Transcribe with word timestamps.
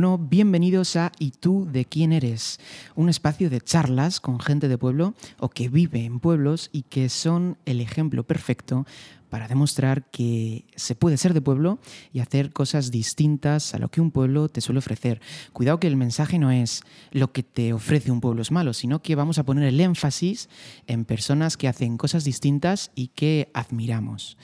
Bueno, 0.00 0.16
bienvenidos 0.16 0.96
a 0.96 1.12
¿Y 1.18 1.30
tú 1.30 1.68
de 1.70 1.84
quién 1.84 2.14
eres? 2.14 2.58
Un 2.94 3.10
espacio 3.10 3.50
de 3.50 3.60
charlas 3.60 4.18
con 4.18 4.40
gente 4.40 4.66
de 4.66 4.78
pueblo 4.78 5.12
o 5.38 5.50
que 5.50 5.68
vive 5.68 6.06
en 6.06 6.20
pueblos 6.20 6.70
y 6.72 6.84
que 6.84 7.10
son 7.10 7.58
el 7.66 7.82
ejemplo 7.82 8.22
perfecto 8.22 8.86
para 9.28 9.46
demostrar 9.46 10.10
que 10.10 10.64
se 10.74 10.94
puede 10.94 11.18
ser 11.18 11.34
de 11.34 11.42
pueblo 11.42 11.80
y 12.14 12.20
hacer 12.20 12.50
cosas 12.54 12.90
distintas 12.90 13.74
a 13.74 13.78
lo 13.78 13.90
que 13.90 14.00
un 14.00 14.10
pueblo 14.10 14.48
te 14.48 14.62
suele 14.62 14.78
ofrecer. 14.78 15.20
Cuidado 15.52 15.78
que 15.78 15.88
el 15.88 15.98
mensaje 15.98 16.38
no 16.38 16.50
es 16.50 16.80
lo 17.10 17.32
que 17.32 17.42
te 17.42 17.74
ofrece 17.74 18.10
un 18.10 18.22
pueblo 18.22 18.40
es 18.40 18.50
malo, 18.50 18.72
sino 18.72 19.02
que 19.02 19.16
vamos 19.16 19.38
a 19.38 19.44
poner 19.44 19.64
el 19.64 19.80
énfasis 19.80 20.48
en 20.86 21.04
personas 21.04 21.58
que 21.58 21.68
hacen 21.68 21.98
cosas 21.98 22.24
distintas 22.24 22.90
y 22.94 23.08
que 23.08 23.50
admiramos. 23.52 24.38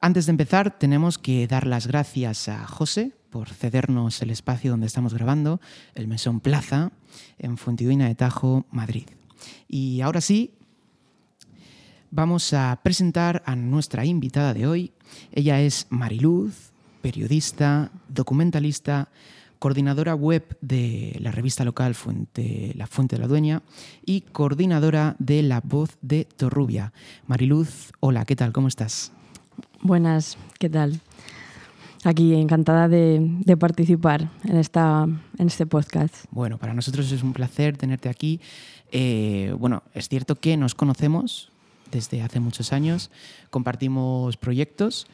Antes 0.00 0.24
de 0.24 0.30
empezar, 0.30 0.78
tenemos 0.78 1.18
que 1.18 1.46
dar 1.46 1.66
las 1.66 1.86
gracias 1.86 2.48
a 2.48 2.66
José 2.66 3.17
por 3.30 3.48
cedernos 3.48 4.22
el 4.22 4.30
espacio 4.30 4.70
donde 4.70 4.86
estamos 4.86 5.14
grabando, 5.14 5.60
el 5.94 6.08
Mesón 6.08 6.40
Plaza, 6.40 6.92
en 7.38 7.56
Fuentidueña 7.56 8.06
de 8.06 8.14
Tajo, 8.14 8.66
Madrid. 8.70 9.06
Y 9.68 10.00
ahora 10.00 10.20
sí, 10.20 10.52
vamos 12.10 12.52
a 12.52 12.80
presentar 12.82 13.42
a 13.46 13.56
nuestra 13.56 14.04
invitada 14.04 14.54
de 14.54 14.66
hoy. 14.66 14.92
Ella 15.32 15.60
es 15.60 15.86
Mariluz, 15.90 16.72
periodista, 17.02 17.90
documentalista, 18.08 19.08
coordinadora 19.58 20.14
web 20.14 20.56
de 20.60 21.16
la 21.20 21.32
revista 21.32 21.64
local 21.64 21.96
La 22.74 22.86
Fuente 22.86 23.16
de 23.16 23.18
la 23.20 23.26
Dueña 23.26 23.62
y 24.04 24.22
coordinadora 24.22 25.16
de 25.18 25.42
La 25.42 25.60
Voz 25.60 25.98
de 26.00 26.24
Torrubia. 26.24 26.92
Mariluz, 27.26 27.92
hola, 28.00 28.24
¿qué 28.24 28.36
tal? 28.36 28.52
¿Cómo 28.52 28.68
estás? 28.68 29.12
Buenas, 29.82 30.38
¿qué 30.58 30.68
tal? 30.68 31.00
Aquí 32.04 32.34
encantada 32.34 32.88
de, 32.88 33.56
participar 33.58 34.30
en, 34.44 34.56
esta, 34.56 35.04
en 35.38 35.46
este 35.46 35.66
podcast. 35.66 36.14
Bueno, 36.30 36.58
para 36.58 36.74
nosotros 36.74 37.10
es 37.10 37.22
un 37.22 37.32
placer 37.32 37.76
tenerte 37.76 38.08
aquí. 38.08 38.40
Eh, 38.92 39.54
bueno, 39.58 39.82
es 39.94 40.08
cierto 40.08 40.36
que 40.36 40.56
nos 40.56 40.74
conocemos 40.74 41.50
desde 41.90 42.22
hace 42.22 42.38
muchos 42.40 42.72
años, 42.72 43.10
compartimos 43.50 44.36
proyectos, 44.36 45.06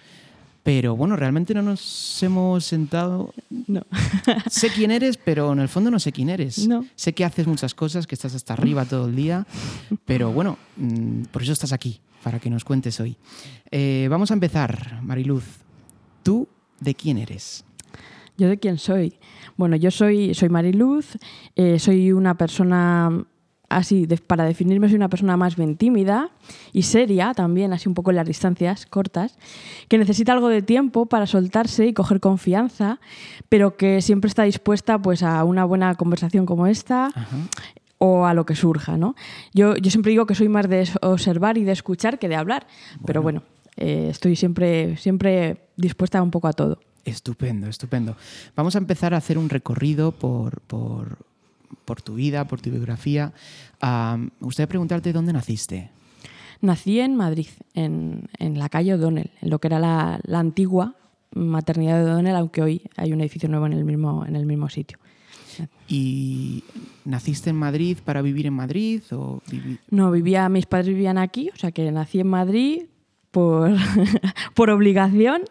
pero 0.62 0.96
bueno, 0.96 1.16
realmente 1.16 1.54
no 1.54 1.62
nos 1.62 2.22
hemos 2.22 2.64
sentado. 2.64 3.32
No. 3.66 3.82
sé 4.50 4.70
quién 4.70 4.90
eres, 4.90 5.16
pero 5.16 5.52
en 5.52 5.60
el 5.60 5.68
fondo 5.68 5.90
no 5.90 5.98
sé 5.98 6.10
quién 6.12 6.30
eres. 6.30 6.66
No. 6.66 6.84
Sé 6.96 7.12
que 7.12 7.24
haces 7.24 7.46
muchas 7.46 7.74
cosas, 7.74 8.06
que 8.06 8.14
estás 8.14 8.34
hasta 8.34 8.54
arriba 8.54 8.84
todo 8.84 9.06
el 9.06 9.16
día, 9.16 9.46
pero 10.04 10.32
bueno, 10.32 10.58
mm, 10.76 11.24
por 11.24 11.42
eso 11.42 11.52
estás 11.52 11.72
aquí, 11.72 12.00
para 12.22 12.40
que 12.40 12.50
nos 12.50 12.64
cuentes 12.64 12.98
hoy. 13.00 13.16
Eh, 13.70 14.06
vamos 14.10 14.30
a 14.30 14.34
empezar, 14.34 15.00
Mariluz. 15.02 15.63
¿Tú 16.84 16.90
de 16.90 16.94
quién 16.94 17.16
eres? 17.16 17.64
¿Yo 18.36 18.46
de 18.46 18.58
quién 18.58 18.76
soy? 18.76 19.18
Bueno, 19.56 19.74
yo 19.74 19.90
soy, 19.90 20.34
soy 20.34 20.50
Mariluz, 20.50 21.16
eh, 21.56 21.78
soy 21.78 22.12
una 22.12 22.36
persona 22.36 23.24
así, 23.70 24.06
para 24.26 24.44
definirme 24.44 24.88
soy 24.88 24.96
una 24.96 25.08
persona 25.08 25.38
más 25.38 25.56
bien 25.56 25.76
tímida 25.76 26.30
y 26.72 26.82
seria 26.82 27.32
también, 27.32 27.72
así 27.72 27.88
un 27.88 27.94
poco 27.94 28.10
en 28.10 28.16
las 28.16 28.26
distancias 28.26 28.84
cortas, 28.84 29.38
que 29.88 29.96
necesita 29.96 30.34
algo 30.34 30.48
de 30.48 30.60
tiempo 30.60 31.06
para 31.06 31.26
soltarse 31.26 31.86
y 31.86 31.94
coger 31.94 32.20
confianza, 32.20 33.00
pero 33.48 33.78
que 33.78 34.02
siempre 34.02 34.28
está 34.28 34.42
dispuesta 34.42 35.00
pues, 35.00 35.22
a 35.22 35.42
una 35.44 35.64
buena 35.64 35.94
conversación 35.94 36.44
como 36.44 36.66
esta. 36.66 37.10
o 37.96 38.26
a 38.26 38.34
lo 38.34 38.44
que 38.44 38.54
surja, 38.54 38.98
¿no? 38.98 39.14
Yo, 39.54 39.76
yo 39.76 39.90
siempre 39.90 40.10
digo 40.10 40.26
que 40.26 40.34
soy 40.34 40.48
más 40.48 40.68
de 40.68 40.86
observar 41.00 41.56
y 41.56 41.64
de 41.64 41.72
escuchar 41.72 42.18
que 42.18 42.28
de 42.28 42.34
hablar, 42.34 42.66
pero 43.06 43.22
bueno, 43.22 43.42
eh, 43.76 44.08
estoy 44.10 44.36
siempre, 44.36 44.96
siempre 44.96 45.68
dispuesta 45.76 46.22
un 46.22 46.30
poco 46.30 46.48
a 46.48 46.52
todo. 46.52 46.80
Estupendo, 47.04 47.66
estupendo. 47.66 48.16
Vamos 48.56 48.74
a 48.76 48.78
empezar 48.78 49.14
a 49.14 49.18
hacer 49.18 49.36
un 49.36 49.50
recorrido 49.50 50.12
por, 50.12 50.62
por 51.84 52.02
tu 52.02 52.14
vida, 52.14 52.46
por 52.46 52.60
tu 52.60 52.70
biografía. 52.70 53.32
me 53.82 54.30
gustaría 54.40 54.68
preguntarte 54.68 55.12
dónde 55.12 55.32
naciste. 55.32 55.90
Nací 56.60 57.00
en 57.00 57.14
Madrid, 57.14 57.48
en, 57.74 58.28
la 58.38 58.68
calle 58.68 58.94
O'Donnell, 58.94 59.30
en 59.42 59.50
lo 59.50 59.58
que 59.58 59.68
era 59.68 59.78
la, 59.78 60.20
antigua 60.32 60.94
maternidad 61.34 61.98
de 61.98 62.10
O'Donnell, 62.10 62.36
aunque 62.36 62.62
hoy 62.62 62.82
hay 62.96 63.12
un 63.12 63.20
edificio 63.20 63.48
nuevo 63.48 63.66
en 63.66 63.74
el 63.74 63.84
mismo, 63.84 64.24
en 64.24 64.36
el 64.36 64.46
mismo 64.46 64.68
sitio. 64.68 64.98
¿Y 65.88 66.64
naciste 67.04 67.50
en 67.50 67.56
Madrid 67.56 67.98
para 68.04 68.22
vivir 68.22 68.46
en 68.46 68.54
Madrid? 68.54 69.02
O 69.12 69.42
No, 69.90 70.10
vivía, 70.10 70.48
mis 70.48 70.66
padres 70.66 70.88
vivían 70.88 71.18
aquí, 71.18 71.50
o 71.52 71.56
sea 71.56 71.70
que 71.70 71.90
nací 71.92 72.20
en 72.20 72.28
Madrid 72.28 72.82
por, 73.34 73.72
por 74.54 74.70
obligación, 74.70 75.42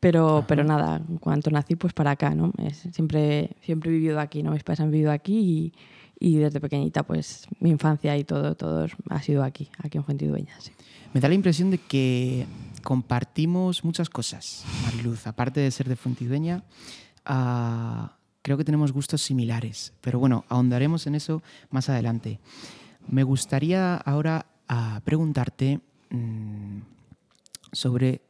pero, 0.00 0.44
pero 0.46 0.64
nada, 0.64 1.00
en 1.08 1.16
cuanto 1.16 1.50
nací, 1.50 1.76
pues 1.76 1.94
para 1.94 2.10
acá, 2.10 2.34
¿no? 2.34 2.52
siempre, 2.92 3.56
siempre 3.62 3.90
he 3.90 3.94
vivido 3.94 4.20
aquí, 4.20 4.42
¿no? 4.42 4.52
Mis 4.52 4.62
padres 4.62 4.80
han 4.80 4.90
vivido 4.90 5.10
aquí 5.10 5.72
y, 6.20 6.34
y, 6.34 6.36
desde 6.36 6.60
pequeñita, 6.60 7.04
pues 7.04 7.46
mi 7.58 7.70
infancia 7.70 8.16
y 8.18 8.24
todo, 8.24 8.54
todo 8.54 8.86
ha 9.08 9.22
sido 9.22 9.42
aquí, 9.42 9.70
aquí 9.78 9.96
en 9.96 10.04
Fuentidueña, 10.04 10.54
sí. 10.60 10.72
Me 11.14 11.20
da 11.20 11.28
la 11.28 11.34
impresión 11.34 11.70
de 11.70 11.78
que 11.78 12.46
compartimos 12.82 13.82
muchas 13.82 14.10
cosas, 14.10 14.64
Mariluz. 14.84 15.26
Aparte 15.26 15.60
de 15.60 15.70
ser 15.70 15.88
de 15.88 15.96
Fuentidueña, 15.96 16.64
ah, 17.24 18.16
creo 18.42 18.58
que 18.58 18.64
tenemos 18.64 18.92
gustos 18.92 19.22
similares. 19.22 19.94
Pero 20.02 20.18
bueno, 20.18 20.44
ahondaremos 20.48 21.06
en 21.06 21.14
eso 21.14 21.42
más 21.70 21.88
adelante. 21.88 22.40
Me 23.08 23.24
gustaría 23.24 23.96
ahora 23.96 24.46
ah, 24.68 25.00
preguntarte 25.04 25.80
mm, 26.10 26.91
sobre 27.72 28.22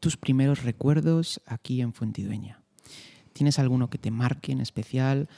tus 0.00 0.16
primeros 0.16 0.62
recuerdos 0.62 1.40
aquí 1.46 1.80
en 1.80 1.92
Fuentidueña. 1.92 2.60
¿Tienes 3.32 3.58
alguno 3.58 3.90
que 3.90 3.98
te 3.98 4.10
marque 4.10 4.52
en 4.52 4.60
especial? 4.60 5.28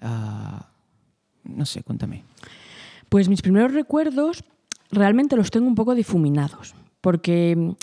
Ah, 0.00 0.70
no 1.44 1.66
sé, 1.66 1.82
cuéntame. 1.82 2.24
Pues 3.08 3.28
mis 3.28 3.42
primeros 3.42 3.74
recuerdos 3.74 4.44
realmente 4.90 5.36
los 5.36 5.50
tengo 5.50 5.66
un 5.66 5.74
poco 5.74 5.94
difuminados, 5.94 6.74
porque 7.00 7.74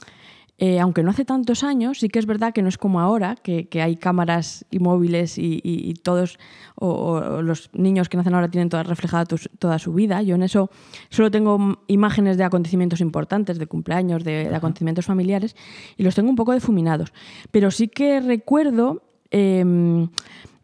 eh, 0.62 0.78
aunque 0.82 1.04
no 1.04 1.12
hace 1.12 1.24
tantos 1.24 1.64
años, 1.64 2.00
sí 2.00 2.10
que 2.10 2.20
es 2.20 2.26
verdad 2.26 2.52
que 2.52 2.62
no 2.62 2.68
es 2.68 2.78
como 2.78 3.00
ahora, 3.00 3.36
que, 3.36 3.70
hay 3.82 3.96
cámaras 3.96 4.66
y 4.70 4.80
móviles 4.80 5.38
y, 5.38 5.94
todos, 6.04 6.38
o, 6.76 7.42
los 7.42 7.70
niños 7.72 8.10
que 8.10 8.18
nacen 8.18 8.36
ahora 8.36 8.52
tienen 8.52 8.68
toda 8.68 8.84
reflejada 8.84 9.24
toda 9.58 9.80
su 9.80 9.94
vida. 9.94 10.22
Yo 10.22 10.36
en 10.36 10.44
eso 10.44 10.70
solo 11.10 11.32
tengo 11.32 11.80
imágenes 11.88 12.36
de 12.36 12.44
acontecimientos 12.44 13.00
importantes, 13.00 13.58
de 13.58 13.68
cumpleaños, 13.68 14.26
de, 14.26 14.54
acontecimientos 14.54 15.06
familiares, 15.06 15.56
y 15.96 16.04
los 16.04 16.14
tengo 16.14 16.30
un 16.30 16.36
poco 16.36 16.54
difuminados. 16.54 17.14
Pero 17.52 17.72
sí 17.72 17.88
que 17.88 18.20
recuerdo, 18.20 19.02
em, 19.32 20.10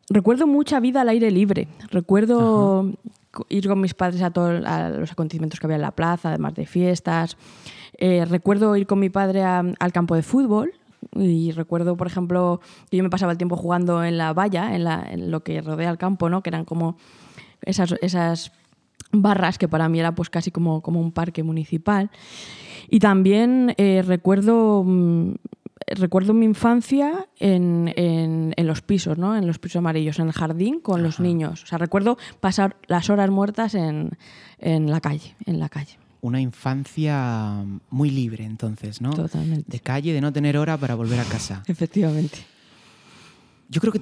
recuerdo 0.09 0.45
mucha 0.45 0.81
vida 0.81 1.01
al 1.01 1.09
aire 1.09 1.31
libre. 1.31 1.69
Recuerdo 1.89 2.91
ir 3.49 3.67
con 3.67 3.79
mis 3.81 3.93
padres 3.93 4.21
a 4.21 4.31
todos 4.31 4.61
los 4.61 5.11
acontecimientos 5.11 5.59
que 5.59 5.67
había 5.67 5.75
en 5.75 5.81
la 5.81 5.91
plaza, 5.91 6.29
además 6.29 6.53
de 6.55 6.65
fiestas. 6.65 7.37
Eh, 7.97 8.25
recuerdo 8.25 8.75
ir 8.75 8.87
con 8.87 8.99
mi 8.99 9.09
padre 9.09 9.43
al 9.43 9.91
campo 9.93 10.15
de 10.15 10.23
fútbol 10.23 10.73
y 11.13 11.51
recuerdo, 11.51 11.95
por 11.95 12.07
ejemplo, 12.07 12.59
que 12.89 12.97
yo 12.97 13.03
me 13.03 13.09
pasaba 13.09 13.31
el 13.31 13.37
tiempo 13.37 13.55
jugando 13.55 14.03
en 14.03 14.17
la 14.17 14.33
valla, 14.33 14.75
en, 14.75 15.31
lo 15.31 15.43
que 15.43 15.61
rodea 15.61 15.89
el 15.89 15.97
campo, 15.97 16.29
¿no? 16.29 16.41
que 16.41 16.49
eran 16.49 16.65
como 16.65 16.97
esas, 17.61 17.95
esas 18.01 18.51
barras 19.11 19.57
que 19.57 19.67
para 19.67 19.87
mí 19.87 19.99
era 19.99 20.13
pues 20.13 20.29
casi 20.29 20.51
como, 20.51 20.81
como 20.81 20.99
un 20.99 21.11
parque 21.11 21.43
municipal. 21.43 22.09
Y 22.89 22.99
también 22.99 23.73
eh, 23.77 24.03
recuerdo, 24.05 24.83
mm, 24.85 25.35
recuerdo 25.87 26.33
mi 26.33 26.45
infancia 26.45 27.27
en, 27.39 27.93
en, 27.95 28.67
los 28.67 28.81
pisos, 28.81 29.17
¿no? 29.17 29.35
en 29.37 29.47
los 29.47 29.59
pisos 29.59 29.77
amarillos, 29.77 30.19
en 30.19 30.27
el 30.27 30.33
jardín 30.33 30.79
con 30.79 31.01
los 31.01 31.19
niños. 31.19 31.63
O 31.63 31.67
sea, 31.67 31.77
recuerdo 31.77 32.17
pasar 32.41 32.75
las 32.87 33.09
horas 33.09 33.29
muertas 33.29 33.73
en, 33.73 34.11
en 34.59 34.91
la 34.91 35.01
calle, 35.01 35.35
en 35.45 35.59
la 35.59 35.69
calle 35.69 35.97
una 36.25 36.41
infancia 36.41 37.63
muy 37.91 38.09
libre 38.09 38.45
entonces, 38.45 38.99
¿no? 38.99 39.11
Totalmente. 39.11 39.71
De 39.71 39.79
calle, 39.79 40.11
de 40.11 40.21
no 40.21 40.33
tener 40.33 40.57
hora 40.57 40.75
para 40.75 40.95
volver 40.95 41.19
a 41.19 41.23
casa. 41.23 41.63
Efectivamente. 41.67 42.39
Yo 43.69 43.79
creo 43.79 43.93
que 43.93 44.01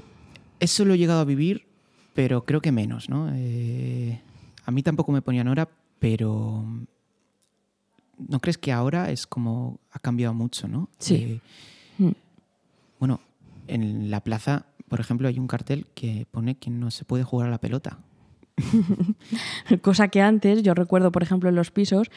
eso 0.60 0.86
lo 0.86 0.94
he 0.94 0.98
llegado 0.98 1.20
a 1.20 1.26
vivir, 1.26 1.68
pero 2.14 2.46
creo 2.46 2.62
que 2.62 2.72
menos, 2.72 3.10
¿no? 3.10 3.30
Eh, 3.34 4.22
a 4.66 4.72
mí 4.72 4.84
tampoco 4.84 5.12
me 5.12 5.22
ponían 5.22 5.50
hora, 5.50 5.68
pero 6.00 6.66
¿no 8.18 8.40
crees 8.40 8.58
que 8.58 8.72
ahora 8.72 9.12
es 9.12 9.28
como 9.28 9.80
ha 9.92 10.00
cambiado 10.00 10.34
mucho, 10.34 10.70
¿no? 10.70 10.90
Sí. 11.00 11.16
Eh, 11.16 11.40
mm. 11.98 12.12
Bueno, 13.00 13.20
en 13.68 14.10
la 14.10 14.22
plaza, 14.22 14.68
por 14.88 15.02
ejemplo, 15.02 15.28
hay 15.28 15.40
un 15.40 15.48
cartel 15.48 15.88
que 15.94 16.26
pone 16.32 16.56
que 16.56 16.70
no 16.70 16.90
se 16.90 17.04
puede 17.04 17.26
jugar 17.26 17.50
a 17.50 17.52
la 17.52 17.60
pelota. 17.60 18.00
Cosa 19.82 20.08
que 20.10 20.22
antes, 20.22 20.64
yo 20.64 20.74
recuerdo, 20.74 21.12
por 21.12 21.24
ejemplo, 21.24 21.50
en 21.50 21.56
los 21.56 21.72
pisos, 21.72 22.10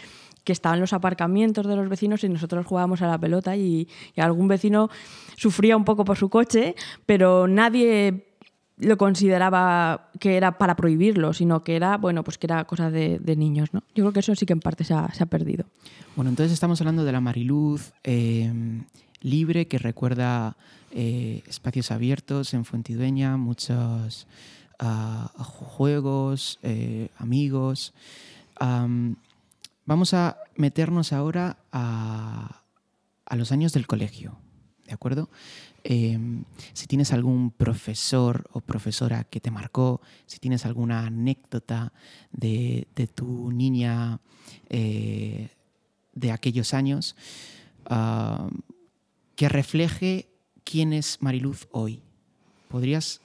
que 0.44 0.52
estaban 0.52 0.80
los 0.80 0.92
aparcamientos 0.92 1.66
de 1.66 1.74
los 1.74 1.88
vecinos 1.88 2.22
y 2.22 2.28
nosotros 2.28 2.64
jugábamos 2.66 3.02
a 3.02 3.08
la 3.08 3.18
pelota 3.18 3.56
y, 3.56 3.88
algún 4.16 4.48
vecino 4.48 4.88
sufría 5.36 5.76
un 5.76 5.84
poco 5.84 6.04
por 6.04 6.16
su 6.16 6.28
coche, 6.28 6.76
pero 7.04 7.48
nadie 7.48 8.28
lo 8.78 8.96
consideraba 8.96 10.10
que 10.20 10.36
era 10.36 10.58
para 10.58 10.76
prohibirlo, 10.76 11.32
sino 11.32 11.64
que 11.64 11.76
era, 11.76 11.96
bueno, 11.96 12.22
pues 12.22 12.38
que 12.38 12.46
era 12.46 12.64
cosa 12.64 12.90
de, 12.90 13.18
niños, 13.36 13.72
¿no? 13.72 13.82
Yo 13.94 14.04
creo 14.04 14.12
que 14.12 14.20
eso 14.20 14.34
sí 14.34 14.46
que 14.46 14.52
en 14.52 14.60
parte 14.60 14.84
se 14.84 14.94
ha, 14.94 15.26
perdido. 15.28 15.64
Bueno, 16.14 16.28
entonces 16.28 16.52
estamos 16.52 16.80
hablando 16.80 17.04
de 17.04 17.12
la 17.12 17.20
Mariluz, 17.20 17.92
eh, 18.04 18.52
libre 19.20 19.66
que 19.66 19.78
recuerda 19.78 20.56
eh, 20.92 21.42
espacios 21.48 21.90
abiertos 21.90 22.54
en 22.54 22.64
Fuentidueña, 22.64 23.36
muchos 23.36 24.28
juegos, 25.38 26.58
eh, 26.62 27.08
amigos. 27.18 27.94
Am, 28.56 29.16
vamos 29.84 30.14
a 30.14 30.38
meternos 30.56 31.12
ahora 31.12 31.58
a, 31.72 32.62
a 33.24 33.36
los 33.36 33.52
años 33.52 33.72
del 33.72 33.86
colegio, 33.86 34.38
¿de 34.86 34.92
acuerdo? 34.92 35.30
Em, 35.84 36.44
si 36.72 36.86
tienes 36.86 37.12
algún 37.12 37.52
profesor 37.52 38.48
o 38.52 38.60
profesora 38.60 39.24
que 39.24 39.40
te 39.40 39.50
marcó, 39.50 40.00
si 40.26 40.38
tienes 40.38 40.66
alguna 40.66 41.06
anécdota 41.06 41.92
de, 42.32 42.88
de 42.96 43.06
tu 43.06 43.52
niña 43.52 44.20
eh, 44.68 45.50
de 46.12 46.32
aquellos 46.32 46.74
años, 46.74 47.14
que 49.36 49.48
refleje 49.48 50.28
quién 50.64 50.92
es 50.92 51.18
Mariluz 51.20 51.68
hoy. 51.70 52.02
¿Podrías? 52.68 53.20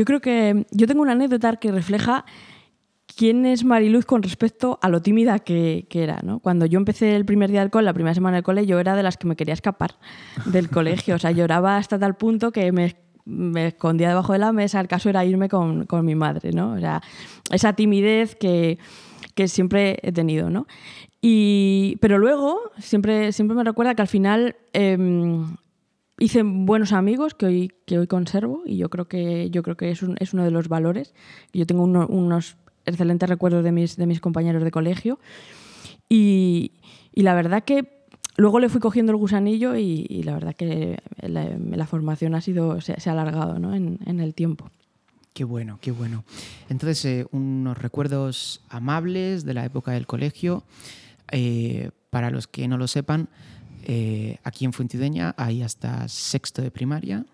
Yo 0.00 0.06
creo 0.06 0.20
que 0.22 0.64
yo 0.70 0.86
tengo 0.86 1.02
una 1.02 1.12
anécdota 1.12 1.56
que 1.56 1.70
refleja 1.70 2.24
quién 3.04 3.44
es 3.44 3.64
Mariluz 3.64 4.06
con 4.06 4.22
respecto 4.22 4.78
a 4.80 4.88
lo 4.88 5.02
tímida 5.02 5.40
que, 5.40 5.84
que 5.90 6.02
era. 6.02 6.20
¿no? 6.22 6.38
Cuando 6.38 6.64
yo 6.64 6.78
empecé 6.78 7.16
el 7.16 7.26
primer 7.26 7.50
día 7.50 7.60
del 7.60 7.68
cole, 7.68 7.84
la 7.84 7.92
primera 7.92 8.14
semana 8.14 8.38
del 8.38 8.42
cole, 8.42 8.64
yo 8.64 8.80
era 8.80 8.96
de 8.96 9.02
las 9.02 9.18
que 9.18 9.26
me 9.26 9.36
quería 9.36 9.52
escapar 9.52 9.96
del 10.46 10.70
colegio. 10.76 11.16
O 11.16 11.18
sea, 11.18 11.32
lloraba 11.32 11.76
hasta 11.76 11.98
tal 11.98 12.16
punto 12.16 12.50
que 12.50 12.72
me, 12.72 12.96
me 13.26 13.66
escondía 13.66 14.08
debajo 14.08 14.32
de 14.32 14.38
la 14.38 14.52
mesa. 14.52 14.80
El 14.80 14.88
caso 14.88 15.10
era 15.10 15.22
irme 15.26 15.50
con, 15.50 15.84
con 15.84 16.02
mi 16.06 16.14
madre. 16.14 16.52
¿no? 16.52 16.72
O 16.72 16.80
sea, 16.80 17.02
esa 17.50 17.74
timidez 17.74 18.36
que, 18.36 18.78
que 19.34 19.48
siempre 19.48 19.98
he 20.00 20.12
tenido. 20.12 20.48
¿no? 20.48 20.66
Y, 21.20 21.98
pero 22.00 22.16
luego 22.16 22.58
siempre, 22.78 23.32
siempre 23.32 23.54
me 23.54 23.64
recuerda 23.64 23.94
que 23.94 24.00
al 24.00 24.08
final 24.08 24.56
eh, 24.72 24.96
hice 26.20 26.42
buenos 26.44 26.92
amigos 26.92 27.34
que 27.34 27.46
hoy, 27.46 27.72
que 27.86 27.98
hoy 27.98 28.06
conservo 28.06 28.62
y 28.64 28.76
yo 28.76 28.88
creo 28.90 29.08
que, 29.08 29.50
yo 29.50 29.64
creo 29.64 29.76
que 29.76 29.90
es, 29.90 30.02
un, 30.02 30.16
es 30.20 30.32
uno 30.32 30.44
de 30.44 30.52
los 30.52 30.68
valores. 30.68 31.14
Yo 31.52 31.66
tengo 31.66 31.82
uno, 31.82 32.06
unos 32.06 32.56
excelentes 32.84 33.28
recuerdos 33.28 33.64
de 33.64 33.72
mis, 33.72 33.96
de 33.96 34.06
mis 34.06 34.20
compañeros 34.20 34.62
de 34.62 34.70
colegio 34.70 35.18
y, 36.08 36.72
y, 37.12 37.22
la 37.22 37.34
verdad 37.34 37.64
que 37.64 38.04
luego 38.36 38.60
le 38.60 38.68
fui 38.68 38.80
cogiendo 38.80 39.12
el 39.12 39.16
gusanillo 39.16 39.76
y, 39.76 40.06
y 40.08 40.22
la 40.22 40.34
verdad 40.34 40.54
que 40.54 40.98
la, 41.22 41.48
la, 41.58 41.86
formación 41.86 42.34
ha 42.34 42.40
sido, 42.40 42.80
se, 42.80 43.00
se 43.00 43.08
ha 43.10 43.12
alargado 43.12 43.58
¿no? 43.58 43.74
en, 43.74 43.98
en 44.04 44.20
el 44.20 44.34
tiempo. 44.34 44.70
Qué 45.32 45.44
bueno, 45.44 45.78
qué 45.80 45.90
bueno. 45.90 46.24
Entonces, 46.68 47.04
eh, 47.04 47.26
unos 47.30 47.78
recuerdos 47.78 48.62
amables 48.68 49.44
de 49.44 49.54
la 49.54 49.64
época 49.64 49.92
del 49.92 50.06
colegio. 50.06 50.64
Eh, 51.32 51.90
para 52.10 52.30
los 52.30 52.46
que 52.48 52.66
no 52.68 52.76
lo 52.76 52.88
sepan, 52.88 53.28
eh, 53.84 54.38
aquí 54.44 54.64
en 54.64 54.72
Fuentideña 54.72 55.34
hay 55.36 55.62
hasta 55.62 56.08
sexto 56.08 56.62
de 56.62 56.70
primaria. 56.70 57.24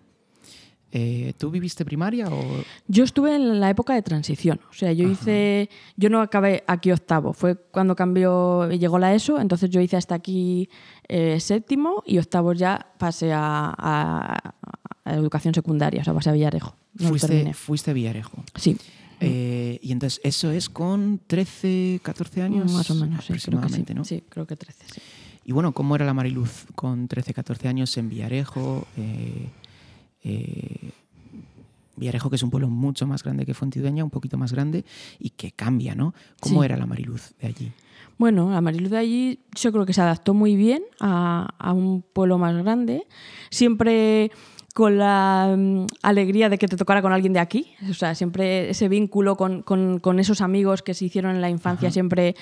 Eh, 0.91 1.33
¿Tú 1.37 1.51
viviste 1.51 1.83
primaria 1.83 2.27
o...? 2.29 2.63
Yo 2.87 3.03
estuve 3.03 3.35
en 3.35 3.59
la 3.59 3.69
época 3.69 3.93
de 3.93 4.01
transición. 4.01 4.59
O 4.69 4.73
sea, 4.73 4.93
yo 4.93 5.05
Ajá. 5.05 5.13
hice... 5.13 5.69
Yo 5.97 6.09
no 6.09 6.21
acabé 6.21 6.63
aquí 6.65 6.91
octavo. 6.91 7.33
Fue 7.33 7.55
cuando 7.55 7.95
cambió, 7.95 8.69
llegó 8.69 8.97
la 8.97 9.13
ESO, 9.13 9.39
entonces 9.39 9.69
yo 9.69 9.81
hice 9.81 9.97
hasta 9.97 10.15
aquí 10.15 10.69
eh, 11.07 11.39
séptimo 11.39 12.03
y 12.05 12.17
octavo 12.19 12.53
ya 12.53 12.93
pasé 12.97 13.33
a, 13.33 13.73
a, 13.77 14.53
a, 15.03 15.13
educación 15.13 15.53
secundaria, 15.53 16.01
o 16.01 16.03
sea, 16.05 16.13
pasé 16.13 16.29
a 16.29 16.33
Villarejo. 16.33 16.75
No 16.93 17.09
fuiste, 17.09 17.53
fuiste 17.53 17.91
a 17.91 17.93
Villarejo. 17.93 18.43
Sí. 18.55 18.77
Eh, 19.19 19.79
y 19.81 19.91
entonces, 19.91 20.21
¿eso 20.23 20.51
es 20.51 20.69
con 20.69 21.19
13, 21.25 21.99
14 22.03 22.41
años? 22.41 22.71
Más 22.71 22.89
o 22.91 22.95
menos, 22.95 23.25
sí, 23.25 23.33
creo 23.33 23.61
que 23.61 23.69
sí. 23.69 23.85
¿no? 23.93 24.05
Sí, 24.05 24.23
creo 24.29 24.45
que 24.45 24.55
13, 24.55 24.85
sí. 24.93 25.01
Y 25.47 25.53
bueno, 25.53 25.71
¿cómo 25.71 25.95
era 25.95 26.05
la 26.05 26.13
Mariluz 26.13 26.65
con 26.75 27.07
13, 27.07 27.33
14 27.33 27.69
años 27.69 27.95
en 27.95 28.09
Villarejo? 28.09 28.85
Eh, 28.97 29.47
eh, 30.25 30.91
Villarejo, 31.95 32.29
que 32.29 32.35
es 32.35 32.43
un 32.43 32.49
pueblo 32.49 32.67
mucho 32.67 33.07
más 33.07 33.23
grande 33.23 33.45
que 33.45 33.53
Fontidueña, 33.53 34.03
un 34.03 34.09
poquito 34.09 34.37
más 34.37 34.51
grande, 34.51 34.83
y 35.19 35.29
que 35.29 35.53
cambia, 35.53 35.95
¿no? 35.95 36.13
¿Cómo 36.41 36.59
sí. 36.59 36.65
era 36.65 36.75
la 36.75 36.85
Mariluz 36.85 37.33
de 37.39 37.47
allí? 37.47 37.71
Bueno, 38.17 38.51
la 38.51 38.59
Mariluz 38.59 38.91
de 38.91 38.97
allí 38.97 39.39
yo 39.55 39.71
creo 39.71 39.85
que 39.85 39.93
se 39.93 40.01
adaptó 40.01 40.33
muy 40.33 40.57
bien 40.57 40.83
a, 40.99 41.47
a 41.57 41.71
un 41.71 42.01
pueblo 42.01 42.37
más 42.37 42.53
grande. 42.57 43.07
Siempre 43.49 44.31
con 44.77 44.99
la 44.99 45.55
um, 45.55 45.87
alegría 46.03 46.49
de 46.49 46.59
que 46.59 46.67
te 46.67 46.77
tocara 46.77 47.01
con 47.01 47.11
alguien 47.11 47.33
de 47.33 47.39
aquí. 47.39 47.71
O 47.89 47.95
sea, 47.95 48.13
siempre 48.13 48.69
ese 48.69 48.87
vínculo 48.89 49.35
con, 49.35 49.63
con, 49.63 49.99
con 49.99 50.19
esos 50.19 50.39
amigos 50.41 50.83
que 50.83 50.93
se 50.93 51.05
hicieron 51.05 51.33
en 51.33 51.41
la 51.41 51.49
infancia, 51.49 51.87
Ajá. 51.87 51.93
siempre 51.93 52.35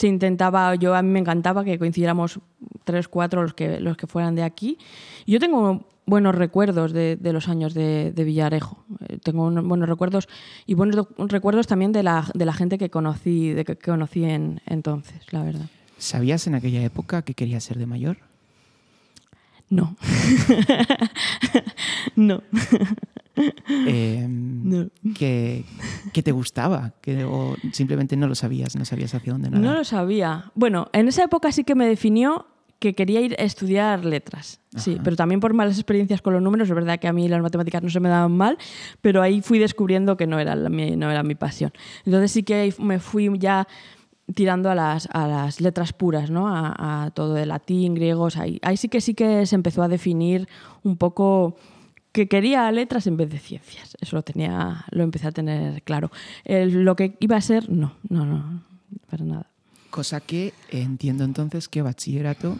se 0.00 0.08
intentaba, 0.08 0.74
yo 0.76 0.94
a 0.94 1.02
mí 1.02 1.10
me 1.10 1.18
encantaba 1.18 1.62
que 1.62 1.78
coincidiéramos 1.78 2.40
tres, 2.84 3.06
cuatro 3.06 3.42
los 3.42 3.52
que, 3.52 3.80
los 3.80 3.98
que 3.98 4.06
fueran 4.06 4.34
de 4.34 4.42
aquí. 4.42 4.78
Yo 5.26 5.38
tengo 5.38 5.86
buenos 6.06 6.34
recuerdos 6.34 6.94
de, 6.94 7.16
de 7.16 7.32
los 7.34 7.48
años 7.48 7.74
de, 7.74 8.10
de 8.10 8.24
Villarejo. 8.24 8.82
Eh, 9.10 9.18
tengo 9.22 9.50
buenos 9.50 9.86
recuerdos 9.86 10.26
y 10.64 10.72
buenos 10.72 11.06
recuerdos 11.18 11.66
también 11.66 11.92
de 11.92 12.02
la, 12.02 12.26
de 12.32 12.46
la 12.46 12.54
gente 12.54 12.78
que 12.78 12.88
conocí, 12.88 13.52
de 13.52 13.66
que, 13.66 13.76
que 13.76 13.90
conocí 13.90 14.24
en, 14.24 14.62
entonces, 14.64 15.20
la 15.32 15.42
verdad. 15.42 15.66
¿Sabías 15.98 16.46
en 16.46 16.54
aquella 16.54 16.82
época 16.82 17.20
que 17.20 17.34
querías 17.34 17.62
ser 17.62 17.76
de 17.76 17.84
mayor? 17.84 18.16
No. 19.68 19.96
no. 22.16 22.42
Eh, 23.86 24.26
no. 24.28 24.88
¿qué, 25.16 25.64
¿qué, 26.12 26.22
te 26.22 26.32
gustaba? 26.32 26.92
¿Que, 27.00 27.24
¿O 27.24 27.56
simplemente 27.72 28.16
no 28.16 28.26
lo 28.26 28.34
sabías? 28.34 28.76
¿No 28.76 28.84
sabías 28.84 29.14
hacia 29.14 29.32
dónde 29.32 29.50
nada? 29.50 29.62
No 29.62 29.74
lo 29.74 29.84
sabía. 29.84 30.50
Bueno, 30.54 30.88
en 30.92 31.08
esa 31.08 31.24
época 31.24 31.50
sí 31.52 31.64
que 31.64 31.74
me 31.74 31.86
definió 31.86 32.46
que 32.80 32.94
quería 32.94 33.20
ir 33.20 33.36
a 33.38 33.42
estudiar 33.42 34.06
letras, 34.06 34.60
Ajá. 34.72 34.82
sí, 34.82 34.98
pero 35.04 35.14
también 35.14 35.38
por 35.38 35.52
malas 35.52 35.76
experiencias 35.76 36.22
con 36.22 36.32
los 36.32 36.42
números, 36.42 36.66
es 36.66 36.74
verdad 36.74 36.98
que 36.98 37.08
a 37.08 37.12
mí 37.12 37.28
las 37.28 37.42
matemáticas 37.42 37.82
no 37.82 37.90
se 37.90 38.00
me 38.00 38.08
daban 38.08 38.32
mal, 38.32 38.56
pero 39.02 39.20
ahí 39.20 39.42
fui 39.42 39.58
descubriendo 39.58 40.16
que 40.16 40.26
no 40.26 40.38
era, 40.38 40.56
la, 40.56 40.70
mi, 40.70 40.96
no 40.96 41.10
era 41.10 41.22
mi 41.22 41.34
pasión. 41.34 41.72
Entonces 42.06 42.32
sí 42.32 42.42
que 42.42 42.74
me 42.78 42.98
fui 42.98 43.30
ya 43.38 43.68
tirando 44.34 44.70
a 44.70 44.74
las, 44.74 45.08
a 45.12 45.28
las 45.28 45.60
letras 45.60 45.92
puras, 45.92 46.30
¿no? 46.30 46.48
a, 46.48 47.04
a 47.04 47.10
todo 47.10 47.36
el 47.36 47.48
latín, 47.48 47.94
griegos, 47.94 48.38
ahí, 48.38 48.58
ahí 48.62 48.78
sí 48.78 48.88
que 48.88 49.02
sí 49.02 49.12
que 49.12 49.44
se 49.44 49.56
empezó 49.56 49.82
a 49.82 49.88
definir 49.88 50.48
un 50.82 50.96
poco 50.96 51.56
que 52.12 52.28
quería 52.28 52.70
letras 52.72 53.06
en 53.06 53.16
vez 53.16 53.30
de 53.30 53.38
ciencias. 53.38 53.96
Eso 54.00 54.16
lo 54.16 54.22
tenía, 54.22 54.84
lo 54.90 55.02
empecé 55.02 55.28
a 55.28 55.32
tener 55.32 55.82
claro. 55.82 56.10
Lo 56.44 56.96
que 56.96 57.16
iba 57.20 57.36
a 57.36 57.40
ser, 57.40 57.70
no, 57.70 57.94
no, 58.08 58.24
no, 58.24 58.62
para 59.08 59.24
nada. 59.24 59.50
Cosa 59.90 60.20
que 60.20 60.52
entiendo 60.70 61.24
entonces 61.24 61.68
que 61.68 61.82
bachillerato 61.82 62.56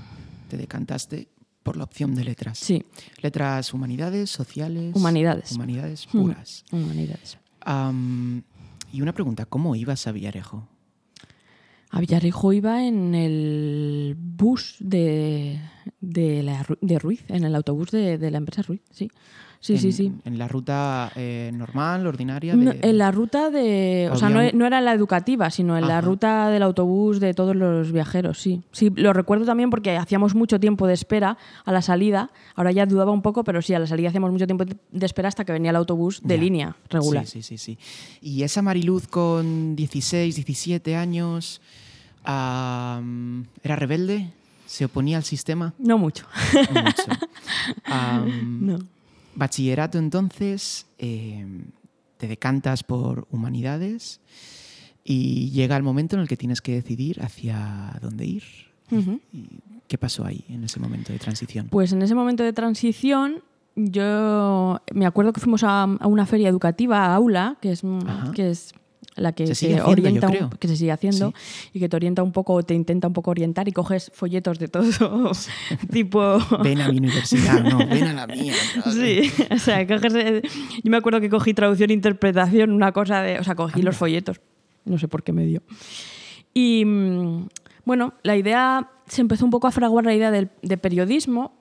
te 0.48 0.56
decantaste 0.56 1.28
por 1.62 1.76
la 1.76 1.84
opción 1.84 2.14
de 2.14 2.24
letras. 2.24 2.58
Sí. 2.58 2.84
Letras 3.22 3.72
humanidades, 3.74 4.30
sociales. 4.30 4.94
Humanidades. 4.94 5.52
Humanidades 5.52 6.06
puras. 6.06 6.64
Mm, 6.70 6.76
humanidades. 6.76 7.38
Um, 7.66 8.42
y 8.92 9.02
una 9.02 9.12
pregunta, 9.12 9.46
¿cómo 9.46 9.76
ibas 9.76 10.06
a 10.06 10.12
Villarejo? 10.12 10.66
A 11.90 12.00
Villarejo 12.00 12.52
iba 12.52 12.84
en 12.86 13.14
el 13.14 14.16
bus 14.16 14.76
de, 14.78 15.60
de, 16.00 16.42
la, 16.42 16.64
de 16.80 16.98
Ruiz, 16.98 17.24
en 17.28 17.44
el 17.44 17.54
autobús 17.54 17.90
de, 17.90 18.16
de 18.16 18.30
la 18.30 18.38
empresa 18.38 18.62
Ruiz, 18.62 18.82
sí. 18.90 19.10
Sí, 19.62 19.74
en, 19.74 19.78
sí, 19.78 19.92
sí. 19.92 20.12
¿En 20.24 20.38
la 20.38 20.48
ruta 20.48 21.12
eh, 21.16 21.50
normal, 21.52 22.06
ordinaria? 22.06 22.56
De... 22.56 22.64
No, 22.64 22.72
en 22.80 22.98
la 22.98 23.10
ruta 23.10 23.50
de... 23.50 24.08
O, 24.10 24.14
o 24.14 24.16
sea, 24.16 24.30
no, 24.30 24.40
no, 24.54 24.66
era 24.66 24.80
la 24.80 24.94
educativa, 24.94 25.50
sino 25.50 25.76
en 25.76 25.84
Ajá. 25.84 25.94
la 25.94 26.00
ruta 26.00 26.48
del 26.48 26.62
autobús 26.62 27.20
de 27.20 27.34
todos 27.34 27.54
los 27.54 27.92
viajeros, 27.92 28.40
sí. 28.40 28.62
Sí, 28.72 28.90
lo 28.96 29.12
recuerdo 29.12 29.44
también 29.44 29.68
porque 29.68 29.98
hacíamos 29.98 30.34
mucho 30.34 30.58
tiempo 30.58 30.86
de 30.86 30.94
espera 30.94 31.36
a 31.66 31.72
la 31.72 31.82
salida. 31.82 32.30
Ahora 32.54 32.72
ya 32.72 32.86
dudaba 32.86 33.12
un 33.12 33.20
poco, 33.20 33.44
pero 33.44 33.60
sí, 33.60 33.74
a 33.74 33.78
la 33.78 33.86
salida 33.86 34.08
hacíamos 34.08 34.32
mucho 34.32 34.46
tiempo 34.46 34.64
de 34.64 35.06
espera 35.06 35.28
hasta 35.28 35.44
que 35.44 35.52
venía 35.52 35.70
el 35.70 35.76
autobús 35.76 36.22
de 36.24 36.36
ya. 36.36 36.42
línea 36.42 36.76
regular. 36.88 37.26
Sí, 37.26 37.42
sí, 37.42 37.58
sí, 37.58 37.76
sí. 37.76 37.78
Y 38.22 38.44
esa 38.44 38.62
Mariluz 38.62 39.08
con 39.08 39.76
16, 39.76 40.36
17 40.36 40.96
años, 40.96 41.60
um, 42.26 43.44
¿era 43.62 43.76
rebelde? 43.76 44.30
¿Se 44.64 44.86
oponía 44.86 45.18
al 45.18 45.24
sistema? 45.24 45.74
No 45.78 45.98
mucho. 45.98 46.26
No 46.72 46.82
mucho. 46.82 47.02
Um, 47.86 48.66
no. 48.66 48.78
Bachillerato 49.40 49.96
entonces, 49.96 50.86
eh, 50.98 51.46
te 52.18 52.28
decantas 52.28 52.84
por 52.84 53.26
humanidades 53.30 54.20
y 55.02 55.50
llega 55.50 55.78
el 55.78 55.82
momento 55.82 56.14
en 56.16 56.20
el 56.22 56.28
que 56.28 56.36
tienes 56.36 56.60
que 56.60 56.74
decidir 56.74 57.22
hacia 57.22 57.98
dónde 58.02 58.26
ir. 58.26 58.42
Uh 58.90 58.96
-huh. 58.96 59.20
¿Y 59.32 59.48
¿Qué 59.88 59.96
pasó 59.96 60.26
ahí 60.26 60.44
en 60.50 60.62
ese 60.64 60.78
momento 60.78 61.10
de 61.12 61.18
transición? 61.18 61.68
Pues 61.70 61.92
en 61.92 62.02
ese 62.02 62.14
momento 62.14 62.44
de 62.44 62.52
transición 62.52 63.42
yo 63.76 64.78
me 64.92 65.06
acuerdo 65.06 65.32
que 65.32 65.40
fuimos 65.40 65.64
a, 65.64 65.84
a 65.84 66.06
una 66.06 66.26
feria 66.26 66.50
educativa, 66.50 67.06
a 67.06 67.14
Aula, 67.14 67.56
que 67.62 67.72
es, 67.72 67.82
que 68.34 68.50
es 68.50 68.74
la 69.16 69.32
que 69.32 69.46
se, 69.48 69.54
se 69.54 69.66
haciendo, 69.66 69.88
orienta, 69.90 70.28
un, 70.28 70.50
que 70.50 70.68
se 70.68 70.76
sigue 70.76 70.92
haciendo 70.92 71.32
sí. 71.36 71.70
y 71.74 71.80
que 71.80 71.88
te 71.88 71.96
orienta 71.96 72.22
un 72.22 72.32
poco, 72.32 72.62
te 72.62 72.74
intenta 72.74 73.06
un 73.08 73.12
poco 73.12 73.30
orientar 73.30 73.68
y 73.68 73.72
coges 73.72 74.10
folletos 74.14 74.58
de 74.58 74.68
todo 74.68 74.84
tipo. 75.92 76.38
Ven 76.62 76.80
a 76.80 76.88
mi 76.88 76.98
universidad, 76.98 77.62
no, 77.62 77.78
ven 77.78 78.04
a 78.04 78.12
la 78.12 78.26
mía. 78.26 78.54
Sí, 78.92 79.30
o 79.50 79.58
sea, 79.58 79.86
coges, 79.86 80.14
eh, 80.14 80.42
yo 80.82 80.90
me 80.90 80.96
acuerdo 80.96 81.20
que 81.20 81.28
cogí 81.28 81.54
traducción 81.54 81.90
e 81.90 81.94
interpretación, 81.94 82.70
una 82.70 82.92
cosa 82.92 83.22
de, 83.22 83.38
o 83.38 83.44
sea, 83.44 83.54
cogí 83.54 83.80
Anda. 83.80 83.86
los 83.86 83.96
folletos, 83.96 84.40
no 84.84 84.98
sé 84.98 85.08
por 85.08 85.22
qué 85.22 85.32
me 85.32 85.44
dio. 85.44 85.62
Y 86.54 86.84
mm, 86.84 87.48
bueno, 87.84 88.14
la 88.22 88.36
idea, 88.36 88.90
se 89.06 89.20
empezó 89.20 89.44
un 89.44 89.50
poco 89.50 89.66
a 89.66 89.72
fraguar 89.72 90.04
la 90.04 90.14
idea 90.14 90.30
del, 90.30 90.50
de 90.62 90.76
periodismo 90.76 91.52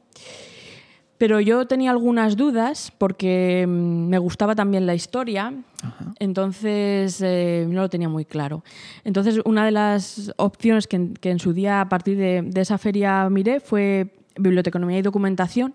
Pero 1.20 1.40
yo 1.42 1.68
tenía 1.68 1.92
algunas 1.92 2.36
dudas 2.38 2.92
porque 2.98 3.66
mm, 3.68 4.08
me 4.08 4.18
gustaba 4.18 4.56
también 4.56 4.86
la 4.88 4.96
historia, 4.96 5.54
Ajá. 5.84 6.14
entonces 6.18 7.22
eh, 7.22 7.68
no 7.70 7.82
lo 7.82 7.90
tenía 7.90 8.08
muy 8.10 8.24
claro. 8.26 8.64
Entonces 9.04 9.40
una 9.46 9.66
de 9.66 9.72
las 9.72 10.32
opciones 10.38 10.88
que, 10.88 10.96
en- 10.96 11.14
que 11.14 11.30
en 11.30 11.40
su 11.40 11.54
día 11.54 11.82
a 11.82 11.90
partir 11.90 12.18
de, 12.18 12.42
de 12.42 12.62
esa 12.62 12.78
feria 12.78 13.30
miré 13.30 13.60
fue 13.60 14.14
biblioteconomía 14.38 14.98
y 14.98 15.02
documentación, 15.02 15.74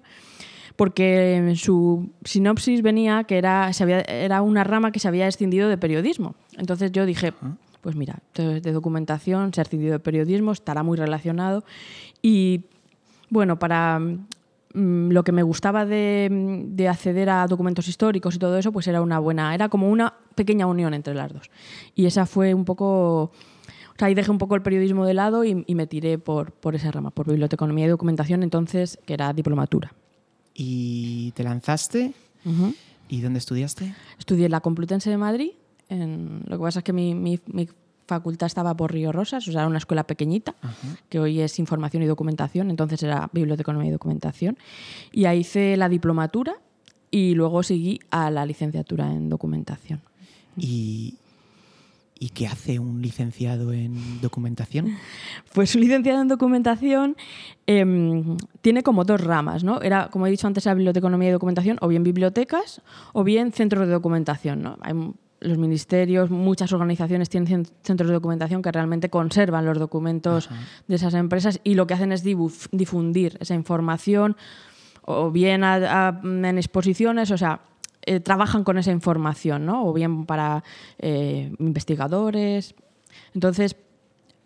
porque 0.77 1.37
en 1.37 1.57
su 1.57 2.11
sinopsis 2.25 2.81
venía 2.83 3.25
que 3.25 3.37
era, 3.37 3.71
se 3.75 3.83
había- 3.85 4.01
era 4.01 4.41
una 4.41 4.65
rama 4.65 4.93
que 4.93 4.99
se 4.99 5.09
había 5.09 5.29
escindido 5.29 5.69
de 5.69 5.77
periodismo. 5.77 6.35
Entonces 6.57 6.91
yo 6.91 7.05
dije, 7.05 7.35
pues 7.83 7.95
mira, 7.97 8.21
de, 8.35 8.63
de 8.63 8.73
documentación 8.73 9.53
se 9.53 9.61
ha 9.61 9.65
de 9.65 9.99
periodismo, 10.01 10.53
estará 10.53 10.83
muy 10.83 10.97
relacionado. 10.97 11.65
Y 12.23 12.65
bueno, 13.29 13.59
para 13.59 14.01
mm, 14.75 15.11
lo 15.11 15.25
que 15.25 15.33
me 15.33 15.43
gustaba 15.43 15.87
de, 15.87 16.29
mm, 16.31 16.75
de 16.77 16.89
acceder 16.89 17.31
a 17.31 17.47
documentos 17.47 17.89
históricos 17.89 18.35
y 18.35 18.39
todo 18.39 18.59
eso, 18.59 18.71
pues 18.73 18.87
era 18.89 19.01
una 19.01 19.19
buena, 19.19 19.55
era 19.55 19.69
como 19.69 19.89
una 19.91 20.15
pequeña 20.35 20.67
unión 20.67 20.93
entre 20.95 21.15
las 21.15 21.33
dos. 21.33 21.51
Y 21.95 22.07
esa 22.07 22.27
fue 22.27 22.53
un 22.55 22.65
poco... 22.65 23.23
O 23.25 23.97
sea, 23.97 24.09
ahí 24.09 24.15
dejé 24.15 24.31
un 24.33 24.39
poco 24.39 24.57
el 24.57 24.63
periodismo 24.63 25.07
de 25.07 25.15
lado 25.15 25.45
y, 25.45 25.63
y 25.69 25.75
me 25.77 25.87
tiré 25.87 26.19
por, 26.19 26.51
por 26.53 26.75
esa 26.75 26.91
rama, 26.91 27.11
por 27.13 27.29
biblioteconomía 27.29 27.87
y 27.87 27.89
documentación, 27.89 28.43
entonces, 28.43 28.99
que 29.07 29.15
era 29.15 29.33
diplomatura. 29.33 29.93
¿Y 30.53 31.31
te 31.33 31.45
lanzaste? 31.45 32.13
Ujú. 32.45 32.75
¿Y 33.09 33.21
dónde 33.21 33.39
estudiaste? 33.39 33.95
Estudié 34.19 34.47
en 34.47 34.53
la 34.53 34.61
Complutense 34.61 35.11
de 35.11 35.17
Madrid. 35.17 35.51
en- 35.91 36.43
lo 36.47 36.57
que 36.57 36.63
pasa 36.63 36.79
es 36.81 36.85
que 36.85 36.93
mi, 36.95 37.15
mi- 37.15 37.39
mi 37.47 37.69
facultad 38.07 38.47
estaba 38.47 38.77
por 38.77 38.93
Río 38.93 39.13
Rosas, 39.13 39.47
o 39.49 39.53
sea, 39.53 39.63
era 39.63 39.69
una 39.69 39.79
escuela 39.79 40.05
pequeñita, 40.05 40.55
que 41.09 41.19
hoy 41.19 41.41
es 41.41 41.59
información 41.59 42.03
y 42.03 42.07
documentación, 42.07 42.71
entonces 42.71 43.03
era 43.03 43.31
biblioteconomía 43.33 43.89
y 43.89 43.93
documentación. 43.93 44.59
Y 45.13 45.25
ahí 45.27 45.41
hice 45.41 45.77
la 45.77 45.89
diplomatura 45.89 46.55
y 47.11 47.35
luego 47.35 47.63
seguí 47.63 48.01
a 48.11 48.31
la 48.31 48.45
licenciatura 48.45 49.11
en 49.11 49.29
documentación. 49.29 50.01
¿Y, 50.57 51.15
¿Y 52.19 52.31
qué 52.31 52.47
hace 52.47 52.79
un 52.79 53.03
licenciado 53.03 53.73
en 53.73 54.21
documentación? 54.21 54.97
Pues 55.55 55.75
un 55.77 55.83
licenciado 55.83 56.21
en 56.21 56.29
documentación 56.29 57.17
em, 57.67 58.37
tiene 58.61 58.83
como 58.83 59.05
dos 59.05 59.21
ramas, 59.21 59.63
¿no? 59.63 59.81
Era, 59.81 60.09
como 60.11 60.27
he 60.27 60.31
dicho 60.31 60.49
antes, 60.49 60.65
la 60.65 60.75
biblioteconomía 60.75 61.29
y 61.29 61.33
documentación, 61.33 61.79
o 61.81 61.87
bien 61.87 62.03
bibliotecas, 62.03 62.83
o 63.13 63.23
bien 63.23 63.53
centros 63.53 63.87
de 63.87 63.93
documentación, 63.93 64.63
¿no? 64.63 64.79
Hay 64.81 64.95
los 65.45 65.59
ministerios, 65.59 66.31
muchas 66.31 66.73
organizaciones 66.73 67.29
tienen 67.29 67.65
cen- 67.65 67.71
centros 67.83 68.09
de 68.09 68.15
documentación 68.15 68.63
que 68.63 68.73
realmente 68.73 69.11
conservan 69.11 69.65
los 69.65 69.79
documentos 69.79 70.49
de 70.89 70.95
esas 70.97 71.15
empresas 71.15 71.61
y 71.65 71.75
lo 71.75 71.87
que 71.87 71.95
hacen 71.95 72.13
es 72.13 72.23
difundir 72.25 73.37
esa 73.41 73.55
información, 73.55 74.37
o 75.03 75.31
bien 75.31 75.63
a- 75.65 76.09
a- 76.09 76.21
en 76.23 76.59
exposiciones, 76.59 77.31
o 77.31 77.39
sea, 77.39 77.61
eh, 78.07 78.21
trabajan 78.21 78.65
con 78.65 78.77
esa 78.79 78.91
información, 78.91 79.65
¿no? 79.67 79.87
O 79.87 79.93
bien 79.93 80.27
para 80.27 80.63
eh, 80.99 81.53
investigadores. 81.59 82.75
Entonces, 83.35 83.77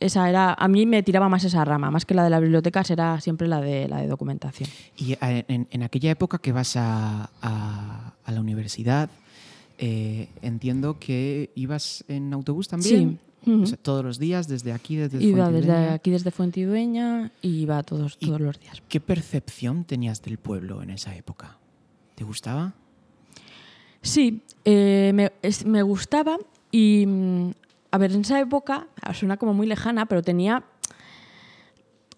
esa 0.01 0.29
era, 0.29 0.55
a 0.55 0.69
mí 0.69 0.87
me 0.87 1.03
tiraba 1.03 1.29
más 1.29 1.43
esa 1.45 1.65
rama, 1.65 1.91
más 1.91 2.05
que 2.07 2.15
la 2.15 2.23
de 2.23 2.31
las 2.31 2.41
bibliotecas, 2.41 2.89
era 2.91 3.21
siempre 3.21 3.49
la 3.49 3.61
de, 3.61 3.89
la 3.89 3.97
de 4.01 4.07
documentación. 4.07 4.69
Y 4.97 5.13
eh, 5.15 5.45
en, 5.49 5.67
en 5.71 5.83
aquella 5.83 6.11
época 6.13 6.39
que 6.39 6.53
vas 6.53 6.77
a, 6.77 7.31
a- 7.43 8.13
a 8.25 8.33
la 8.33 8.41
universidad, 8.41 9.11
eh, 9.79 10.29
entiendo 10.43 10.99
que 10.99 11.51
ibas 11.55 12.05
en 12.09 12.33
autobús 12.33 12.69
también. 12.69 13.19
Sí. 13.45 13.51
Ujú. 13.51 13.63
O 13.63 13.67
sea, 13.67 13.79
todos 13.79 14.05
los 14.05 14.19
días, 14.19 14.49
desde 14.49 14.73
aquí, 14.73 14.97
desde 14.97 15.23
Iba 15.23 15.51
desde 15.51 15.73
aquí, 15.91 16.11
desde 16.11 16.31
Fuentidueña, 16.33 17.31
y 17.41 17.61
iba 17.63 17.83
todos, 17.85 18.19
todos 18.19 18.41
los 18.41 18.59
días. 18.61 18.83
¿Qué 18.89 19.01
percepción 19.01 19.85
tenías 19.85 20.21
del 20.23 20.39
pueblo 20.39 20.83
en 20.83 20.91
esa 20.91 21.15
época? 21.15 21.57
¿Te 22.17 22.25
gustaba? 22.25 22.75
Sí, 24.03 24.43
eh, 24.65 25.13
me, 25.15 25.33
es- 25.43 25.65
me 25.65 25.83
gustaba 25.83 26.37
y, 26.71 27.05
mm, 27.07 27.51
a 27.93 27.99
ver, 27.99 28.13
en 28.13 28.21
esa 28.23 28.41
época, 28.41 28.89
ah, 29.01 29.15
suena 29.15 29.37
como 29.37 29.55
muy 29.55 29.67
lejana, 29.67 30.07
pero 30.07 30.23
tenía 30.23 30.65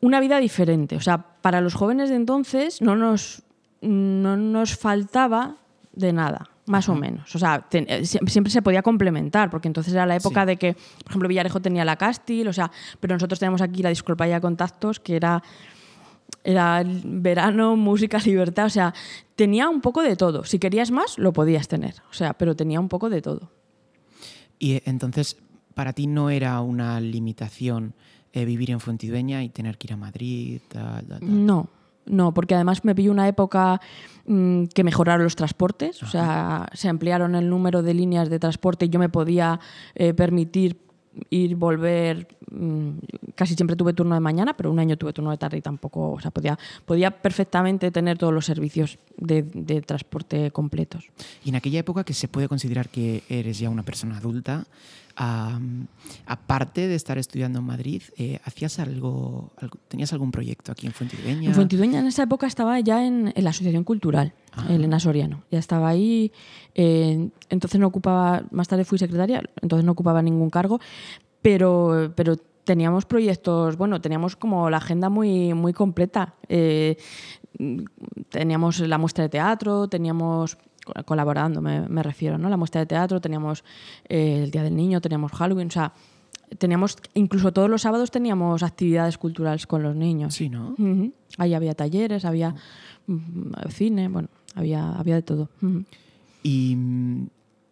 una 0.00 0.20
vida 0.20 0.38
diferente. 0.38 0.96
O 0.96 1.00
sea, 1.00 1.18
para 1.42 1.60
los 1.60 1.74
jóvenes 1.74 2.08
de 2.10 2.16
entonces 2.16 2.80
no 2.80 2.96
nos, 2.96 3.42
no 3.82 4.36
nos 4.36 4.76
faltaba 4.76 5.56
de 5.92 6.12
nada, 6.12 6.49
más 6.70 6.88
o 6.88 6.94
menos. 6.94 7.34
O 7.34 7.38
sea, 7.38 7.60
ten- 7.68 7.86
eh, 7.88 8.00
sie- 8.04 8.20
siempre 8.28 8.50
se 8.50 8.62
podía 8.62 8.82
complementar, 8.82 9.50
porque 9.50 9.68
entonces 9.68 9.92
era 9.92 10.06
la 10.06 10.16
época 10.16 10.42
Sí. 10.42 10.46
de 10.46 10.56
que, 10.56 10.74
por 10.74 11.10
ejemplo, 11.10 11.28
Villarejo 11.28 11.60
tenía 11.60 11.84
la 11.84 11.96
Cástil, 11.96 12.48
o 12.48 12.52
sea, 12.52 12.70
pero 13.00 13.14
nosotros 13.14 13.38
teníamos 13.38 13.60
aquí 13.60 13.82
la 13.82 13.88
Disculpaya 13.90 14.36
de 14.36 14.40
Contactos, 14.40 15.00
que 15.00 15.16
era 15.16 15.42
era 16.44 16.82
verano, 17.04 17.76
música, 17.76 18.18
libertad, 18.24 18.66
o 18.66 18.70
sea, 18.70 18.94
tenía 19.36 19.68
un 19.68 19.80
poco 19.80 20.00
de 20.02 20.14
todo. 20.16 20.44
Si 20.44 20.58
querías 20.58 20.90
más, 20.90 21.18
lo 21.18 21.32
podías 21.32 21.66
tener, 21.68 21.94
o 22.10 22.14
sea, 22.14 22.34
pero 22.34 22.54
tenía 22.56 22.78
un 22.80 22.88
poco 22.88 23.10
de 23.10 23.20
todo. 23.20 23.50
Y 24.58 24.74
eh, 24.74 24.82
entonces, 24.86 25.36
para 25.74 25.92
ti 25.92 26.06
no 26.06 26.30
era 26.30 26.60
una 26.60 27.00
limitación 27.00 27.94
eh, 28.32 28.44
vivir 28.44 28.70
en 28.70 28.78
Fuentidueña 28.78 29.42
y 29.42 29.48
tener 29.48 29.76
que 29.76 29.88
ir 29.88 29.92
a 29.92 29.96
Madrid, 29.96 30.60
tal, 30.68 31.04
tal, 31.06 31.18
tal? 31.18 31.46
No, 31.46 31.68
no, 32.06 32.34
porque 32.34 32.54
además 32.54 32.84
me 32.84 32.94
pilló 32.94 33.12
una 33.12 33.28
época 33.28 33.80
mm, 34.26 34.64
que 34.66 34.84
mejoraron 34.84 35.24
los 35.24 35.36
transportes, 35.36 36.02
o 36.02 36.06
sea, 36.06 36.68
se 36.72 36.88
ampliaron 36.88 37.34
el 37.34 37.48
número 37.48 37.82
de 37.82 37.94
líneas 37.94 38.28
de 38.28 38.38
transporte 38.38 38.86
y 38.86 38.88
yo 38.88 38.98
me 38.98 39.08
podía 39.08 39.60
eh, 39.94 40.14
permitir 40.14 40.78
ir, 41.28 41.56
volver, 41.56 42.28
mm, 42.50 42.90
casi 43.34 43.54
siempre 43.54 43.76
tuve 43.76 43.92
turno 43.92 44.14
de 44.14 44.20
mañana, 44.20 44.56
pero 44.56 44.70
un 44.70 44.78
año 44.78 44.96
tuve 44.96 45.12
turno 45.12 45.30
de 45.30 45.38
tarde 45.38 45.58
y 45.58 45.60
tampoco, 45.60 46.12
o 46.12 46.20
sea, 46.20 46.30
podía, 46.30 46.58
podía 46.84 47.10
perfectamente 47.10 47.90
tener 47.90 48.18
todos 48.18 48.32
los 48.32 48.46
servicios 48.46 48.98
de, 49.16 49.42
de 49.42 49.82
transporte 49.82 50.50
completos. 50.50 51.10
Y 51.44 51.50
en 51.50 51.56
aquella 51.56 51.80
época 51.80 52.04
que 52.04 52.14
se 52.14 52.28
puede 52.28 52.48
considerar 52.48 52.88
que 52.88 53.22
eres 53.28 53.58
ya 53.58 53.70
una 53.70 53.82
persona 53.82 54.18
adulta, 54.18 54.66
aparte 56.26 56.88
de 56.88 56.94
estar 56.94 57.18
estudiando 57.18 57.58
en 57.58 57.64
Madrid, 57.66 58.02
eh, 58.16 58.40
¿hacías 58.44 58.78
algo, 58.78 59.52
algo- 59.58 59.78
tenías 59.88 60.12
algún 60.12 60.30
proyecto 60.30 60.72
aquí 60.72 60.86
en 60.86 60.92
Fuentidueña? 60.92 61.48
En 61.48 61.54
Fuentidueña 61.54 62.00
en 62.00 62.06
esa 62.06 62.22
época 62.22 62.46
estaba 62.46 62.78
ya 62.80 63.04
en, 63.06 63.32
en 63.34 63.44
la 63.44 63.50
Asociación 63.50 63.84
Cultural, 63.84 64.32
Ah. 64.52 64.66
Elena 64.68 64.98
Soriano. 64.98 65.44
Ya 65.50 65.58
estaba 65.58 65.88
ahí, 65.88 66.32
eh, 66.74 67.28
entonces 67.50 67.78
no 67.80 67.86
ocupaba, 67.86 68.42
más 68.50 68.66
tarde 68.68 68.84
fui 68.84 68.98
secretaria, 68.98 69.42
entonces 69.62 69.84
no 69.84 69.92
ocupaba 69.92 70.22
ningún 70.22 70.50
cargo, 70.50 70.80
pero, 71.42 72.12
pero 72.16 72.36
teníamos 72.64 73.04
proyectos, 73.04 73.76
bueno, 73.76 74.00
teníamos 74.00 74.36
como 74.36 74.70
la 74.70 74.76
agenda 74.78 75.08
muy, 75.08 75.54
muy 75.54 75.72
completa. 75.72 76.34
Eh, 76.48 76.96
teníamos 78.28 78.80
la 78.80 78.98
muestra 78.98 79.22
de 79.24 79.28
teatro, 79.28 79.88
teníamos 79.88 80.56
colaborando, 81.04 81.60
me, 81.60 81.88
me 81.88 82.02
refiero, 82.02 82.38
¿no? 82.38 82.48
La 82.48 82.56
muestra 82.56 82.80
de 82.80 82.86
teatro, 82.86 83.20
teníamos 83.20 83.64
eh, 84.08 84.42
el 84.44 84.50
Día 84.50 84.62
del 84.62 84.76
Niño, 84.76 85.00
teníamos 85.00 85.32
Halloween, 85.32 85.68
o 85.68 85.70
sea, 85.70 85.92
teníamos, 86.58 86.96
incluso 87.14 87.52
todos 87.52 87.70
los 87.70 87.82
sábados 87.82 88.10
teníamos 88.10 88.62
actividades 88.62 89.18
culturales 89.18 89.66
con 89.66 89.82
los 89.82 89.94
niños. 89.94 90.34
Sí, 90.34 90.48
¿no? 90.48 90.70
Ujú. 90.78 91.12
Ahí 91.38 91.54
había 91.54 91.74
talleres, 91.74 92.24
había 92.24 92.54
mm, 93.06 93.52
cine, 93.70 94.08
bueno, 94.08 94.28
había, 94.54 94.92
había 94.92 95.16
de 95.16 95.22
todo. 95.22 95.48
Y, 96.42 96.74
mm, 96.76 97.26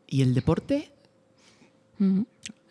¿Y 0.09 0.23
el 0.23 0.35
deporte? 0.35 0.91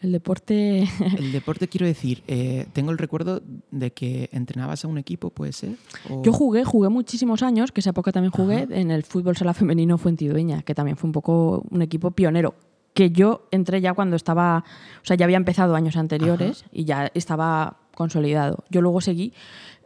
El 0.01 0.11
deporte... 0.11 0.87
El 1.17 1.31
deporte 1.31 1.67
quiero 1.67 1.85
decir, 1.87 2.23
eh, 2.27 2.67
tengo 2.73 2.91
el 2.91 2.97
recuerdo 2.97 3.41
de 3.71 3.91
que 3.91 4.29
entrenabas 4.31 4.85
a 4.85 4.87
un 4.87 4.97
equipo, 4.97 5.29
¿puede 5.31 5.53
ser? 5.53 5.71
O- 6.09 6.21
Yo 6.23 6.31
jugué, 6.33 6.63
jugué 6.63 6.89
muchísimos 6.89 7.41
años, 7.41 7.71
que 7.71 7.81
esa 7.81 7.89
época 7.91 8.11
también 8.11 8.31
jugué 8.31 8.67
en 8.69 8.91
el 8.91 9.03
fútbol 9.03 9.35
sala 9.35 9.53
femenino 9.53 9.97
Fuentidueña, 9.97 10.61
que 10.61 10.75
también 10.75 10.97
fue 10.97 11.07
un 11.07 11.13
poco 11.13 11.63
un 11.71 11.81
equipo 11.81 12.11
pionero, 12.11 12.53
que 12.93 13.11
yo 13.11 13.47
entré 13.51 13.81
ya 13.81 13.93
cuando 13.93 14.15
estaba, 14.15 14.63
o 15.01 15.05
sea, 15.05 15.15
ya 15.17 15.25
había 15.25 15.37
empezado 15.37 15.75
años 15.75 15.97
anteriores 15.97 16.65
y 16.71 16.85
ya 16.85 17.11
estaba 17.13 17.77
consolidado. 17.95 18.63
Yo 18.69 18.81
luego 18.81 19.01
seguí 19.01 19.33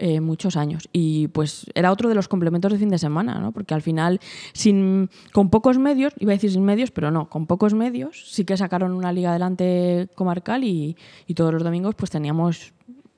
eh, 0.03 0.19
muchos 0.19 0.57
años 0.57 0.89
y 0.91 1.27
pues 1.27 1.67
era 1.75 1.91
otro 1.91 2.09
de 2.09 2.15
los 2.15 2.27
complementos 2.27 2.71
de 2.71 2.79
fin 2.79 2.89
de 2.89 2.97
semana, 2.97 3.39
¿no? 3.39 3.51
Porque 3.51 3.75
al 3.75 3.83
final, 3.83 4.19
sin, 4.51 5.11
con 5.31 5.51
pocos 5.51 5.77
medios, 5.77 6.11
iba 6.17 6.31
a 6.31 6.35
decir 6.35 6.51
sin 6.51 6.63
medios, 6.63 6.89
pero 6.89 7.11
no, 7.11 7.29
con 7.29 7.45
pocos 7.45 7.75
medios 7.75 8.25
sí 8.31 8.43
que 8.43 8.57
sacaron 8.57 8.93
una 8.93 9.13
liga 9.13 9.29
adelante 9.29 10.09
comarcal 10.15 10.63
y, 10.63 10.97
y 11.27 11.35
todos 11.35 11.53
los 11.53 11.63
domingos 11.63 11.93
pues 11.93 12.09
teníamos 12.09 12.73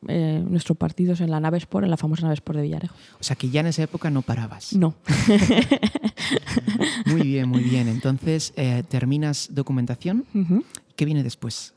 eh, 0.09 0.43
nuestros 0.45 0.77
partidos 0.77 1.21
en 1.21 1.31
la 1.31 1.39
nave 1.39 1.57
Sport, 1.57 1.85
en 1.85 1.91
la 1.91 1.95
famosa 1.95 2.23
nave 2.23 2.33
Sport 2.33 2.57
de 2.57 2.63
Villarejo. 2.63 2.95
O 3.17 3.23
sea, 3.23 3.37
que 3.37 3.49
ya 3.49 3.61
en 3.61 3.67
esa 3.67 3.83
época 3.83 4.09
no 4.09 4.21
parabas. 4.21 4.73
No. 4.73 4.95
Muy 7.05 7.21
bien, 7.21 7.47
muy 7.47 7.63
bien. 7.63 7.87
Entonces, 7.87 8.53
eh, 8.57 8.83
terminas 8.89 9.49
documentación. 9.51 10.25
¿Qué 10.97 11.05
viene 11.05 11.23
después? 11.23 11.73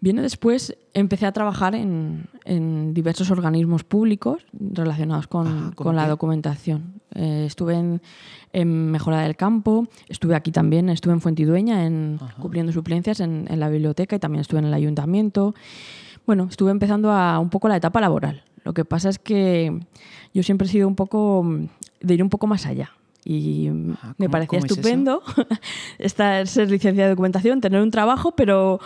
Viene 0.00 0.20
después, 0.22 0.76
empecé 0.92 1.24
a 1.26 1.32
trabajar 1.32 1.74
en, 1.74 2.26
en 2.44 2.92
diversos 2.92 3.30
organismos 3.30 3.84
públicos 3.84 4.44
relacionados 4.52 5.26
con, 5.26 5.46
Ah, 5.46 5.72
¿cómo 5.74 5.88
con 5.88 5.96
la 5.96 6.06
documentación. 6.08 7.00
Eh, 7.14 7.44
estuve 7.46 7.74
en, 7.76 8.02
en 8.52 8.90
Mejora 8.90 9.20
del 9.22 9.34
Campo, 9.36 9.86
estuve 10.08 10.34
aquí 10.36 10.50
también, 10.52 10.88
estuve 10.90 11.14
en 11.14 11.20
Fuentidueña 11.20 11.86
en, 11.86 12.18
Ajá. 12.20 12.34
cumpliendo 12.40 12.70
suplencias 12.72 13.20
en, 13.20 13.46
en 13.48 13.60
la 13.60 13.68
biblioteca 13.70 14.16
y 14.16 14.18
también 14.18 14.40
estuve 14.42 14.60
en 14.60 14.66
el 14.66 14.74
ayuntamiento. 14.74 15.54
Bueno, 16.26 16.48
estuve 16.50 16.70
empezando 16.70 17.10
a 17.10 17.38
un 17.38 17.48
poco 17.50 17.68
la 17.68 17.76
etapa 17.76 18.00
laboral. 18.00 18.42
Lo 18.64 18.74
que 18.74 18.84
pasa 18.84 19.08
es 19.08 19.18
que 19.18 19.78
yo 20.34 20.42
siempre 20.42 20.66
he 20.66 20.70
sido 20.70 20.88
un 20.88 20.96
poco 20.96 21.46
de 22.00 22.14
ir 22.14 22.22
un 22.22 22.30
poco 22.30 22.46
más 22.46 22.66
allá. 22.66 22.90
Y 23.24 23.68
Ajá, 23.68 24.14
me 24.18 24.26
¿cómo- 24.26 24.32
parecía 24.32 24.58
cómo 24.58 24.66
es 24.66 24.72
estupendo 24.72 25.22
estar, 25.98 26.46
ser 26.46 26.70
licenciada 26.70 27.08
de 27.08 27.14
documentación, 27.14 27.60
tener 27.62 27.80
un 27.80 27.90
trabajo, 27.90 28.32
pero 28.36 28.80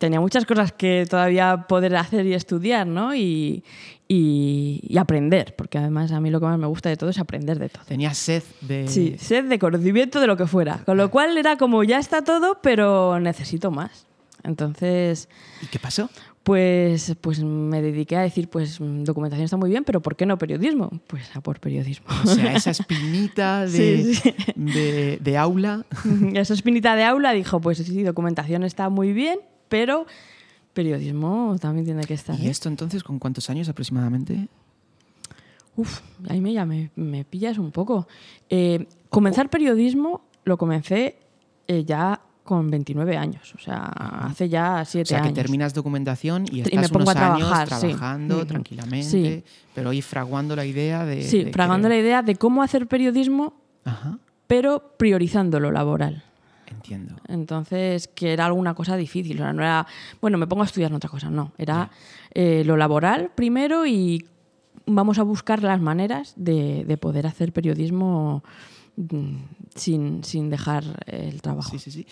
tenía 0.00 0.18
muchas 0.18 0.46
cosas 0.46 0.72
que 0.72 1.06
todavía 1.08 1.66
poder 1.68 1.94
hacer 1.94 2.26
y 2.26 2.32
estudiar, 2.34 2.86
¿no? 2.86 3.14
Y, 3.14 3.62
y- 4.08 4.80
y 4.82 4.98
aprender, 4.98 5.54
porque 5.56 5.78
además 5.78 6.10
a 6.10 6.20
mí 6.20 6.30
lo 6.30 6.40
que 6.40 6.46
más 6.46 6.58
me 6.58 6.66
gusta 6.66 6.88
de 6.88 6.96
todo 6.96 7.10
es 7.10 7.18
aprender 7.18 7.58
de 7.58 7.68
todo. 7.68 7.84
Tenías 7.84 8.18
sed 8.18 8.42
de... 8.62 8.88
Sí, 8.88 9.16
sed 9.20 9.44
de 9.44 9.58
conocimiento 9.58 10.18
de 10.18 10.26
lo 10.26 10.36
que 10.36 10.46
fuera. 10.46 10.78
Con 10.84 10.96
lo 10.96 11.10
cual 11.10 11.36
era 11.38 11.56
como 11.56 11.84
ya 11.84 11.98
está 11.98 12.24
todo, 12.24 12.58
pero 12.62 13.20
necesito 13.20 13.70
más. 13.70 14.06
Entonces, 14.42 15.28
¿Y 15.62 15.66
qué 15.66 15.78
pasó? 15.78 16.08
pues, 16.42 17.14
pues 17.20 17.44
me 17.44 17.82
dediqué 17.82 18.16
a 18.16 18.22
decir, 18.22 18.48
pues 18.48 18.78
documentación 18.80 19.44
está 19.44 19.58
muy 19.58 19.68
bien, 19.68 19.84
pero 19.84 20.00
¿por 20.00 20.16
qué 20.16 20.24
no 20.24 20.38
periodismo? 20.38 20.90
Pues 21.06 21.30
a 21.36 21.42
por 21.42 21.60
periodismo. 21.60 22.06
O 22.24 22.26
sea, 22.26 22.54
esa 22.54 22.70
espinita 22.70 23.66
de, 23.66 23.68
Sí, 23.68 24.14
sí. 24.14 24.34
de- 24.56 25.18
de 25.20 25.36
aula. 25.38 25.84
Esa 26.34 26.54
espinita 26.54 26.96
de 26.96 27.04
aula 27.04 27.32
dijo, 27.32 27.60
pues 27.60 27.76
sí, 27.78 28.02
documentación 28.02 28.64
está 28.64 28.88
muy 28.88 29.12
bien, 29.12 29.38
pero 29.70 30.04
periodismo 30.74 31.56
también 31.58 31.86
tiene 31.86 32.04
que 32.04 32.12
estar. 32.14 32.38
¿Y 32.38 32.46
¿eh? 32.46 32.50
esto 32.50 32.68
entonces 32.68 33.02
con 33.02 33.18
cuántos 33.18 33.48
años 33.48 33.70
aproximadamente? 33.70 34.48
Uf, 35.76 36.00
ahí 36.28 36.40
me, 36.42 36.52
ya 36.52 36.66
me, 36.66 36.90
me 36.96 37.24
pillas 37.24 37.56
un 37.56 37.70
poco. 37.70 38.06
Eh, 38.50 38.86
comenzar 39.08 39.48
periodismo 39.48 40.22
lo 40.44 40.58
comencé 40.58 41.16
eh, 41.66 41.84
ya 41.84 42.20
con 42.44 42.68
29 42.68 43.16
años, 43.16 43.54
o 43.54 43.58
sea, 43.60 43.84
hace 43.84 44.48
ya 44.48 44.80
O 44.82 44.84
7 44.84 45.08
sea, 45.08 45.18
que 45.20 45.28
años. 45.28 45.34
terminas 45.36 45.72
documentación 45.72 46.46
y 46.50 46.56
Y 46.58 46.60
estás 46.62 46.80
me 46.82 46.88
pongo 46.88 47.04
unos 47.04 47.08
a 47.10 47.18
trabajar, 47.18 47.68
años 47.72 47.80
trabajando 47.80 48.36
Ujú. 48.38 48.46
tranquilamente, 48.46 49.08
Sí. 49.08 49.44
pero 49.72 49.90
ahí 49.90 50.02
fraguando 50.02 50.56
la 50.56 50.64
idea 50.66 51.04
de... 51.04 51.22
Sí, 51.22 51.44
de 51.44 51.52
fragando 51.52 51.88
la 51.88 51.96
idea 51.96 52.22
de 52.22 52.34
cómo 52.34 52.62
hacer 52.64 52.88
periodismo, 52.88 53.54
Ajá, 53.84 54.18
pero 54.48 54.94
priorizando 54.98 55.60
lo 55.60 55.70
laboral. 55.70 56.24
Entiendo. 56.80 57.16
Entonces, 57.28 58.08
que 58.08 58.32
era 58.32 58.46
alguna 58.46 58.74
cosa 58.74 58.96
difícil. 58.96 59.36
O 59.40 59.44
sea, 59.44 59.52
no 59.52 59.62
era, 59.62 59.86
bueno, 60.20 60.38
me 60.38 60.46
pongo 60.46 60.62
a 60.62 60.66
estudiar 60.66 60.90
en 60.90 60.96
otra 60.96 61.10
cosa, 61.10 61.30
no. 61.30 61.52
Era 61.58 61.90
eh, 62.34 62.62
lo 62.64 62.76
laboral 62.76 63.30
primero 63.34 63.86
y 63.86 64.24
vamos 64.86 65.18
a 65.18 65.22
buscar 65.22 65.62
las 65.62 65.80
maneras 65.80 66.32
de, 66.36 66.84
de 66.84 66.96
poder 66.96 67.26
hacer 67.26 67.52
periodismo 67.52 68.42
mm, 68.96 69.36
sin, 69.74 70.24
sin 70.24 70.48
dejar 70.50 70.84
el 71.06 71.42
trabajo. 71.42 71.70
Sí, 71.70 71.78
sí, 71.78 71.90
sí. 71.90 72.06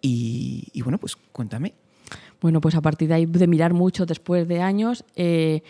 Y, 0.00 0.68
y 0.72 0.82
bueno, 0.82 0.98
pues 0.98 1.16
cuéntame. 1.32 1.74
Bueno, 2.44 2.60
pues 2.60 2.74
a 2.74 2.82
partir 2.82 3.08
de 3.08 3.14
ahí, 3.14 3.24
de 3.24 3.46
mirar 3.46 3.72
mucho 3.72 4.04
después 4.04 4.46
de 4.46 4.60
años, 4.60 5.06
eh, 5.16 5.62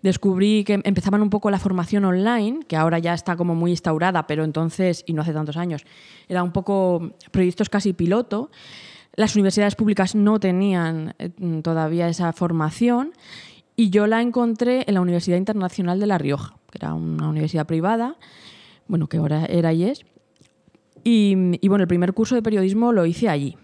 descubrí 0.00 0.64
que 0.64 0.80
empezaban 0.82 1.20
un 1.20 1.28
poco 1.28 1.50
la 1.50 1.58
formación 1.58 2.06
online, 2.06 2.60
que 2.66 2.76
ahora 2.76 2.98
ya 2.98 3.12
está 3.12 3.36
como 3.36 3.54
muy 3.54 3.72
instaurada, 3.72 4.26
pero 4.26 4.42
entonces, 4.42 5.04
y 5.06 5.12
no 5.12 5.20
hace 5.20 5.34
tantos 5.34 5.58
años, 5.58 5.84
era 6.26 6.42
un 6.42 6.50
poco 6.50 7.10
proyectos 7.30 7.68
casi 7.68 7.92
piloto. 7.92 8.50
Las 9.16 9.34
universidades 9.34 9.74
públicas 9.74 10.14
no 10.14 10.40
tenían 10.40 11.14
eh, 11.18 11.28
todavía 11.62 12.08
esa 12.08 12.32
formación 12.32 13.12
y 13.76 13.90
yo 13.90 14.06
la 14.06 14.22
encontré 14.22 14.84
en 14.86 14.94
la 14.94 15.02
Universidad 15.02 15.36
Internacional 15.36 16.00
de 16.00 16.06
La 16.06 16.16
Rioja, 16.16 16.56
que 16.72 16.78
era 16.78 16.94
una 16.94 17.28
universidad 17.28 17.66
privada, 17.66 18.16
bueno, 18.88 19.08
que 19.08 19.18
ahora 19.18 19.44
era 19.44 19.74
y 19.74 19.84
es. 19.84 20.06
Y, 21.04 21.36
y, 21.60 21.68
bueno, 21.68 21.82
el 21.82 21.88
primer 21.88 22.14
curso 22.14 22.34
de 22.34 22.40
periodismo 22.40 22.92
lo 22.92 23.04
hice 23.04 23.28
allí. 23.28 23.58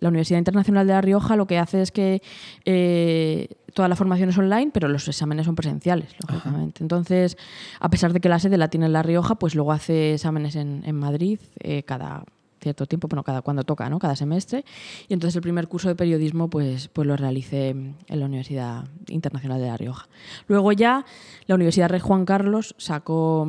La 0.00 0.08
Universidad 0.08 0.38
Internacional 0.38 0.86
de 0.86 0.92
La 0.92 1.00
Rioja 1.00 1.36
lo 1.36 1.46
que 1.46 1.58
hace 1.58 1.82
es 1.82 1.92
que 1.92 2.22
eh, 2.64 3.48
toda 3.74 3.88
la 3.88 3.96
formación 3.96 4.30
es 4.30 4.38
online, 4.38 4.70
pero 4.72 4.88
los 4.88 5.06
exámenes 5.06 5.46
son 5.46 5.54
presenciales, 5.54 6.14
lógicamente. 6.26 6.82
Entonces, 6.82 7.36
a 7.78 7.88
pesar 7.90 8.12
de 8.12 8.20
que 8.20 8.28
la 8.28 8.38
sede 8.38 8.58
la 8.58 8.68
tiene 8.68 8.86
en 8.86 8.92
La 8.92 9.02
Rioja, 9.02 9.36
pues 9.36 9.54
luego 9.54 9.72
hace 9.72 10.14
exámenes 10.14 10.56
en, 10.56 10.82
en 10.84 10.96
Madrid 10.96 11.38
eh, 11.60 11.82
cada 11.84 12.24
cierto 12.60 12.86
tiempo, 12.86 13.08
bueno, 13.08 13.24
cada 13.24 13.42
cuando 13.42 13.64
toca, 13.64 13.88
¿no? 13.88 13.98
Cada 13.98 14.16
semestre. 14.16 14.64
Y 15.08 15.14
entonces 15.14 15.36
el 15.36 15.42
primer 15.42 15.68
curso 15.68 15.88
de 15.88 15.94
periodismo 15.94 16.48
pues, 16.48 16.88
pues 16.88 17.06
lo 17.06 17.16
realicé 17.16 17.70
en 17.70 17.96
la 18.06 18.26
Universidad 18.26 18.84
Internacional 19.08 19.60
de 19.60 19.66
La 19.66 19.76
Rioja. 19.76 20.08
Luego 20.46 20.72
ya 20.72 21.04
la 21.46 21.54
Universidad 21.54 21.88
Rey 21.88 22.00
Juan 22.00 22.24
Carlos 22.24 22.74
sacó 22.78 23.48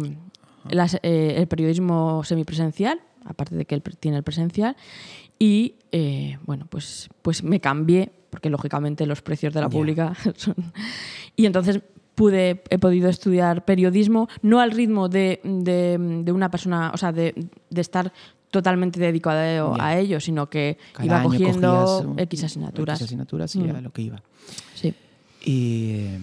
las, 0.70 0.96
eh, 1.04 1.36
el 1.38 1.48
periodismo 1.48 2.24
semipresencial, 2.24 3.02
aparte 3.26 3.56
de 3.56 3.66
que 3.66 3.76
él 3.76 3.84
tiene 4.00 4.18
el 4.18 4.24
presencial, 4.24 4.76
y 5.42 5.74
eh, 5.92 6.38
bueno, 6.46 6.68
pues, 6.70 7.10
pues 7.24 7.42
me 7.44 7.60
cambié, 7.60 8.12
porque 8.30 8.50
lógicamente 8.52 9.06
los 9.08 9.22
precios 9.24 9.54
de 9.54 9.62
la 9.62 9.70
pública 9.70 10.14
son... 10.38 10.56
Y 11.36 11.48
entonces 11.48 11.82
pude, 12.14 12.62
he 12.70 12.78
podido 12.78 13.10
estudiar 13.10 13.66
periodismo, 13.66 14.28
no 14.44 14.60
al 14.60 14.70
ritmo 14.72 15.10
de, 15.10 15.42
de- 15.44 15.98
de 16.24 16.32
una 16.32 16.52
persona, 16.52 16.92
o 16.94 16.98
sea, 16.98 17.12
de, 17.12 17.34
de 17.70 17.82
estar 17.82 18.14
totalmente 18.52 19.00
dedicado 19.00 19.76
a 19.82 19.98
ello, 19.98 20.20
sino 20.20 20.48
que 20.50 20.78
Cada 20.94 21.06
iba 21.06 21.24
cogiendo 21.24 22.14
X 22.18 22.44
asignaturas. 22.44 23.00
X 23.00 23.06
asignaturas 23.08 23.56
y 23.56 23.60
Mm. 23.60 23.82
lo 23.82 23.92
que 23.92 24.02
iba. 24.04 24.22
Sí. 24.76 24.94
Y, 25.44 25.90
eh, 25.96 26.20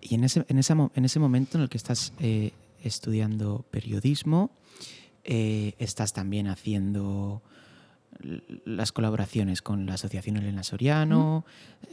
y 0.00 0.14
en, 0.16 0.24
ese, 0.24 0.44
en, 0.48 0.58
esa 0.58 0.74
en 0.94 1.04
ese 1.04 1.20
momento 1.20 1.58
en 1.58 1.62
el 1.62 1.68
que 1.68 1.76
estás 1.76 2.12
eh, 2.20 2.52
estudiando 2.82 3.64
periodismo, 3.70 4.50
eh, 5.28 5.74
estás 5.78 6.12
también 6.12 6.46
haciendo 6.46 7.42
las 8.64 8.92
colaboraciones 8.92 9.60
con 9.60 9.84
la 9.84 9.94
Asociación 9.94 10.36
Elena 10.36 10.62
Soriano, 10.62 11.44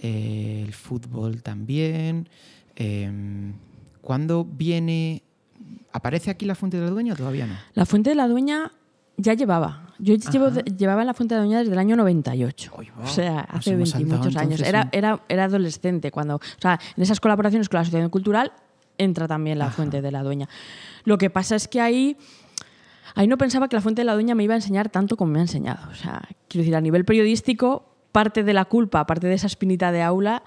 eh, 0.02 0.63
el 0.65 0.74
fútbol 0.74 1.41
también. 1.41 2.30
Em, 2.76 3.54
¿Cuándo 4.02 4.46
viene? 4.46 5.24
¿Aparece 5.91 6.30
aquí 6.30 6.46
la 6.46 6.56
Fuente 6.56 6.78
de 6.78 6.86
la 6.86 6.91
Dueña 6.91 7.13
o 7.13 7.15
todavía 7.15 7.48
no? 7.48 7.56
La 7.74 7.86
Fuente 7.88 8.12
de 8.12 8.15
la 8.15 8.28
Dueña 8.28 8.72
ya 9.17 9.34
llevaba. 9.34 9.88
Yo 9.98 10.15
llevo, 10.15 10.50
llevaba 10.50 11.04
la 11.04 11.13
Fuente 11.15 11.34
de 11.36 11.39
la 11.39 11.46
Dueña 11.46 11.60
desde 11.60 11.74
el 11.74 11.80
año 11.80 11.96
98. 11.96 12.74
Uy, 12.78 12.91
va. 12.98 13.04
O 13.04 13.08
sea, 13.08 13.39
hace 13.41 13.72
hemos 13.72 13.91
20 13.93 13.98
y 13.98 14.10
saltado 14.10 14.24
muchos 14.24 14.36
años. 14.36 14.60
entonces 14.60 14.67
Era, 14.67 14.89
era, 14.91 15.24
era 15.28 15.43
adolescente 15.46 16.12
cuando. 16.12 16.36
O 16.36 16.62
sea, 16.62 16.80
en 16.96 17.04
esas 17.04 17.19
colaboraciones 17.19 17.67
con 17.67 17.78
la 17.78 17.82
Asociación 17.82 18.10
Cultural 18.10 18.54
entra 18.98 19.28
también 19.28 19.58
la 19.58 19.65
Ajá. 19.65 19.76
Fuente 19.76 20.02
de 20.02 20.12
la 20.12 20.22
Dueña. 20.22 20.48
Lo 21.06 21.17
que 21.17 21.30
pasa 21.32 21.56
es 21.56 21.67
que 21.67 21.82
ahí. 21.82 22.15
Ahí 23.16 23.28
no 23.28 23.38
pensaba 23.38 23.68
que 23.68 23.76
la 23.76 23.82
Fuente 23.82 24.02
de 24.02 24.06
la 24.06 24.13
Dueña 24.13 24.36
me 24.36 24.44
iba 24.44 24.54
a 24.54 24.58
enseñar 24.58 24.89
tanto 24.89 25.18
como 25.18 25.32
me 25.34 25.39
ha 25.39 25.44
enseñado. 25.44 25.89
O 25.92 25.96
sea, 25.96 26.22
quiero 26.48 26.63
decir, 26.63 26.76
a 26.76 26.82
nivel 26.82 27.06
periodístico, 27.06 27.86
parte 28.12 28.44
de 28.44 28.54
la 28.54 28.66
culpa, 28.66 29.06
parte 29.06 29.28
de 29.28 29.34
esa 29.36 29.48
espinita 29.48 29.92
de 29.92 30.02
aula, 30.02 30.44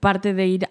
parte 0.00 0.34
de 0.34 0.46
ir 0.46 0.68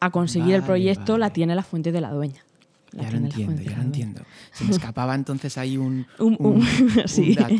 a 0.00 0.10
conseguir 0.10 0.54
el 0.54 0.60
Vale, 0.62 0.66
proyecto 0.66 1.18
la 1.18 1.30
tiene 1.30 1.54
la 1.54 1.62
Fuente 1.62 1.92
de 1.92 2.00
la 2.00 2.10
Dueña. 2.10 2.42
La 2.90 3.04
Ya 3.04 3.10
lo 3.12 3.16
entiendo, 3.18 3.62
ya 3.62 3.76
lo 3.76 3.82
entiendo. 3.82 4.20
Se 4.52 4.64
me 4.64 4.70
escapaba 4.72 5.14
entonces 5.14 5.56
ahí 5.56 5.78
un, 5.78 6.06
Un- 6.18 6.36
un- 6.38 6.46
un- 6.46 6.56
un 7.02 7.08
sí. 7.08 7.34
dato. 7.34 7.54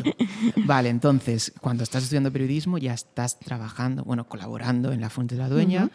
Vale, 0.65 0.89
entonces, 0.89 1.51
cuando 1.59 1.83
estás 1.83 2.03
estudiando 2.03 2.31
periodismo 2.31 2.77
ya 2.77 2.93
estás 2.93 3.39
trabajando, 3.39 4.03
bueno, 4.03 4.25
colaborando 4.27 4.91
en 4.91 5.01
la 5.01 5.09
Fuente 5.09 5.33
de 5.35 5.41
la 5.41 5.49
Dueña. 5.49 5.89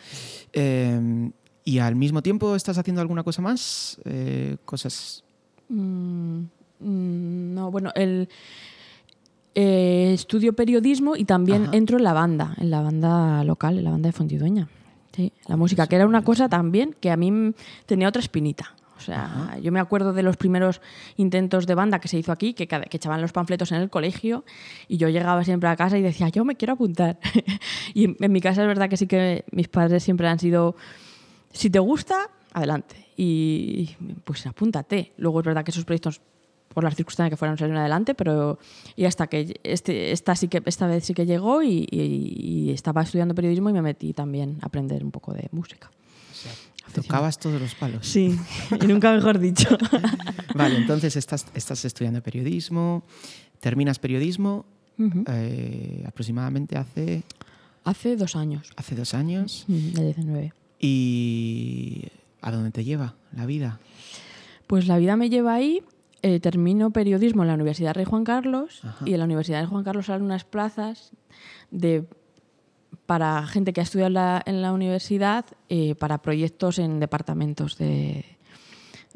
eh, 0.53 1.31
y 1.65 1.79
al 1.81 1.95
mismo 1.97 2.23
tiempo 2.23 2.57
estás 2.57 2.79
haciendo 2.79 3.01
alguna 3.03 3.23
cosa 3.23 3.43
más, 3.43 4.01
Eh, 4.07 4.57
cosas... 4.65 5.23
Mm, 5.69 6.45
no, 6.81 7.71
bueno, 7.71 7.91
el 7.95 8.29
eh, 9.55 10.13
estudio 10.15 10.53
periodismo 10.53 11.17
y 11.17 11.25
también 11.25 11.65
Ajá. 11.65 11.77
entro 11.77 11.99
en 11.99 12.05
la 12.05 12.13
banda, 12.13 12.55
en 12.59 12.71
la 12.71 12.81
banda 12.81 13.45
local, 13.45 13.79
en 13.79 13.85
la 13.85 13.91
banda 13.91 14.09
de 14.09 14.13
Fontidueña. 14.13 14.69
Sí, 15.13 15.33
la 15.47 15.57
música, 15.57 15.87
que 15.87 15.97
era 15.97 16.07
una 16.07 16.23
cosa 16.23 16.49
también 16.49 16.95
que 17.01 17.11
a 17.11 17.17
mí 17.17 17.53
tenía 17.87 18.09
otra 18.09 18.21
espinita. 18.21 18.75
O 18.97 19.01
sea, 19.01 19.57
yo 19.63 19.71
me 19.71 19.79
acuerdo 19.79 20.13
de 20.13 20.25
los 20.25 20.37
primeros 20.37 20.81
intentos 21.17 21.67
de 21.67 21.75
banda 21.77 22.01
que 22.01 22.09
se 22.09 22.19
hizo 22.19 22.33
aquí, 22.33 22.53
que, 22.53 22.67
que 22.67 22.97
echaban 22.97 23.21
los 23.21 23.33
panfletos 23.33 23.71
en 23.71 23.81
el 23.81 23.91
colegio 23.91 24.45
y 24.89 24.97
yo 24.97 25.09
llegaba 25.09 25.45
siempre 25.45 25.69
a 25.69 25.77
casa 25.77 25.97
y 25.99 26.03
decía, 26.03 26.29
yo 26.31 26.45
me 26.45 26.57
quiero 26.57 26.75
apuntar. 26.75 27.19
y 27.95 28.05
en, 28.05 28.17
en 28.19 28.33
mi 28.33 28.41
casa 28.41 28.63
es 28.63 28.67
verdad 28.67 28.89
que 28.89 28.97
sí 28.97 29.07
que 29.07 29.45
mis 29.53 29.69
padres 29.69 30.03
siempre 30.03 30.27
han 30.27 30.41
sido, 30.41 30.75
si 31.53 31.71
te 31.71 31.79
gusta, 31.79 32.29
adelante. 32.53 33.07
Y 33.17 33.97
pues 34.25 34.47
apúntate. 34.47 35.13
Luego 35.17 35.41
es 35.41 35.47
verdad 35.47 35.65
que 35.65 35.71
esos 35.71 35.85
proyectos, 35.85 36.21
por 36.79 36.85
las 36.85 36.95
circunstancias 36.95 37.31
que 37.31 37.37
fueron, 37.37 37.59
salieron 37.59 37.81
adelante, 37.81 38.15
pero 38.15 38.57
y 38.95 39.05
hasta 39.05 39.27
que 39.27 39.59
este, 39.65 40.13
esta, 40.13 40.37
sí 40.37 40.47
que, 40.47 40.63
esta 40.65 40.87
vez 40.87 41.05
sí 41.05 41.13
que 41.13 41.27
llegó 41.27 41.61
y, 41.65 41.89
y- 41.91 42.69
y 42.69 42.71
estaba 42.71 43.03
estudiando 43.03 43.35
periodismo 43.35 43.69
y 43.69 43.73
me 43.73 43.83
metí 43.83 44.13
también 44.13 44.59
a 44.63 44.67
aprender 44.67 45.03
un 45.03 45.11
poco 45.11 45.33
de 45.35 45.49
música. 45.51 45.91
Tocabas 46.95 47.39
todos 47.39 47.61
los 47.61 47.75
palos. 47.75 48.07
Sí, 48.07 48.39
y 48.81 48.87
nunca 48.87 49.13
mejor 49.13 49.41
dicho. 49.41 49.77
Vale, 50.55 50.77
entonces 50.79 51.17
estás, 51.17 51.47
estás 51.55 51.85
estudiando 51.85 52.23
periodismo, 52.23 53.03
terminas 53.61 53.99
periodismo 53.99 54.65
eh, 55.29 56.05
aproximadamente 56.07 56.77
hace, 56.79 57.25
Hace 57.85 58.17
dos 58.17 58.37
años, 58.37 58.71
hace 58.77 58.95
dos 58.95 59.15
años. 59.15 59.65
de 59.67 60.05
19. 60.05 60.53
¿Y 60.81 62.05
a 62.41 62.51
dónde 62.53 62.71
te 62.71 62.85
lleva 62.85 63.17
la 63.35 63.47
vida? 63.47 63.81
Pues 64.67 64.87
la 64.87 64.99
vida 64.99 65.17
me 65.17 65.29
lleva 65.31 65.55
ahí. 65.55 65.83
Eh, 66.23 66.41
termino 66.41 66.91
periodismo 66.91 67.43
en 67.43 67.49
la 67.49 67.55
Universidad 67.55 67.95
Rey 67.95 68.05
Juan 68.05 68.25
Carlos 68.25 68.81
Ajá. 68.85 69.05
y 69.07 69.13
en 69.13 69.19
la 69.19 69.25
Universidad 69.25 69.61
de 69.61 69.67
Juan 69.67 69.85
Carlos 69.85 70.07
salen 70.07 70.25
unas 70.25 70.45
plazas 70.45 71.13
de 71.71 72.05
para 73.07 73.47
gente 73.47 73.73
que 73.73 73.81
ha 73.81 73.85
estudiado 73.85 74.09
en 74.09 74.15
la, 74.15 74.43
en 74.45 74.63
la 74.63 74.73
universidad, 74.73 75.45
eh, 75.69 75.95
para 75.95 76.21
proyectos 76.21 76.79
en 76.79 77.01
departamentos 77.01 77.79
de, 77.79 78.25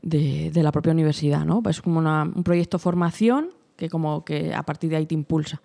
de, 0.01 0.51
de 0.51 0.63
la 0.63 0.73
propia 0.73 0.93
universidad. 0.93 1.45
¿no? 1.45 1.63
Es 1.69 1.83
como 1.83 1.99
una- 1.99 2.23
un 2.23 2.43
proyecto 2.45 2.79
formación 2.79 3.51
que 3.77 3.89
como 3.89 4.25
que 4.25 4.55
a 4.55 4.63
partir 4.63 4.91
de 4.91 4.97
ahí 4.97 5.07
te 5.07 5.15
impulsa. 5.15 5.61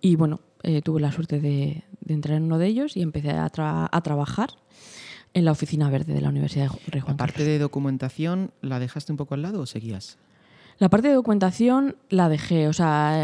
Y 0.00 0.16
bueno, 0.16 0.40
eh, 0.64 0.82
tuve 0.82 1.00
la 1.00 1.12
suerte 1.12 1.38
de, 1.40 1.84
de 2.00 2.14
entrar 2.14 2.36
en 2.36 2.44
uno 2.44 2.58
de 2.58 2.66
ellos 2.66 2.96
y 2.96 3.02
empecé 3.02 3.30
a, 3.30 3.48
tra- 3.50 3.88
a 3.90 4.00
trabajar 4.02 4.50
en 5.34 5.44
la 5.44 5.52
oficina 5.52 5.88
verde 5.90 6.14
de 6.14 6.20
la 6.20 6.28
Universidad 6.30 6.70
de 6.70 6.78
Rey 6.90 7.00
Juan 7.00 7.14
La 7.14 7.16
parte 7.18 7.34
Carlos. 7.34 7.48
de 7.48 7.58
documentación, 7.58 8.50
¿la 8.60 8.78
dejaste 8.80 9.12
un 9.12 9.18
poco 9.18 9.34
al 9.34 9.42
lado 9.42 9.60
o 9.60 9.66
seguías? 9.66 10.18
La 10.78 10.88
parte 10.88 11.08
de 11.08 11.14
documentación 11.14 11.96
la 12.08 12.28
dejé, 12.28 12.66
o 12.66 12.72
sea, 12.72 13.16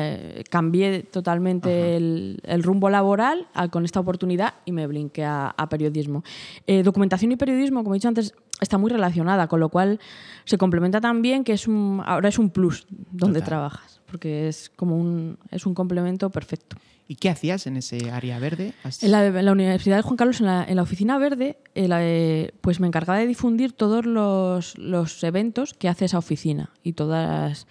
cambié 0.50 1.02
totalmente 1.02 1.96
el, 1.96 2.40
el 2.44 2.62
rumbo 2.62 2.88
laboral 2.88 3.48
a- 3.54 3.68
con 3.68 3.84
esta 3.84 3.98
oportunidad 4.00 4.54
y 4.64 4.72
me 4.72 4.86
brinqué 4.86 5.24
a, 5.24 5.48
a 5.56 5.68
periodismo. 5.68 6.22
Eh, 6.66 6.82
documentación 6.82 7.32
y 7.32 7.36
periodismo, 7.36 7.82
como 7.82 7.94
he 7.94 7.98
dicho 7.98 8.08
antes, 8.08 8.32
está 8.60 8.78
muy 8.78 8.90
relacionada, 8.90 9.48
con 9.48 9.60
lo 9.60 9.68
cual 9.70 9.98
se 10.44 10.56
complementa 10.58 11.00
también 11.00 11.42
que 11.42 11.52
es 11.54 11.66
un, 11.66 12.02
ahora 12.04 12.28
es 12.28 12.38
un 12.38 12.50
plus 12.50 12.86
donde 13.10 13.40
Total. 13.40 13.48
trabajas, 13.48 14.00
porque 14.10 14.48
es 14.48 14.70
como 14.76 14.96
un, 14.96 15.38
es 15.50 15.66
un 15.66 15.74
complemento 15.74 16.30
perfecto. 16.30 16.76
¿Y 17.10 17.16
qué 17.16 17.30
hacías 17.30 17.66
en 17.66 17.78
ese 17.78 18.10
área 18.10 18.38
verde? 18.38 18.74
¿Has- 18.84 19.02
En 19.02 19.10
la, 19.12 19.24
en 19.26 19.44
la 19.46 19.52
Universidad 19.52 19.96
de 19.96 20.02
Juan 20.02 20.16
Carlos, 20.16 20.40
en 20.40 20.46
la, 20.46 20.62
en 20.64 20.76
la 20.76 20.82
oficina 20.82 21.16
verde, 21.18 21.58
eh, 21.74 21.88
la, 21.88 22.00
eh, 22.04 22.52
pues 22.60 22.80
me 22.80 22.86
encargaba 22.86 23.18
de 23.18 23.26
difundir 23.26 23.72
todos 23.72 24.04
los, 24.04 24.76
los 24.76 25.24
eventos 25.24 25.72
que 25.72 25.88
hace 25.88 26.04
esa 26.04 26.18
oficina 26.18 26.70
y 26.82 26.92
todas, 26.92 27.66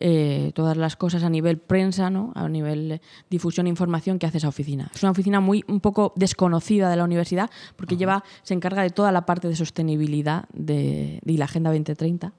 eh, 0.00 0.50
todas 0.56 0.76
las 0.76 0.96
cosas 0.96 1.22
a 1.22 1.30
nivel 1.30 1.58
prensa, 1.58 2.10
¿no? 2.10 2.32
a 2.34 2.48
nivel 2.48 3.00
difusión 3.30 3.66
e 3.66 3.70
información 3.70 4.18
que 4.18 4.26
hace 4.26 4.38
esa 4.38 4.48
oficina. 4.48 4.90
Es 4.92 5.02
una 5.04 5.12
oficina 5.12 5.38
muy 5.38 5.62
un 5.68 5.78
poco 5.78 6.12
desconocida 6.16 6.90
de 6.90 6.96
la 6.96 7.04
universidad 7.04 7.50
porque 7.76 7.96
lleva, 7.96 8.24
se 8.42 8.54
encarga 8.54 8.82
de 8.82 8.90
toda 8.90 9.12
la 9.12 9.26
parte 9.26 9.46
de 9.46 9.54
sostenibilidad 9.54 10.46
de, 10.52 11.20
de 11.22 11.32
la 11.38 11.44
Agenda 11.44 11.70
2030 11.70 12.32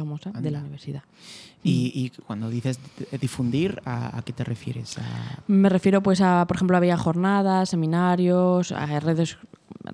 famosa 0.00 0.30
de 0.30 0.50
la 0.50 0.60
universidad. 0.60 1.02
Y, 1.62 1.92
y 1.94 2.10
cuando 2.26 2.48
dices 2.48 2.78
d- 2.98 3.18
difundir, 3.18 3.80
¿a, 3.84 4.16
a 4.16 4.22
qué 4.22 4.32
te 4.32 4.44
refieres? 4.44 4.96
¿A- 4.98 5.42
Me 5.46 5.68
refiero, 5.68 6.02
pues, 6.02 6.20
a, 6.22 6.44
por 6.48 6.56
ejemplo, 6.56 6.76
había 6.76 6.96
jornadas, 6.96 7.68
seminarios, 7.68 8.72
a 8.72 8.98
redes, 9.00 9.36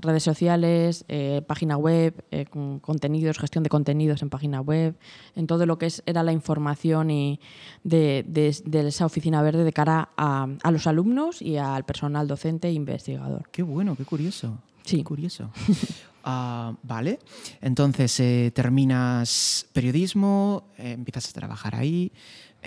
redes 0.00 0.22
sociales, 0.22 1.04
eh, 1.08 1.42
página 1.46 1.76
web, 1.76 2.24
eh, 2.30 2.44
con 2.46 2.78
contenidos, 2.78 3.38
gestión 3.38 3.64
de 3.64 3.70
contenidos 3.70 4.22
en 4.22 4.30
página 4.30 4.60
web, 4.60 4.94
en 5.34 5.46
todo 5.48 5.66
lo 5.66 5.76
que 5.78 5.86
es, 5.86 6.02
era 6.06 6.22
la 6.22 6.32
información 6.32 7.10
y 7.10 7.40
de, 7.82 8.24
de- 8.28 8.56
de 8.64 8.86
esa 8.88 9.04
oficina 9.06 9.42
verde 9.42 9.64
de 9.64 9.72
cara 9.72 10.10
a, 10.16 10.46
a 10.62 10.70
los 10.70 10.86
alumnos 10.86 11.42
y 11.42 11.56
al 11.56 11.84
personal 11.84 12.28
docente 12.28 12.68
e 12.68 12.72
investigador. 12.72 13.42
Qué 13.50 13.62
bueno, 13.64 13.96
qué 13.96 14.04
curioso. 14.04 14.58
Sí. 14.84 14.98
Qué 14.98 15.04
curioso. 15.04 15.50
Ah, 16.28 16.74
vale. 16.82 17.20
Entonces, 17.60 18.18
eh, 18.18 18.50
terminas 18.52 19.68
periodismo, 19.72 20.64
eh, 20.76 20.90
empiezas 20.92 21.30
a 21.30 21.32
trabajar 21.32 21.76
ahí. 21.76 22.10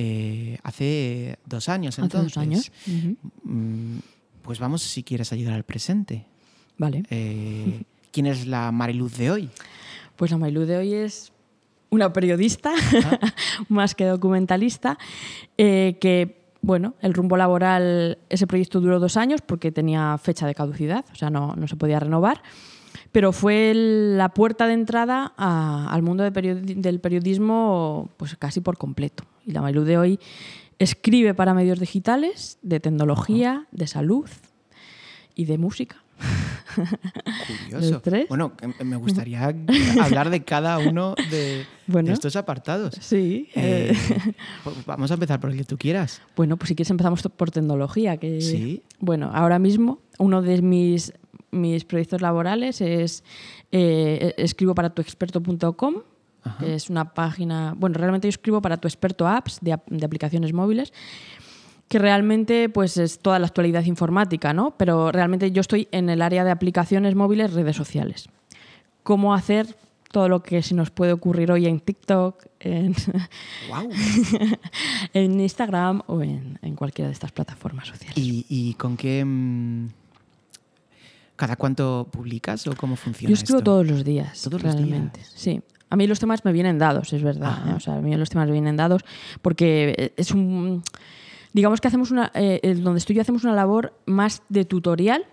eh, 0.01 0.57
hace 0.63 1.37
dos 1.45 1.67
años, 1.67 1.95
Hace 1.95 2.03
entonces. 2.03 2.33
dos 2.33 2.41
años. 2.41 2.71
Mm, 3.43 3.97
Pues 4.43 4.59
vamos, 4.59 4.81
si 4.81 5.03
quieres 5.03 5.33
ayudar 5.33 5.55
al 5.55 5.65
presente. 5.65 6.25
Vale. 6.77 7.03
¿Quién 8.11 8.25
es 8.25 8.47
la 8.47 8.71
Mariluz 8.71 9.17
de 9.17 9.29
hoy? 9.29 9.49
Pues 10.15 10.31
la 10.31 10.37
Mailú 10.37 10.61
de 10.65 10.77
hoy 10.77 10.93
es 10.93 11.33
una 11.89 12.13
periodista, 12.13 12.71
más 13.69 13.93
que 13.93 14.05
documentalista, 14.05 14.97
que, 15.57 16.45
bueno, 16.61 16.93
el 17.01 17.13
rumbo 17.13 17.35
laboral, 17.35 18.17
ese 18.29 18.47
proyecto 18.47 18.79
duró 18.79 18.99
dos 19.01 19.17
años 19.17 19.41
porque 19.41 19.71
tenía 19.73 20.17
fecha 20.17 20.47
de 20.47 20.55
caducidad, 20.55 21.03
o 21.11 21.15
sea, 21.15 21.29
no, 21.29 21.55
no 21.57 21.67
se 21.67 21.75
podía 21.75 21.99
renovar, 21.99 22.41
pero 23.11 23.31
fue 23.31 23.73
la 23.75 24.29
puerta 24.29 24.67
de 24.67 24.73
entrada 24.73 25.33
a- 25.37 25.87
al 25.91 26.01
mundo 26.01 26.23
de 26.23 26.31
periodi- 26.33 26.75
del 26.75 26.99
periodismo 26.99 28.09
pues 28.17 28.35
casi 28.37 28.61
por 28.61 28.77
completo. 28.77 29.23
Y 29.45 29.51
la 29.51 29.61
Mailú 29.61 29.83
de 29.83 29.97
hoy 29.97 30.19
escribe 30.79 31.33
para 31.33 31.53
medios 31.53 31.79
digitales, 31.79 32.57
de 32.61 32.79
tecnología, 32.79 33.67
de 33.71 33.87
salud 33.87 34.29
y 35.35 35.45
de 35.45 35.57
música. 35.57 35.97
Curioso. 37.69 38.01
Bueno, 38.29 38.51
me 38.83 38.95
gustaría 38.95 39.53
hablar 40.01 40.29
de 40.29 40.43
cada 40.43 40.77
uno 40.79 41.15
de, 41.31 41.65
Bueno. 41.87 42.07
de 42.07 42.13
estos 42.13 42.35
apartados. 42.35 42.95
Sí. 42.99 43.49
Eh, 43.55 43.93
pues 44.63 44.85
vamos 44.85 45.09
a 45.11 45.15
empezar 45.15 45.39
por 45.39 45.49
el 45.51 45.57
que 45.57 45.63
tú 45.63 45.77
quieras. 45.77 46.21
Bueno, 46.35 46.57
pues 46.57 46.69
si 46.69 46.75
quieres 46.75 46.91
empezamos 46.91 47.21
por 47.35 47.51
tecnología. 47.51 48.17
Que, 48.17 48.41
Sí. 48.41 48.83
Bueno, 48.99 49.31
ahora 49.33 49.59
mismo 49.59 49.99
uno 50.17 50.41
de 50.41 50.61
mis, 50.61 51.13
mis 51.51 51.85
proyectos 51.85 52.21
laborales 52.21 52.81
es 52.81 53.23
eh, 53.71 54.33
escribo 54.37 54.73
para 54.75 54.89
tuexperto.com. 54.91 55.95
Que 56.59 56.73
Es 56.73 56.89
una 56.89 57.13
página, 57.13 57.75
bueno, 57.77 57.95
realmente 57.99 58.27
yo 58.27 58.29
escribo 58.29 58.61
para 58.61 58.77
tu 58.77 58.87
experto 58.87 59.27
apps 59.27 59.59
de, 59.61 59.73
ap- 59.73 59.87
de 59.89 60.05
aplicaciones 60.05 60.53
móviles, 60.53 60.93
que 61.89 61.99
realmente 61.99 62.69
pues 62.69 62.95
es 62.97 63.19
toda 63.19 63.39
la 63.39 63.47
actualidad 63.47 63.83
informática, 63.83 64.53
¿no? 64.53 64.71
Pero 64.77 65.11
realmente 65.11 65.51
yo 65.51 65.59
estoy 65.59 65.87
en 65.91 66.09
el 66.09 66.21
área 66.21 66.45
de 66.45 66.51
aplicaciones 66.51 67.13
móviles, 67.13 67.53
redes 67.53 67.75
sociales. 67.75 68.29
Cómo 69.03 69.33
hacer 69.33 69.75
todo 70.11 70.29
lo 70.29 70.41
que 70.41 70.63
se 70.63 70.73
nos 70.75 70.91
puede 70.91 71.11
ocurrir 71.11 71.51
hoy 71.51 71.67
en 71.67 71.81
TikTok, 71.81 72.45
en, 72.61 72.95
Wow. 73.69 73.89
en 75.13 75.39
Instagram 75.41 76.01
o 76.07 76.21
en, 76.21 76.57
en 76.61 76.75
cualquiera 76.75 77.09
de 77.09 77.13
estas 77.13 77.31
plataformas 77.33 77.87
sociales. 77.89 78.17
¿Y, 78.17 78.45
y 78.49 78.73
con 78.75 78.95
qué... 78.97 79.25
¿Cada 81.39 81.55
cuánto 81.55 82.05
publicas 82.11 82.67
o 82.67 82.75
cómo 82.75 82.97
funciona 82.97 83.29
Yo 83.29 83.33
escribo 83.33 83.59
esto? 83.59 83.71
todos 83.71 83.87
los 83.87 84.03
días, 84.03 84.41
¿Todos 84.41 84.61
los 84.61 84.73
realmente. 84.75 85.19
días? 85.19 85.31
Sí. 85.35 85.61
A 85.89 85.95
mí 85.95 86.05
los 86.05 86.19
temas 86.19 86.43
me 86.43 86.51
vienen 86.51 86.77
dados, 86.77 87.13
es 87.13 87.23
verdad. 87.23 87.57
¿eh? 87.69 87.73
O 87.75 87.79
sea, 87.79 87.95
a 87.95 88.01
mí 88.01 88.13
los 88.17 88.29
temas 88.29 88.47
me 88.47 88.51
vienen 88.53 88.75
dados 88.75 89.03
porque 89.41 90.11
es 90.17 90.31
un... 90.31 90.83
Digamos 91.53 91.79
que 91.79 91.87
hacemos 91.87 92.11
una... 92.11 92.29
eh, 92.35 92.75
donde 92.81 92.97
estoy 92.99 93.15
yo 93.15 93.21
hacemos 93.21 93.43
una 93.45 93.53
labor 93.53 93.93
más 94.05 94.43
de 94.49 94.65
tutorial, 94.65 95.23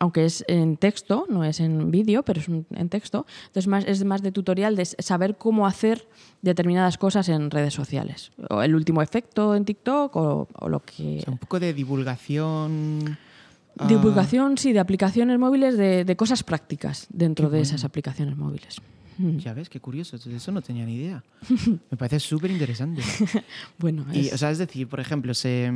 aunque 0.00 0.24
es 0.24 0.44
en 0.48 0.76
texto, 0.78 1.26
no 1.28 1.44
es 1.44 1.60
en 1.60 1.90
vídeo, 1.90 2.22
pero 2.24 2.40
es 2.40 2.48
un- 2.48 2.66
en 2.74 2.88
texto. 2.88 3.26
Entonces 3.48 3.66
más, 3.68 3.84
es 3.84 4.02
más 4.04 4.22
de 4.22 4.32
tutorial 4.32 4.76
de 4.76 4.86
saber 4.86 5.36
cómo 5.36 5.66
hacer 5.66 6.08
determinadas 6.40 6.96
cosas 6.96 7.28
en 7.28 7.50
redes 7.50 7.74
sociales. 7.74 8.32
O 8.48 8.62
el 8.62 8.74
último 8.74 9.02
efecto 9.02 9.54
en 9.54 9.64
TikTok 9.66 10.16
o, 10.16 10.48
o 10.58 10.68
lo 10.70 10.80
que... 10.80 11.18
O 11.18 11.22
sea, 11.22 11.32
un 11.32 11.38
poco 11.38 11.60
de 11.60 11.74
divulgación... 11.74 13.18
ah, 13.78 13.86
Divulgación, 13.86 14.58
sí, 14.58 14.72
de 14.72 14.80
aplicaciones 14.80 15.38
móviles, 15.38 15.76
de, 15.76 16.04
de 16.04 16.16
cosas 16.16 16.42
prácticas 16.42 17.06
dentro 17.10 17.46
Qué 17.48 17.52
de 17.52 17.58
bueno. 17.58 17.62
esas 17.62 17.84
aplicaciones 17.84 18.36
móviles. 18.36 18.76
Mm. 19.18 19.38
Ya 19.38 19.52
ves, 19.54 19.68
qué 19.68 19.80
curioso. 19.80 20.16
De 20.18 20.36
eso 20.36 20.52
no 20.52 20.62
tenía 20.62 20.84
ni 20.86 20.94
idea. 20.94 21.24
Me 21.90 21.96
parece 21.96 22.20
súper 22.20 22.50
interesante. 22.50 23.02
Bueno, 23.78 24.04
Y, 24.12 24.26
es- 24.28 24.32
o 24.34 24.38
sea, 24.38 24.50
es 24.50 24.58
decir, 24.58 24.86
por 24.88 25.00
ejemplo, 25.00 25.34
se, 25.34 25.70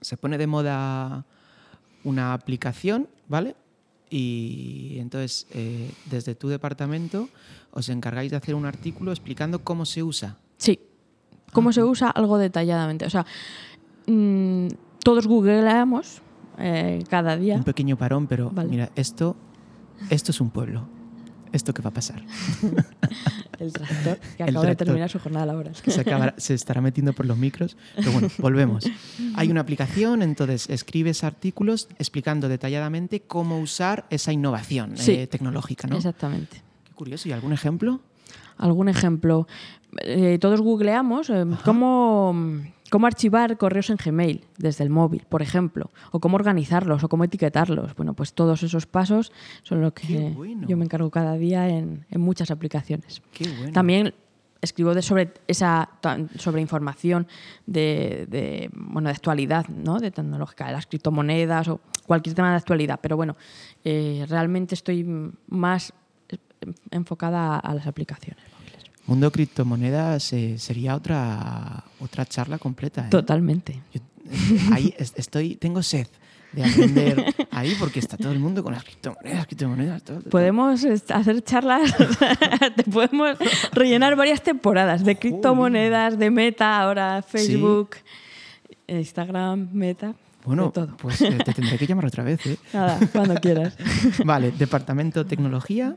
se 0.00 0.16
pone 0.16 0.38
de 0.38 0.46
moda 0.46 1.24
una 2.04 2.32
aplicación, 2.34 3.06
¿vale? 3.28 3.54
Y 4.10 4.96
entonces, 4.98 5.46
eh, 5.52 5.90
desde 6.10 6.34
tu 6.34 6.48
departamento, 6.48 7.28
os 7.70 7.88
encargáis 7.88 8.30
de 8.30 8.36
hacer 8.36 8.54
un 8.54 8.66
artículo 8.66 9.10
explicando 9.10 9.58
cómo 9.60 9.84
se 9.86 10.02
usa. 10.02 10.36
sí. 10.58 10.78
¿Cómo 11.52 11.70
se 11.70 11.84
usa 11.84 12.08
algo 12.08 12.38
detalladamente? 12.38 13.04
O 13.04 13.10
sea, 13.10 13.26
mm, 14.06 14.68
todos 15.04 15.26
googleamos 15.26 16.22
eh, 16.62 17.04
cada 17.10 17.36
día. 17.36 17.56
Un 17.56 17.64
pequeño 17.64 17.96
parón, 17.96 18.26
pero 18.26 18.50
Vale. 18.50 18.68
mira, 18.68 18.90
esto, 18.96 19.36
esto 20.10 20.30
es 20.30 20.40
un 20.40 20.50
pueblo. 20.50 20.88
¿Esto 21.52 21.74
qué 21.74 21.82
va 21.82 21.90
a 21.90 21.92
pasar? 21.92 22.22
El 23.58 23.72
tractor, 23.72 24.18
que 24.36 24.42
acaba 24.42 24.64
de 24.66 24.74
terminar 24.76 25.10
su 25.10 25.18
jornada 25.18 25.46
laboral. 25.46 25.74
Que 25.82 25.90
se, 25.90 26.00
acabará- 26.00 26.34
se 26.38 26.54
estará 26.54 26.80
metiendo 26.80 27.12
por 27.12 27.26
los 27.26 27.36
micros. 27.36 27.76
Pero 27.94 28.10
bueno, 28.12 28.28
volvemos. 28.38 28.84
Hay 29.36 29.50
una 29.50 29.60
aplicación, 29.60 30.22
entonces 30.22 30.68
escribes 30.70 31.22
artículos 31.24 31.88
explicando 31.98 32.48
detalladamente 32.48 33.20
cómo 33.20 33.58
usar 33.60 34.06
esa 34.10 34.32
innovación 34.32 34.96
Sí. 34.96 35.12
eh, 35.12 35.26
tecnológica, 35.26 35.86
¿no? 35.86 35.96
Exactamente. 35.96 36.62
Qué 36.84 36.92
curioso. 36.94 37.28
¿Y 37.28 37.32
algún 37.32 37.52
ejemplo? 37.52 38.00
¿Algún 38.56 38.88
ejemplo? 38.88 39.46
Eh, 40.00 40.38
todos 40.40 40.60
googleamos 40.60 41.28
eh, 41.30 41.44
cómo, 41.64 42.34
cómo 42.90 43.06
archivar 43.06 43.58
correos 43.58 43.90
en 43.90 43.96
Gmail 43.96 44.44
desde 44.56 44.84
el 44.84 44.90
móvil, 44.90 45.26
por 45.28 45.42
ejemplo, 45.42 45.90
o 46.10 46.20
cómo 46.20 46.36
organizarlos 46.36 47.04
o 47.04 47.08
cómo 47.08 47.24
etiquetarlos. 47.24 47.94
Bueno, 47.94 48.14
pues 48.14 48.32
todos 48.32 48.62
esos 48.62 48.86
pasos 48.86 49.32
son 49.62 49.82
lo 49.82 49.92
que 49.92 50.32
bueno. 50.34 50.66
yo 50.66 50.76
me 50.76 50.84
encargo 50.84 51.10
cada 51.10 51.34
día 51.34 51.68
en, 51.68 52.06
en 52.10 52.20
muchas 52.20 52.50
aplicaciones. 52.50 53.22
Qué 53.32 53.48
bueno. 53.48 53.72
También 53.72 54.14
escribo 54.62 54.94
de 54.94 55.02
sobre 55.02 55.34
esa 55.48 55.90
sobre 56.38 56.60
información 56.60 57.26
de, 57.66 58.26
de, 58.28 58.70
bueno 58.72 59.08
de 59.08 59.14
actualidad, 59.14 59.66
¿no? 59.68 59.98
De 59.98 60.10
tecnológica, 60.10 60.66
de 60.68 60.72
las 60.72 60.86
criptomonedas 60.86 61.68
o 61.68 61.80
cualquier 62.06 62.34
tema 62.34 62.50
de 62.50 62.56
actualidad. 62.56 63.00
Pero 63.02 63.16
bueno, 63.16 63.36
eh, 63.84 64.24
realmente 64.28 64.74
estoy 64.74 65.04
más 65.48 65.92
enfocada 66.90 67.58
a, 67.58 67.74
las 67.74 67.86
aplicaciones 67.86 68.42
móviles. 68.58 68.90
Mundo 69.06 69.30
criptomonedas 69.32 70.32
eh, 70.32 70.58
sería 70.58 70.94
otra, 70.96 71.84
otra 72.00 72.24
charla 72.26 72.58
completa. 72.58 73.02
¿eh? 73.06 73.10
Totalmente. 73.10 73.80
Yo, 73.92 74.00
eh, 74.30 74.60
ahí 74.72 74.94
es- 74.98 75.12
estoy, 75.16 75.56
tengo 75.56 75.82
sed 75.82 76.06
de 76.52 76.64
aprender 76.64 77.34
ahí 77.50 77.74
porque 77.78 77.98
está 77.98 78.16
todo 78.18 78.30
el 78.30 78.38
mundo 78.38 78.62
con 78.62 78.74
las 78.74 78.84
criptomonedas, 78.84 79.46
criptomonedas. 79.46 80.02
Todo, 80.02 80.18
todo. 80.20 80.30
Podemos 80.30 80.84
hacer 81.08 81.42
charlas, 81.42 81.94
te 82.76 82.82
podemos 82.84 83.38
rellenar 83.72 84.16
varias 84.16 84.42
temporadas 84.42 85.02
de 85.02 85.16
criptomonedas, 85.18 86.18
de 86.18 86.30
meta, 86.30 86.78
ahora 86.78 87.22
Facebook, 87.22 87.96
Instagram, 88.86 89.68
meta, 89.72 90.14
Bueno, 90.44 90.70
todo. 90.70 90.94
pues 90.98 91.18
te 91.18 91.30
tendré 91.54 91.78
que 91.78 91.86
llamar 91.86 92.06
otra 92.06 92.22
vez. 92.24 92.44
¿eh? 92.46 92.58
Nada, 92.72 92.98
cuando 93.12 93.34
quieras. 93.36 93.74
Vale, 94.24 94.50
departamento 94.52 95.24
tecnología. 95.24 95.96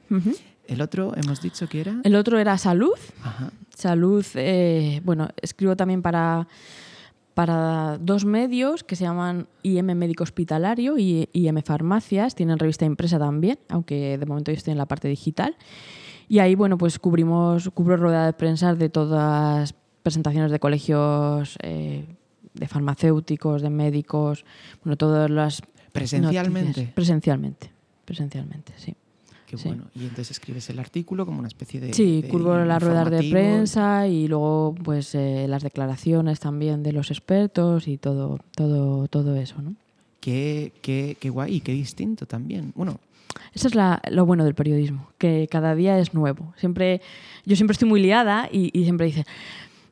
El 0.68 0.82
otro 0.82 1.14
hemos 1.16 1.42
dicho 1.42 1.68
que 1.68 1.82
era. 1.82 2.00
El 2.04 2.16
otro 2.16 2.40
era 2.40 2.58
salud. 2.58 2.98
Ajá. 3.24 3.52
Salud, 3.76 4.26
eh, 4.36 5.02
bueno, 5.04 5.30
escribo 5.42 5.76
también 5.76 6.02
para, 6.02 6.48
para 7.34 7.98
dos 8.00 8.26
medios 8.26 8.84
que 8.84 8.96
se 8.96 9.04
llaman 9.04 9.48
IM 9.64 9.94
Médico 9.96 10.24
Hospitalario 10.24 10.98
y 10.98 11.30
IM 11.34 11.62
Farmacias. 11.62 12.36
Tienen 12.36 12.58
revista 12.58 12.86
impresa 12.86 13.20
también, 13.20 13.60
aunque 13.70 14.18
de 14.18 14.26
momento 14.26 14.52
yo 14.52 14.58
estoy 14.58 14.72
en 14.72 14.78
la 14.78 14.86
parte 14.86 15.08
digital. 15.08 15.56
Y 16.28 16.40
ahí, 16.40 16.56
bueno, 16.56 16.78
pues 16.78 16.98
cubrimos, 16.98 17.70
cubro 17.74 17.98
rueda 17.98 18.26
de 18.26 18.34
prensa 18.34 18.74
de 18.74 18.90
todas 18.90 19.76
presentaciones 20.02 20.52
de 20.52 20.60
colegios, 20.60 21.58
eh, 21.62 22.06
de 22.54 22.68
farmacéuticos, 22.68 23.62
de 23.62 23.70
médicos, 23.70 24.46
bueno, 24.84 24.98
todas 24.98 25.30
las... 25.30 25.62
Presencialmente. 25.92 26.68
noticias. 26.68 26.94
Presencialmente, 26.94 27.72
presencialmente, 28.06 28.74
sí. 28.78 28.96
Qué 29.46 29.58
Sí. 29.58 29.68
bueno. 29.70 29.86
Y 29.96 30.02
entonces 30.04 30.32
escribes 30.32 30.70
el 30.70 30.80
artículo 30.80 31.26
como 31.26 31.40
una 31.40 31.48
especie 31.48 31.80
de. 31.80 31.94
Sí, 31.94 32.22
de 32.24 32.28
curvo 32.30 32.56
las 32.58 32.82
ruedas 32.82 33.10
de 33.12 33.30
prensa 33.30 34.08
y 34.08 34.28
luego 34.28 34.74
pues 34.84 35.14
eh, 35.16 35.46
las 35.48 35.62
declaraciones 35.64 36.40
también 36.40 36.82
de 36.84 36.92
los 36.94 37.12
expertos 37.12 37.88
y 37.88 37.98
todo, 37.98 38.40
todo, 38.56 39.08
todo 39.08 39.36
eso, 39.36 39.62
¿no? 39.62 39.76
Qué, 40.20 40.74
qué, 40.82 41.16
qué 41.20 41.30
guay 41.30 41.56
y 41.58 41.62
qué 41.62 41.72
distinto 41.74 42.26
también. 42.26 42.72
Bueno, 42.76 43.00
Eso 43.54 43.68
es 43.68 43.76
la- 43.76 44.02
lo 44.10 44.26
bueno 44.26 44.44
del 44.46 44.56
periodismo, 44.56 45.10
que 45.18 45.48
cada 45.52 45.76
día 45.76 46.00
es 46.00 46.14
nuevo. 46.14 46.54
Siempre, 46.58 47.02
yo 47.46 47.56
siempre 47.56 47.74
estoy 47.74 47.88
muy 47.88 48.02
liada 48.02 48.50
y, 48.52 48.72
y 48.78 48.84
siempre 48.84 49.06
dice, 49.08 49.26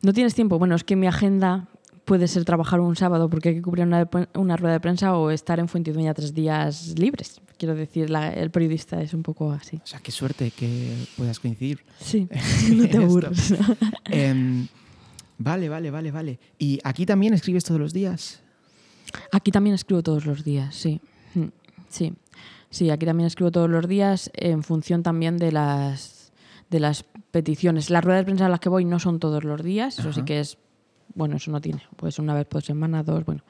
no 0.01 0.11
tienes 0.13 0.33
tiempo. 0.33 0.57
Bueno, 0.59 0.75
es 0.75 0.83
que 0.83 0.95
mi 0.95 1.07
agenda 1.07 1.67
puede 2.05 2.27
ser 2.27 2.43
trabajar 2.45 2.79
un 2.79 2.95
sábado 2.95 3.29
porque 3.29 3.49
hay 3.49 3.55
que 3.55 3.61
cubrir 3.61 3.85
una, 3.85 4.09
una 4.33 4.57
rueda 4.57 4.73
de 4.73 4.79
prensa 4.79 5.15
o 5.15 5.29
estar 5.29 5.59
en 5.59 5.67
Fuentidueña 5.67 6.13
tres 6.13 6.33
días 6.33 6.95
libres. 6.97 7.39
Quiero 7.57 7.75
decir, 7.75 8.09
la- 8.09 8.31
el 8.33 8.51
periodista 8.51 9.01
es 9.01 9.13
un 9.13 9.23
poco 9.23 9.51
así. 9.51 9.77
o 9.83 9.87
sea, 9.87 9.99
qué 9.99 10.11
suerte 10.11 10.51
que 10.51 10.93
puedas 11.17 11.39
coincidir. 11.39 11.79
Sí, 11.99 12.27
no 12.75 12.87
te 12.89 12.97
aburres. 12.97 13.53
Em, 14.05 14.67
vale, 15.37 15.69
vale, 15.69 15.91
vale, 15.91 16.11
vale. 16.11 16.39
¿Y 16.59 16.79
aquí 16.83 17.05
también 17.05 17.33
escribes 17.33 17.63
todos 17.63 17.79
los 17.79 17.93
días? 17.93 18.41
Aquí 19.31 19.51
también 19.51 19.73
escribo 19.75 20.01
todos 20.03 20.25
los 20.25 20.43
días, 20.43 20.75
sí. 20.75 20.99
Mm, 21.35 21.47
Sí, 21.89 22.11
sí, 22.71 22.89
aquí 22.89 23.05
también 23.05 23.27
escribo 23.27 23.51
todos 23.51 23.69
los 23.69 23.87
días 23.87 24.31
en 24.33 24.63
función 24.63 25.03
también 25.03 25.37
de 25.37 25.51
las, 25.51 26.31
de 26.71 26.79
las 26.79 27.05
peticiones. 27.29 27.91
Las 27.91 28.03
ruedas 28.03 28.21
de 28.21 28.25
prensa 28.25 28.47
a 28.47 28.49
las 28.49 28.59
que 28.59 28.69
voy 28.69 28.83
no 28.85 28.97
son 28.99 29.19
todos 29.19 29.43
los 29.43 29.61
días, 29.61 29.99
eso 29.99 30.11
sí 30.11 30.23
que 30.23 30.39
es, 30.39 30.57
bueno, 31.15 31.35
eso 31.37 31.51
no 31.51 31.61
tiene, 31.61 31.81
puede 31.95 32.11
ser 32.11 32.23
una 32.23 32.33
vez 32.33 32.45
por 32.45 32.61
semana, 32.63 33.03
dos, 33.03 33.23
bueno, 33.25 33.41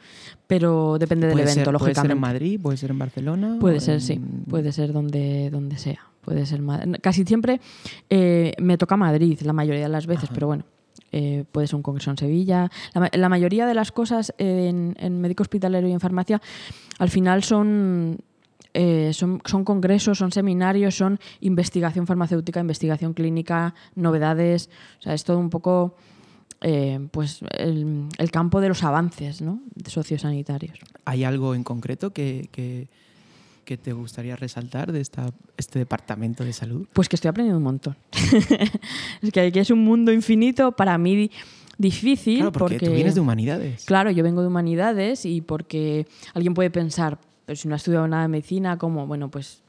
pero 0.48 0.98
depende 1.00 1.28
del 1.28 1.40
evento, 1.40 1.54
ser, 1.54 1.64
puede 1.66 1.78
ser 1.78 1.82
lógicamente. 1.88 2.14
en 2.14 2.20
Madrid, 2.20 2.60
puede 2.62 2.78
ser 2.78 2.92
en 2.92 3.00
Barcelona. 3.00 3.58
Puede 3.60 3.80
ser, 3.80 3.96
en- 3.96 4.02
sí. 4.02 4.22
Puede 4.50 4.72
ser 4.72 4.92
donde, 4.94 5.50
donde 5.50 5.78
sea. 5.78 6.00
Puede 6.22 6.46
ser 6.46 6.62
Casi 7.02 7.24
siempre 7.26 7.60
eh, 8.10 8.54
me 8.60 8.78
toca 8.78 8.96
Madrid, 8.98 9.40
la 9.42 9.52
mayoría 9.54 9.84
de 9.84 9.90
las 9.90 10.08
veces, 10.08 10.26
Ajá. 10.26 10.34
pero 10.34 10.48
bueno. 10.48 10.64
eh, 11.12 11.44
puede 11.52 11.68
ser 11.68 11.76
un 11.76 11.84
congreso 11.84 12.12
en 12.12 12.18
Sevilla. 12.18 12.70
La, 12.94 13.10
la 13.14 13.30
mayoría 13.30 13.66
de 13.68 13.74
las 13.74 13.92
cosas 13.92 14.34
en, 14.38 14.96
en 15.00 15.20
médico 15.22 15.44
hospitalario 15.44 15.90
y 15.90 15.92
en 15.94 16.00
farmacia 16.00 16.42
al 16.98 17.10
final 17.10 17.44
son, 17.44 18.20
eh, 18.74 19.12
son, 19.14 19.42
son 19.46 19.64
congresos, 19.66 20.18
son 20.18 20.32
seminarios, 20.32 20.96
son 20.96 21.20
investigación 21.42 22.08
farmacéutica, 22.08 22.60
investigación 22.62 23.14
clínica, 23.14 23.74
novedades. 23.96 24.70
O 25.00 25.02
sea, 25.04 25.14
es 25.14 25.24
todo 25.24 25.38
un 25.40 25.50
poco 25.50 25.96
eh, 26.64 27.00
pues 27.12 27.42
el, 27.58 28.06
el 28.18 28.32
campo 28.32 28.60
de 28.62 28.70
los 28.70 28.84
avances 28.84 29.42
¿no? 29.42 29.62
sociosanitarios. 29.86 30.80
¿Hay 31.06 31.24
algo 31.24 31.54
en 31.56 31.64
concreto 31.64 32.12
que, 32.12 32.50
que, 32.52 32.88
que 33.66 33.78
te 33.78 33.94
gustaría 33.94 34.36
resaltar 34.36 34.92
de 34.92 35.02
esta, 35.02 35.28
este 35.58 35.80
departamento 35.80 36.44
de 36.44 36.54
salud? 36.54 36.88
Pues 36.94 37.08
que 37.10 37.16
estoy 37.18 37.30
aprendiendo 37.30 37.58
un 37.58 37.64
montón. 37.64 37.96
es 39.22 39.32
que 39.32 39.42
aquí 39.42 39.60
es 39.60 39.70
un 39.72 39.84
mundo 39.84 40.12
infinito 40.12 40.72
para 40.72 40.98
mí 40.98 41.16
di- 41.16 41.32
difícil. 41.78 42.38
Claro, 42.38 42.52
porque, 42.52 42.80
tú 42.80 42.92
vienes 42.92 43.16
de 43.16 43.22
humanidades. 43.22 43.86
Claro, 43.86 44.12
yo 44.12 44.24
vengo 44.24 44.42
de 44.42 44.48
humanidades 44.48 45.26
y 45.26 45.42
porque 45.42 46.08
alguien 46.34 46.54
puede 46.54 46.70
pensar, 46.70 47.18
pero 47.46 47.56
si 47.58 47.68
no 47.68 47.74
ha 47.74 47.78
estudiado 47.78 48.08
nada 48.08 48.24
de 48.24 48.30
medicina, 48.30 48.78
¿cómo? 48.78 49.06
Bueno, 49.08 49.30
pues 49.30 49.63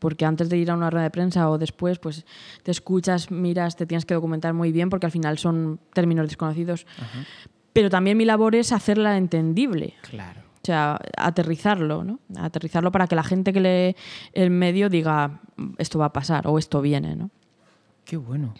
porque 0.00 0.24
antes 0.24 0.48
de 0.48 0.58
ir 0.58 0.70
a 0.72 0.74
una 0.74 0.90
rueda 0.90 1.04
de 1.04 1.10
prensa 1.10 1.48
o 1.48 1.58
después, 1.58 2.00
pues 2.00 2.26
te 2.64 2.72
escuchas, 2.72 3.30
miras, 3.30 3.76
te 3.76 3.86
tienes 3.86 4.04
que 4.04 4.14
documentar 4.14 4.52
muy 4.54 4.72
bien 4.72 4.90
porque 4.90 5.06
al 5.06 5.12
final 5.12 5.38
son 5.38 5.78
términos 5.92 6.26
desconocidos. 6.26 6.86
Ajá, 6.98 7.24
Pero 7.72 7.88
también 7.88 8.16
mi 8.16 8.24
labor 8.24 8.56
es 8.56 8.72
hacerla 8.72 9.16
entendible. 9.16 9.94
claro. 10.02 10.40
O 10.62 10.66
sea, 10.66 10.98
aterrizarlo, 11.16 12.04
¿no? 12.04 12.20
Aterrizarlo 12.36 12.92
para 12.92 13.06
que 13.06 13.14
la 13.16 13.22
gente 13.22 13.50
que 13.54 13.60
lee 13.60 13.96
el 14.34 14.50
medio 14.50 14.90
diga 14.90 15.40
esto 15.78 15.98
va 15.98 16.06
a 16.06 16.12
pasar 16.12 16.46
o 16.48 16.58
esto 16.58 16.82
viene, 16.82 17.16
¿no? 17.16 17.30
Qué 18.04 18.18
bueno. 18.18 18.52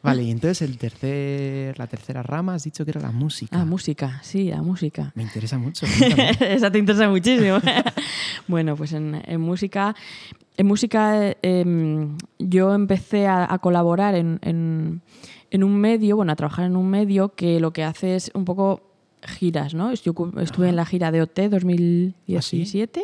Vale, 0.04 0.24
y 0.24 0.32
entonces 0.32 0.62
el 0.62 0.78
tercer, 0.78 1.78
la 1.80 1.88
tercera 1.88 2.22
rama 2.24 2.54
has 2.56 2.64
dicho 2.64 2.86
que 2.86 2.92
era 2.92 3.02
la 3.02 3.12
música. 3.12 3.60
Ah, 3.60 3.66
música, 3.66 4.20
sí, 4.24 4.46
la 4.50 4.62
música. 4.62 5.12
Me 5.16 5.24
interesa 5.24 5.58
mucho. 5.58 5.86
Esa 6.40 6.72
te 6.72 6.78
interesa 6.78 7.10
muchísimo. 7.10 7.58
bueno, 8.48 8.76
pues 8.76 8.94
en, 8.94 9.22
en 9.26 9.42
música, 9.42 9.96
en 10.56 10.66
música 10.68 11.28
eh, 11.30 11.38
em, 11.42 12.16
yo 12.40 12.74
empecé 12.74 13.28
a, 13.28 13.52
a 13.52 13.58
colaborar 13.60 14.16
en, 14.16 14.40
en- 14.44 15.02
en 15.50 15.64
un 15.64 15.78
medio, 15.80 16.18
bueno, 16.18 16.34
a 16.34 16.36
trabajar 16.36 16.66
en 16.66 16.76
un 16.76 16.90
medio 16.90 17.34
que 17.34 17.60
lo 17.62 17.72
que 17.72 17.84
hace 17.86 18.16
es 18.18 18.32
un 18.34 18.44
poco 18.46 18.82
giras, 19.24 19.74
¿no? 19.74 19.94
Yo 19.94 20.14
estuve 20.42 20.70
en 20.70 20.76
la 20.76 20.86
gira 20.86 21.10
de 21.12 21.22
OT 21.22 21.40
2017. 21.50 23.02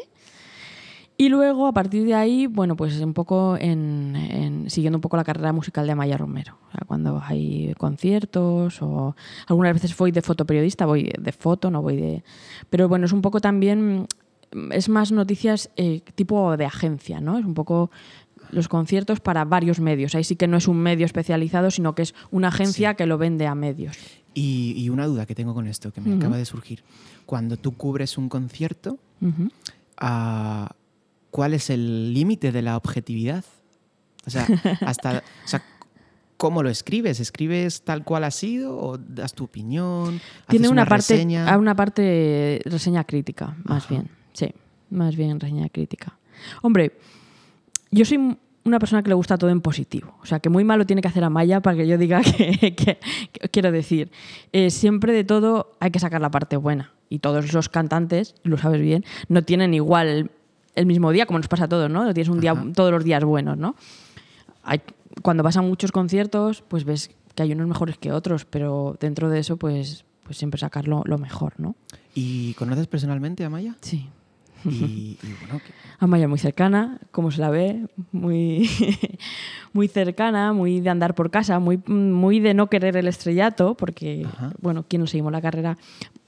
Y 1.23 1.29
luego, 1.29 1.67
a 1.67 1.71
partir 1.71 2.03
de 2.03 2.15
ahí, 2.15 2.47
bueno, 2.47 2.75
pues 2.75 2.99
un 2.99 3.13
poco 3.13 3.55
en, 3.57 4.13
en- 4.17 4.69
siguiendo 4.69 4.97
un 4.97 5.01
poco 5.01 5.15
la 5.15 5.23
carrera 5.23 5.53
musical 5.53 5.85
de 5.85 5.93
Amaya 5.93 6.17
Romero. 6.17 6.57
O 6.67 6.71
sea, 6.71 6.81
cuando 6.85 7.21
hay 7.23 7.73
conciertos 7.77 8.81
o 8.81 9.15
algunas 9.47 9.73
veces 9.73 9.95
voy 9.95 10.11
de 10.11 10.21
fotoperiodista, 10.21 10.85
voy 10.85 11.13
de 11.17 11.31
foto, 11.31 11.71
no 11.71 11.81
voy 11.81 11.95
de... 11.95 12.23
Pero 12.69 12.89
bueno, 12.89 13.05
es 13.05 13.13
un 13.13 13.21
poco 13.21 13.39
también, 13.39 14.05
es 14.71 14.89
más 14.89 15.13
noticias 15.13 15.69
eh, 15.77 16.01
tipo 16.15 16.57
de 16.57 16.65
agencia, 16.65 17.21
¿no? 17.21 17.37
Es 17.39 17.45
un 17.45 17.53
poco 17.53 17.89
los 18.51 18.67
conciertos 18.67 19.21
para 19.21 19.45
varios 19.45 19.79
medios. 19.79 20.15
Ahí 20.15 20.25
sí 20.25 20.35
que 20.35 20.47
no 20.47 20.57
es 20.57 20.67
un 20.67 20.77
medio 20.77 21.05
especializado, 21.05 21.71
sino 21.71 21.95
que 21.95 22.01
es 22.01 22.13
una 22.31 22.49
agencia 22.49 22.95
que 22.95 23.05
lo 23.05 23.17
vende 23.17 23.47
a 23.47 23.55
medios. 23.55 23.97
Y, 24.33 24.73
y 24.75 24.89
una 24.89 25.05
duda 25.07 25.25
que 25.25 25.35
tengo 25.35 25.53
con 25.53 25.67
esto, 25.67 25.93
que 25.93 26.01
me 26.01 26.15
acaba 26.15 26.35
de 26.35 26.43
surgir. 26.45 26.83
Cuando 27.25 27.55
tú 27.55 27.71
cubres 27.77 28.17
un 28.17 28.27
concierto, 28.27 28.97
ah, 29.97 30.69
¿cuál 31.33 31.55
es 31.55 31.71
el 31.71 32.13
límite 32.13 32.51
de 32.51 32.61
la 32.61 32.77
objetividad? 32.77 33.43
O 34.25 34.29
sea, 34.29 34.45
hasta, 34.85 35.23
o 35.43 35.47
sea, 35.47 35.63
¿cómo 36.37 36.61
lo 36.61 36.69
escribes? 36.69 37.19
¿Escribes 37.19 37.81
tal 37.81 38.03
cual 38.03 38.23
ha 38.23 38.29
sido 38.31 38.77
o 38.77 38.97
das 38.99 39.33
tu 39.33 39.45
opinión? 39.45 40.21
Tiene 40.47 40.69
una, 40.69 40.85
parte, 40.85 41.13
reseña? 41.15 41.51
ah, 41.51 41.57
una 41.57 41.75
parte 41.75 42.61
reseña 42.65 43.03
crítica, 43.03 43.57
más 43.63 43.85
Ajá. 43.85 43.95
bien. 43.95 44.09
Sí, 44.33 44.53
más 44.91 45.15
bien 45.15 45.39
reseña 45.39 45.67
crítica. 45.69 46.17
Hombre, 46.61 46.93
yo 47.89 48.05
soy 48.05 48.37
una 48.65 48.79
persona 48.79 49.01
que 49.03 49.09
le 49.09 49.15
gusta 49.15 49.37
todo 49.37 49.49
en 49.49 49.59
positivo. 49.61 50.15
O 50.21 50.25
sea, 50.27 50.39
que 50.39 50.49
muy 50.49 50.63
malo 50.63 50.85
tiene 50.85 51.01
que 51.01 51.07
hacer 51.07 51.23
Amaya 51.23 51.59
para 51.61 51.75
que 51.77 51.87
yo 51.87 51.97
diga 51.97 52.21
que, 52.23 52.75
que- 52.75 52.99
que- 53.31 53.49
quiero 53.49 53.71
decir, 53.71 54.11
eh, 54.51 54.69
siempre 54.69 55.13
de 55.13 55.23
todo 55.23 55.75
hay 55.79 55.89
que 55.91 55.99
sacar 55.99 56.21
la 56.21 56.31
parte 56.31 56.55
buena. 56.57 56.91
Y 57.09 57.19
todos 57.19 57.51
los 57.53 57.67
cantantes, 57.69 58.35
lo 58.43 58.57
sabes 58.57 58.81
bien, 58.81 59.03
no 59.27 59.41
tienen 59.43 59.73
igual 59.73 60.31
el, 60.75 60.85
mismo 60.85 61.11
día, 61.11 61.25
como 61.25 61.39
nos 61.39 61.47
pasa 61.47 61.65
a 61.65 61.67
todos, 61.69 61.89
¿no? 61.89 62.13
Tienes 62.13 62.29
un 62.29 62.39
día, 62.39 62.51
Ajá. 62.51 62.65
todos 62.75 62.91
los 62.91 63.03
días 63.03 63.23
buenos, 63.23 63.57
¿no? 63.57 63.75
Hay- 64.63 64.81
cuando 65.21 65.43
vas 65.43 65.57
a 65.57 65.61
muchos 65.61 65.91
conciertos, 65.91 66.63
pues 66.67 66.85
ves 66.85 67.11
que 67.35 67.43
hay 67.43 67.51
unos 67.51 67.67
mejores 67.67 67.97
que 67.97 68.11
otros, 68.11 68.45
pero 68.45 68.95
dentro 68.99 69.29
de 69.29 69.39
eso, 69.39 69.57
pues, 69.57 70.05
pues 70.23 70.37
siempre 70.37 70.59
sacar 70.59 70.87
lo, 70.87 71.03
lo 71.05 71.17
mejor, 71.17 71.53
¿no? 71.57 71.75
¿Y 72.15 72.53
conoces 72.55 72.87
personalmente 72.87 73.43
a 73.45 73.49
Maya? 73.49 73.75
Sí. 73.81 74.07
Y, 74.65 75.17
y 75.21 75.35
bueno, 75.41 75.59
que- 75.65 75.73
Amaya 75.99 76.27
muy 76.27 76.39
cercana, 76.39 76.99
como 77.11 77.31
se 77.31 77.41
la 77.41 77.49
ve, 77.49 77.85
muy, 78.11 78.69
muy 79.73 79.87
cercana, 79.87 80.53
muy 80.53 80.79
de 80.79 80.89
andar 80.89 81.15
por 81.15 81.29
casa, 81.31 81.59
muy, 81.59 81.77
muy 81.87 82.39
de 82.39 82.53
no 82.53 82.67
querer 82.69 82.95
el 82.97 83.07
estrellato, 83.07 83.75
porque, 83.75 84.25
Ajá. 84.25 84.51
bueno, 84.61 84.85
quien 84.87 85.01
nos 85.01 85.09
seguimos 85.11 85.31
la 85.33 85.41
carrera 85.41 85.77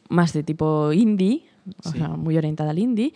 más 0.10 0.34
de 0.34 0.44
tipo 0.44 0.92
indie, 0.94 1.46
o 1.84 1.92
Sí. 1.92 1.98
sea, 1.98 2.10
muy 2.10 2.38
orientada 2.38 2.72
al 2.72 2.80
indie, 2.80 3.14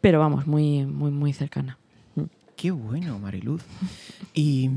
pero 0.00 0.18
vamos, 0.18 0.46
muy, 0.46 0.86
muy, 0.86 1.10
muy 1.10 1.32
cercana. 1.32 1.78
qué 2.56 2.70
bueno, 2.70 3.18
Mariluz. 3.18 3.62
Y. 4.34 4.70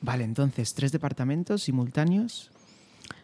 Vale, 0.00 0.24
entonces, 0.24 0.74
tres 0.74 0.92
departamentos 0.92 1.62
simultáneos. 1.62 2.50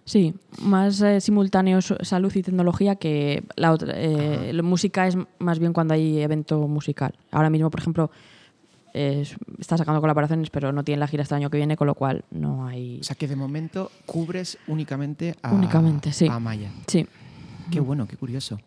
Sí, 0.04 0.34
más 0.62 1.00
eh, 1.00 1.20
simultáneo 1.20 1.78
s- 1.78 1.96
salud 2.02 2.32
y 2.34 2.42
tecnología 2.42 2.96
que 2.96 3.44
la 3.56 3.72
otra. 3.72 3.92
eh, 3.96 4.52
la 4.52 4.62
música 4.62 5.06
es 5.06 5.16
más 5.38 5.58
bien 5.58 5.72
cuando 5.72 5.94
hay 5.94 6.18
evento 6.20 6.66
musical. 6.66 7.14
Ahora 7.30 7.50
mismo, 7.50 7.70
por 7.70 7.80
ejemplo, 7.80 8.10
es- 8.94 9.36
está 9.58 9.76
sacando 9.76 10.00
colaboraciones, 10.00 10.50
pero 10.50 10.72
no 10.72 10.82
tiene 10.82 10.98
la 11.00 11.06
gira 11.08 11.22
este 11.22 11.34
año 11.34 11.50
que 11.50 11.56
viene, 11.58 11.76
con 11.76 11.86
lo 11.86 11.94
cual 11.94 12.24
no 12.30 12.66
hay. 12.66 12.98
O 13.00 13.04
sea 13.04 13.14
que 13.16 13.28
de 13.28 13.36
momento 13.36 13.90
cubres 14.06 14.58
únicamente 14.66 15.36
a, 15.42 15.52
Únicamente, 15.52 16.12
sí. 16.12 16.26
a 16.28 16.34
Amaya. 16.34 16.70
Sí. 16.88 17.06
Qué 17.72 17.80
bueno, 17.80 18.06
qué 18.06 18.16
curioso. 18.16 18.60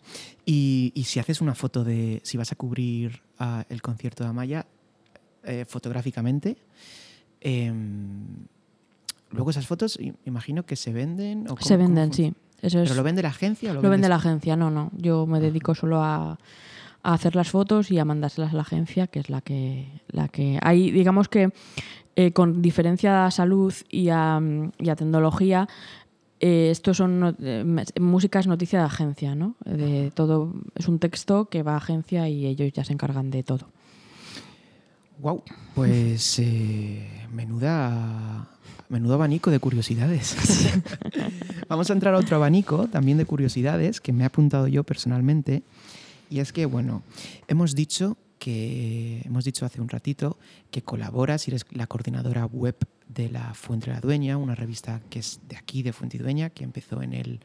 Y, 0.45 0.91
y 0.95 1.03
si 1.05 1.19
haces 1.19 1.39
una 1.41 1.55
foto 1.55 1.83
de, 1.83 2.19
si 2.23 2.37
vas 2.37 2.51
a 2.51 2.55
cubrir 2.55 3.21
ah, 3.39 3.63
el 3.69 3.81
concierto 3.81 4.23
de 4.23 4.29
Amaya 4.31 4.65
eh, 5.43 5.65
fotográficamente, 5.67 6.57
em, 7.41 8.25
luego 9.31 9.49
esas 9.49 9.67
fotos 9.67 9.99
imagino 10.25 10.65
que 10.65 10.75
se 10.75 10.91
venden. 10.93 11.45
¿o 11.45 11.55
cómo- 11.55 11.61
Se 11.61 11.77
venden, 11.77 12.13
sí. 12.13 12.33
Eso 12.61 12.79
es, 12.79 12.89
¿Pero 12.89 12.95
lo 12.95 13.03
vende 13.03 13.21
la 13.21 13.29
agencia 13.29 13.71
o 13.71 13.73
lo, 13.75 13.81
lo 13.81 13.89
vende 13.89 14.09
la 14.09 14.15
agencia, 14.15 14.55
no, 14.55 14.71
no. 14.71 14.89
Yo 14.97 15.27
me 15.27 15.39
dedico 15.39 15.75
solo 15.75 16.01
a, 16.01 16.31
a 17.03 17.13
hacer 17.13 17.35
las 17.35 17.49
fotos 17.51 17.91
y 17.91 17.99
a 17.99 18.05
mandárselas 18.05 18.53
a 18.53 18.55
la 18.55 18.61
agencia, 18.61 19.07
que 19.07 19.19
es 19.19 19.29
la 19.29 19.41
que, 19.41 19.87
la 20.07 20.27
que 20.29 20.57
hay, 20.63 20.89
digamos 20.89 21.27
que 21.27 21.51
eh, 22.15 22.31
con 22.31 22.61
diferencia 22.61 23.25
a 23.25 23.31
salud 23.31 23.73
y 23.89 24.07
a, 24.09 24.39
y 24.79 24.89
a 24.89 24.95
tecnología, 24.95 25.67
eh, 26.39 26.69
esto 26.71 26.93
son 26.93 27.19
no- 27.19 27.36
eh, 27.39 27.63
música 28.00 28.39
es 28.39 28.48
noticia 28.48 28.80
de 28.80 28.86
agencia, 28.86 29.36
¿no? 29.36 29.56
De 29.65 30.12
todo 30.13 30.54
es 30.76 30.88
un 30.88 31.00
texto 31.00 31.45
que 31.50 31.63
va 31.63 31.74
a 31.74 31.78
agencia 31.78 32.28
y 32.30 32.45
ellos 32.45 32.71
ya 32.74 32.84
se 32.84 32.93
encargan 32.93 33.32
de 33.32 33.43
todo. 33.43 33.67
Wow, 35.19 35.43
pues 35.74 36.39
eh, 36.39 37.08
menuda, 37.32 38.48
menudo 38.89 39.13
abanico 39.13 39.50
de 39.50 39.60
curiosidades. 39.60 40.36
Vamos 41.69 41.89
a 41.89 41.93
entrar 41.93 42.13
a 42.13 42.17
otro 42.17 42.36
abanico 42.36 42.88
también 42.88 43.17
de 43.17 43.26
curiosidades 43.26 44.02
que 44.02 44.12
me 44.12 44.24
he 44.24 44.26
apuntado 44.28 44.67
yo 44.67 44.84
personalmente. 44.84 45.63
Y 46.30 46.39
es 46.39 46.52
que, 46.52 46.65
bueno, 46.65 47.02
hemos 47.48 47.76
dicho 47.76 48.17
que 48.39 49.21
hemos 49.26 49.45
dicho 49.45 49.65
hace 49.65 49.82
un 49.82 49.89
ratito 49.89 50.38
que 50.71 50.82
colaboras 50.82 51.48
y 51.48 51.52
eres 51.52 51.65
la 51.71 51.88
coordinadora 51.88 52.45
web 52.45 52.76
de 53.08 53.30
la 53.30 53.54
Fuente 53.54 53.88
de 53.88 53.93
la 53.93 54.02
Dueña, 54.02 54.38
una 54.38 54.56
revista 54.56 55.02
que 55.10 55.19
es 55.19 55.39
de 55.48 55.56
aquí, 55.58 55.84
de 55.84 55.93
Fuente 55.93 56.17
y 56.17 56.19
Dueña, 56.19 56.50
que 56.50 56.63
empezó 56.63 57.02
en 57.02 57.13
el 57.13 57.39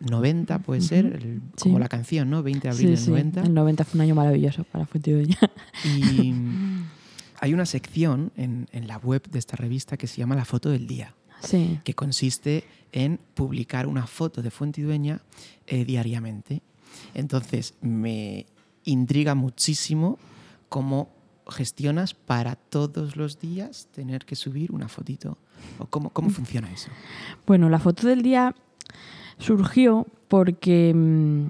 90, 0.00 0.58
puede 0.58 0.82
ser, 0.82 1.06
el- 1.06 1.40
Sí. 1.56 1.62
como 1.62 1.78
la 1.78 1.88
canción, 1.88 2.28
¿no? 2.28 2.42
20 2.42 2.68
de 2.68 2.72
abril 2.74 2.86
Sí, 2.86 2.90
del 2.90 2.98
sí, 2.98 3.10
90. 3.10 3.42
el 3.42 3.54
90 3.54 3.84
fue 3.84 3.98
un 3.98 4.02
año 4.02 4.14
maravilloso 4.14 4.64
para 4.64 4.84
Fuentidueña. 4.86 5.38
Y 5.84 6.34
hay 7.40 7.54
una 7.54 7.64
sección 7.64 8.30
en, 8.36 8.68
en 8.72 8.86
la 8.88 8.98
web 8.98 9.22
de 9.30 9.38
esta 9.38 9.56
revista 9.56 9.96
que 9.96 10.06
se 10.06 10.18
llama 10.18 10.34
La 10.36 10.44
Foto 10.44 10.68
del 10.68 10.86
Día, 10.86 11.14
Sí. 11.40 11.80
que 11.84 11.94
consiste 11.94 12.64
en 12.92 13.18
publicar 13.34 13.86
una 13.86 14.06
foto 14.06 14.42
de 14.42 14.50
Fuente 14.50 14.80
y 14.82 14.84
Dueña 14.84 15.20
eh, 15.66 15.84
diariamente. 15.84 16.60
Entonces, 17.14 17.74
me 17.80 18.46
intriga 18.86 19.34
muchísimo 19.34 20.18
cómo 20.70 21.10
gestionas 21.48 22.14
para 22.14 22.56
todos 22.56 23.16
los 23.16 23.38
días 23.38 23.86
tener 23.94 24.24
que 24.24 24.34
subir 24.34 24.72
una 24.72 24.88
fotito. 24.88 25.36
¿O 25.78 25.86
cómo, 25.86 26.10
cómo 26.10 26.30
funciona 26.30 26.70
eso? 26.72 26.88
Bueno, 27.46 27.68
la 27.68 27.78
foto 27.78 28.06
del 28.06 28.22
día 28.22 28.54
surgió 29.38 30.06
porque, 30.28 30.92
mm, 30.94 31.44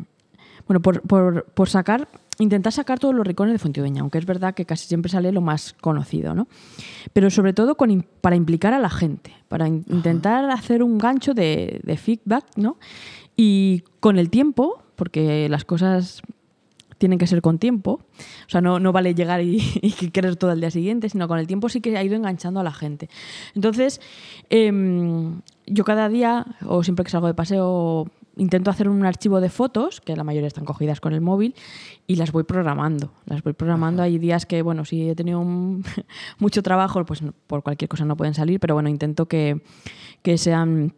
bueno, 0.66 0.81
por, 0.83 1.01
por- 1.03 1.44
por 1.44 1.68
sacar, 1.68 2.09
intentar 2.38 2.72
sacar 2.72 2.99
todos 2.99 3.14
los 3.14 3.27
rincones 3.27 3.53
de 3.55 3.59
Fuentidueña, 3.59 4.03
aunque 4.03 4.18
es 4.18 4.27
verdad 4.27 4.55
que 4.55 4.64
casi 4.66 4.87
siempre 4.87 5.11
sale 5.11 5.33
lo 5.33 5.40
más 5.40 5.75
conocido, 5.81 6.35
¿no? 6.35 6.46
Pero 7.12 7.31
sobre 7.31 7.53
todo 7.53 7.77
con 7.77 8.05
para 8.20 8.37
implicar 8.37 8.75
a 8.75 8.79
la 8.79 8.90
gente, 8.90 9.33
para 9.49 9.66
in- 9.68 9.85
intentar 9.88 10.51
hacer 10.51 10.83
un 10.83 10.99
gancho 10.99 11.33
de, 11.35 11.81
de 11.83 11.96
feedback, 11.96 12.44
¿no? 12.57 12.77
Y 13.37 13.83
con 14.01 14.18
el 14.18 14.29
tiempo, 14.31 14.83
porque 14.96 15.49
las 15.49 15.64
cosas 15.64 16.22
tienen 16.99 17.19
que 17.19 17.27
ser 17.27 17.43
con 17.43 17.59
tiempo. 17.59 18.01
O 18.47 18.49
sea, 18.49 18.61
no, 18.61 18.79
no 18.81 18.93
vale 18.93 19.15
llegar 19.15 19.43
y, 19.43 19.57
y 19.83 19.93
que 19.93 20.11
querer 20.11 20.37
todo 20.37 20.53
el 20.53 20.61
día 20.61 20.71
siguiente, 20.71 21.09
sino 21.09 21.29
con 21.29 21.39
el 21.39 21.47
tiempo 21.47 21.69
sí 21.69 21.81
que 21.81 21.97
ha 21.97 22.03
ido 22.03 22.15
enganchando 22.17 22.61
a 22.61 22.63
la 22.65 22.73
gente. 22.73 23.09
Entonces, 23.55 24.01
em, 24.51 25.41
yo 25.67 25.85
cada 25.85 26.09
día, 26.09 26.47
o 26.67 26.83
siempre 26.83 27.05
que 27.05 27.11
salgo 27.11 27.27
de 27.27 27.35
paseo, 27.35 28.07
intento 28.39 28.71
hacer 28.71 28.89
un 28.89 29.05
archivo 29.07 29.41
de 29.41 29.49
fotos, 29.49 30.01
que 30.01 30.15
la 30.15 30.23
mayoría 30.25 30.47
están 30.47 30.65
cogidas 30.67 31.01
con 31.01 31.13
el 31.15 31.21
móvil, 31.23 31.55
y 32.07 32.17
las 32.17 32.33
voy 32.33 32.45
programando. 32.45 33.11
Las 33.25 33.43
voy 33.43 33.55
programando. 33.55 34.03
Hay 34.03 34.19
días 34.19 34.45
que, 34.47 34.63
bueno, 34.63 34.85
si 34.85 35.09
he 35.09 35.15
tenido 35.15 35.41
un- 35.41 35.83
mucho 36.39 36.63
trabajo, 36.63 37.05
pues 37.05 37.23
por 37.47 37.63
cualquier 37.63 37.89
cosa 37.89 38.05
no 38.05 38.17
pueden 38.17 38.35
salir, 38.35 38.61
pero 38.61 38.75
bueno, 38.75 38.89
intento 38.89 39.27
que, 39.27 39.63
que 40.23 40.39
sean 40.39 40.93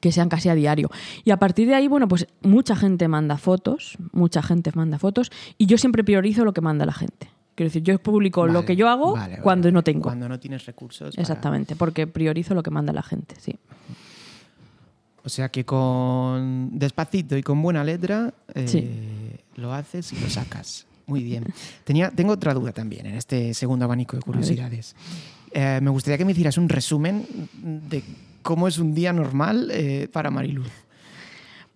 que 0.00 0.12
sean 0.12 0.28
casi 0.28 0.48
a 0.48 0.54
diario. 0.54 0.90
Y 1.24 1.30
a 1.30 1.36
partir 1.38 1.68
de 1.68 1.74
ahí, 1.74 1.88
bueno, 1.88 2.08
pues 2.08 2.26
mucha 2.42 2.76
gente 2.76 3.08
manda 3.08 3.36
fotos, 3.38 3.96
mucha 4.12 4.42
gente 4.42 4.70
manda 4.74 4.98
fotos, 4.98 5.30
y 5.58 5.66
yo 5.66 5.78
siempre 5.78 6.04
priorizo 6.04 6.44
lo 6.44 6.52
que 6.52 6.60
manda 6.60 6.84
la 6.86 6.92
gente. 6.92 7.28
Quiero 7.54 7.68
decir, 7.68 7.82
yo 7.84 7.96
publico 8.00 8.46
lo 8.48 8.64
que 8.64 8.74
yo 8.74 8.88
hago 8.88 9.12
vale, 9.12 9.38
cuando 9.38 9.66
vale. 9.66 9.72
no 9.72 9.84
tengo. 9.84 10.02
Cuando 10.02 10.28
no 10.28 10.40
tienes 10.40 10.66
recursos. 10.66 11.14
para- 11.14 11.22
Exactamente, 11.22 11.76
porque 11.76 12.06
priorizo 12.08 12.52
lo 12.54 12.62
que 12.64 12.70
manda 12.70 12.92
la 12.92 13.02
gente, 13.02 13.36
sí. 13.38 13.54
O 15.22 15.28
sea 15.28 15.48
que 15.48 15.64
con 15.64 16.70
despacito 16.78 17.36
y 17.36 17.42
con 17.42 17.62
buena 17.62 17.82
letra 17.82 18.34
eh, 18.54 18.68
Sí. 18.68 18.90
lo 19.56 19.72
haces 19.72 20.12
y 20.12 20.18
lo 20.20 20.28
sacas. 20.28 20.86
Muy 21.06 21.22
bien. 21.22 21.44
Tenía, 21.84 22.10
tengo 22.10 22.32
otra 22.32 22.52
duda 22.54 22.72
también 22.72 23.06
en 23.06 23.14
este 23.14 23.54
segundo 23.54 23.84
abanico 23.84 24.16
de 24.16 24.22
curiosidades. 24.22 24.94
Eh, 25.52 25.78
me 25.82 25.90
gustaría 25.90 26.18
que 26.18 26.24
me 26.24 26.32
hicieras 26.32 26.58
un 26.58 26.68
resumen 26.68 27.24
de 27.62 28.02
cómo 28.44 28.68
es 28.68 28.78
un 28.78 28.94
día 28.94 29.12
normal 29.12 29.70
eh, 29.72 30.08
para 30.12 30.30
Mariluz. 30.30 30.70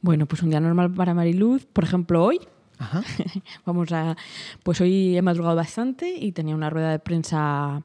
Bueno, 0.01 0.27
pues 0.27 0.43
un 0.45 0.51
día 0.51 0.61
normal 0.61 0.93
para 0.93 1.13
Mariluz, 1.15 1.65
por 1.67 1.83
ejemplo, 1.83 2.23
hoy, 2.25 2.39
Ajá. 2.81 3.03
Vamos 3.67 3.91
a. 3.91 4.17
Pues 4.63 4.81
hoy 4.81 5.17
he 5.17 5.23
madrugado 5.23 5.57
bastante 5.57 6.15
y 6.17 6.31
tenía 6.31 6.55
una 6.55 6.71
rueda 6.71 6.93
de 6.93 7.01
prensa 7.01 7.83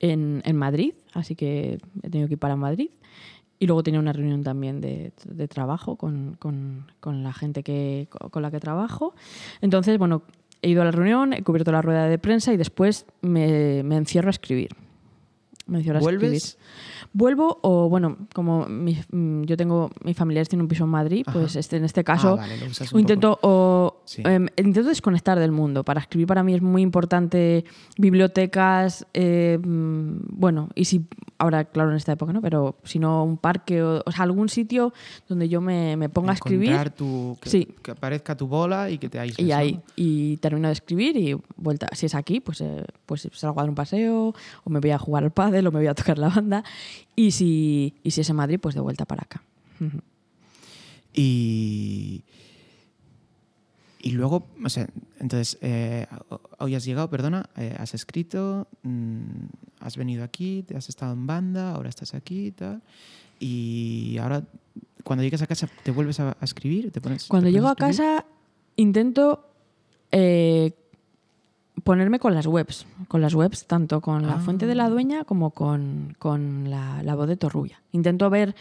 en, 0.00 0.42
en 0.44 0.56
Madrid, 0.56 0.94
así 1.12 1.36
que 1.36 1.78
he 2.02 2.10
tenido 2.10 2.26
que 2.26 2.34
ir 2.34 2.40
para 2.40 2.56
Madrid. 2.56 2.90
Y 3.60 3.66
luego 3.68 3.84
tenía 3.84 4.00
una 4.00 4.12
reunión 4.12 4.42
también 4.42 4.80
de, 4.80 5.12
de 5.24 5.46
trabajo 5.46 5.94
con, 5.94 6.34
con- 6.40 6.86
con 6.98 7.22
la 7.22 7.32
gente 7.32 7.62
que, 7.62 8.08
con 8.32 8.42
la 8.42 8.50
que 8.50 8.58
trabajo. 8.58 9.14
Entonces, 9.60 9.96
bueno, 9.98 10.22
he 10.62 10.70
ido 10.70 10.82
a 10.82 10.86
la 10.86 10.90
reunión, 10.90 11.32
he 11.32 11.44
cubierto 11.44 11.70
la 11.70 11.80
rueda 11.80 12.08
de 12.08 12.18
prensa 12.18 12.52
y 12.52 12.56
después 12.56 13.06
me, 13.22 13.84
me 13.84 13.96
encierro 13.96 14.28
a 14.28 14.32
escribir. 14.32 14.70
Me. 15.66 15.82
¿Vuelves? 16.00 16.58
Vuelvo 17.14 17.58
o, 17.62 17.88
bueno, 17.88 18.18
como 18.34 18.66
mi- 18.66 18.98
mm, 19.10 19.44
yo 19.44 19.56
tengo, 19.56 19.90
mis 20.04 20.16
familiares 20.16 20.48
tienen 20.48 20.62
un 20.62 20.68
piso 20.68 20.84
en 20.84 20.90
Madrid, 20.90 21.24
Ajá. 21.26 21.38
pues 21.38 21.56
este, 21.56 21.76
en 21.78 21.84
este 21.84 22.04
caso 22.04 22.32
Ah, 22.32 22.36
vale, 22.36 22.54
intento, 22.98 23.38
o, 23.42 24.02
Sí. 24.04 24.22
em, 24.26 24.46
intento 24.56 24.88
desconectar 24.88 25.38
del 25.38 25.52
mundo. 25.52 25.84
Para 25.84 26.00
escribir 26.00 26.26
para 26.26 26.42
mí 26.42 26.54
es 26.54 26.60
muy 26.62 26.82
importante 26.82 27.64
bibliotecas, 27.96 29.06
eh, 29.14 29.58
mm, 29.62 30.16
bueno, 30.38 30.68
y 30.74 30.84
si, 30.86 31.06
ahora 31.38 31.64
claro 31.64 31.90
en 31.90 31.96
esta 31.96 32.12
época, 32.12 32.32
¿no? 32.32 32.40
Pero 32.40 32.76
si 32.84 32.98
no 32.98 33.24
un 33.24 33.36
parque 33.36 33.82
o, 33.82 34.02
o 34.06 34.12
sea, 34.12 34.22
algún 34.22 34.48
sitio 34.48 34.92
donde 35.28 35.48
yo 35.48 35.60
me, 35.60 35.96
me 35.96 36.08
ponga 36.08 36.30
a 36.30 36.34
escribir 36.34 36.90
tu, 36.90 37.36
que, 37.40 37.50
Sí. 37.50 37.68
que 37.82 37.90
aparezca 37.90 38.36
tu 38.36 38.46
bola 38.46 38.88
y 38.90 38.98
que 38.98 39.08
te 39.08 39.18
aísles. 39.18 39.46
y 39.46 39.50
¿no? 39.50 39.56
ahí, 39.56 39.80
y 39.96 40.36
termino 40.38 40.68
de 40.68 40.72
escribir 40.74 41.16
y 41.16 41.36
vuelta. 41.56 41.88
Si 41.92 42.06
es 42.06 42.14
aquí, 42.14 42.40
pues, 42.40 42.60
eh, 42.60 42.84
pues 43.06 43.28
salgo 43.32 43.58
a 43.60 43.62
dar 43.62 43.68
un 43.68 43.74
paseo, 43.74 44.34
o 44.64 44.70
me 44.70 44.80
voy 44.80 44.90
a 44.90 44.98
jugar 44.98 45.24
al 45.24 45.32
pádel, 45.32 45.66
o 45.66 45.72
me 45.72 45.78
voy 45.80 45.88
a 45.88 45.94
tocar 45.94 46.18
la 46.18 46.28
banda. 46.28 46.62
Y 47.16 47.32
si, 47.32 47.94
y 48.02 48.10
si 48.12 48.20
es 48.20 48.30
en 48.30 48.36
Madrid, 48.36 48.58
pues 48.60 48.74
de 48.74 48.80
vuelta 48.80 49.04
para 49.04 49.22
acá. 49.22 49.42
Y, 51.12 52.22
y 54.06 54.10
luego, 54.10 54.46
o 54.62 54.68
sea, 54.68 54.86
entonces, 55.18 55.56
eh, 55.62 56.06
hoy 56.58 56.74
has 56.74 56.84
llegado, 56.84 57.08
perdona, 57.08 57.48
eh, 57.56 57.74
has 57.78 57.94
escrito, 57.94 58.68
mm, 58.82 59.22
has 59.80 59.96
venido 59.96 60.22
aquí, 60.24 60.62
te 60.62 60.76
has 60.76 60.90
estado 60.90 61.14
en 61.14 61.26
banda, 61.26 61.72
ahora 61.72 61.88
estás 61.88 62.12
aquí 62.12 62.48
y 62.48 62.50
tal. 62.52 62.82
Y 63.40 64.18
ahora, 64.20 64.42
cuando 65.04 65.22
llegues 65.24 65.40
a 65.40 65.46
casa, 65.46 65.68
¿te 65.82 65.90
vuelves 65.90 66.20
a, 66.20 66.36
a 66.38 66.44
escribir? 66.44 66.90
¿Te 66.92 67.00
pones, 67.00 67.26
Cuando 67.28 67.46
te 67.48 67.52
llego 67.52 67.68
a 67.68 67.76
casa, 67.76 68.26
intento 68.76 69.48
eh, 70.12 70.72
ponerme 71.82 72.18
con 72.18 72.34
las 72.34 72.46
webs, 72.46 72.86
con 73.08 73.20
las 73.22 73.34
webs, 73.34 73.66
tanto 73.66 74.00
con 74.02 74.26
la 74.26 74.34
Ah. 74.34 74.40
fuente 74.40 74.66
de 74.66 74.74
la 74.74 74.88
dueña 74.90 75.24
como 75.24 75.50
con, 75.50 76.14
con 76.18 76.68
la, 76.70 77.02
la 77.02 77.14
voz 77.14 77.26
de 77.28 77.36
Torrulla. 77.36 77.80
Intento 77.92 78.28
ver 78.30 78.54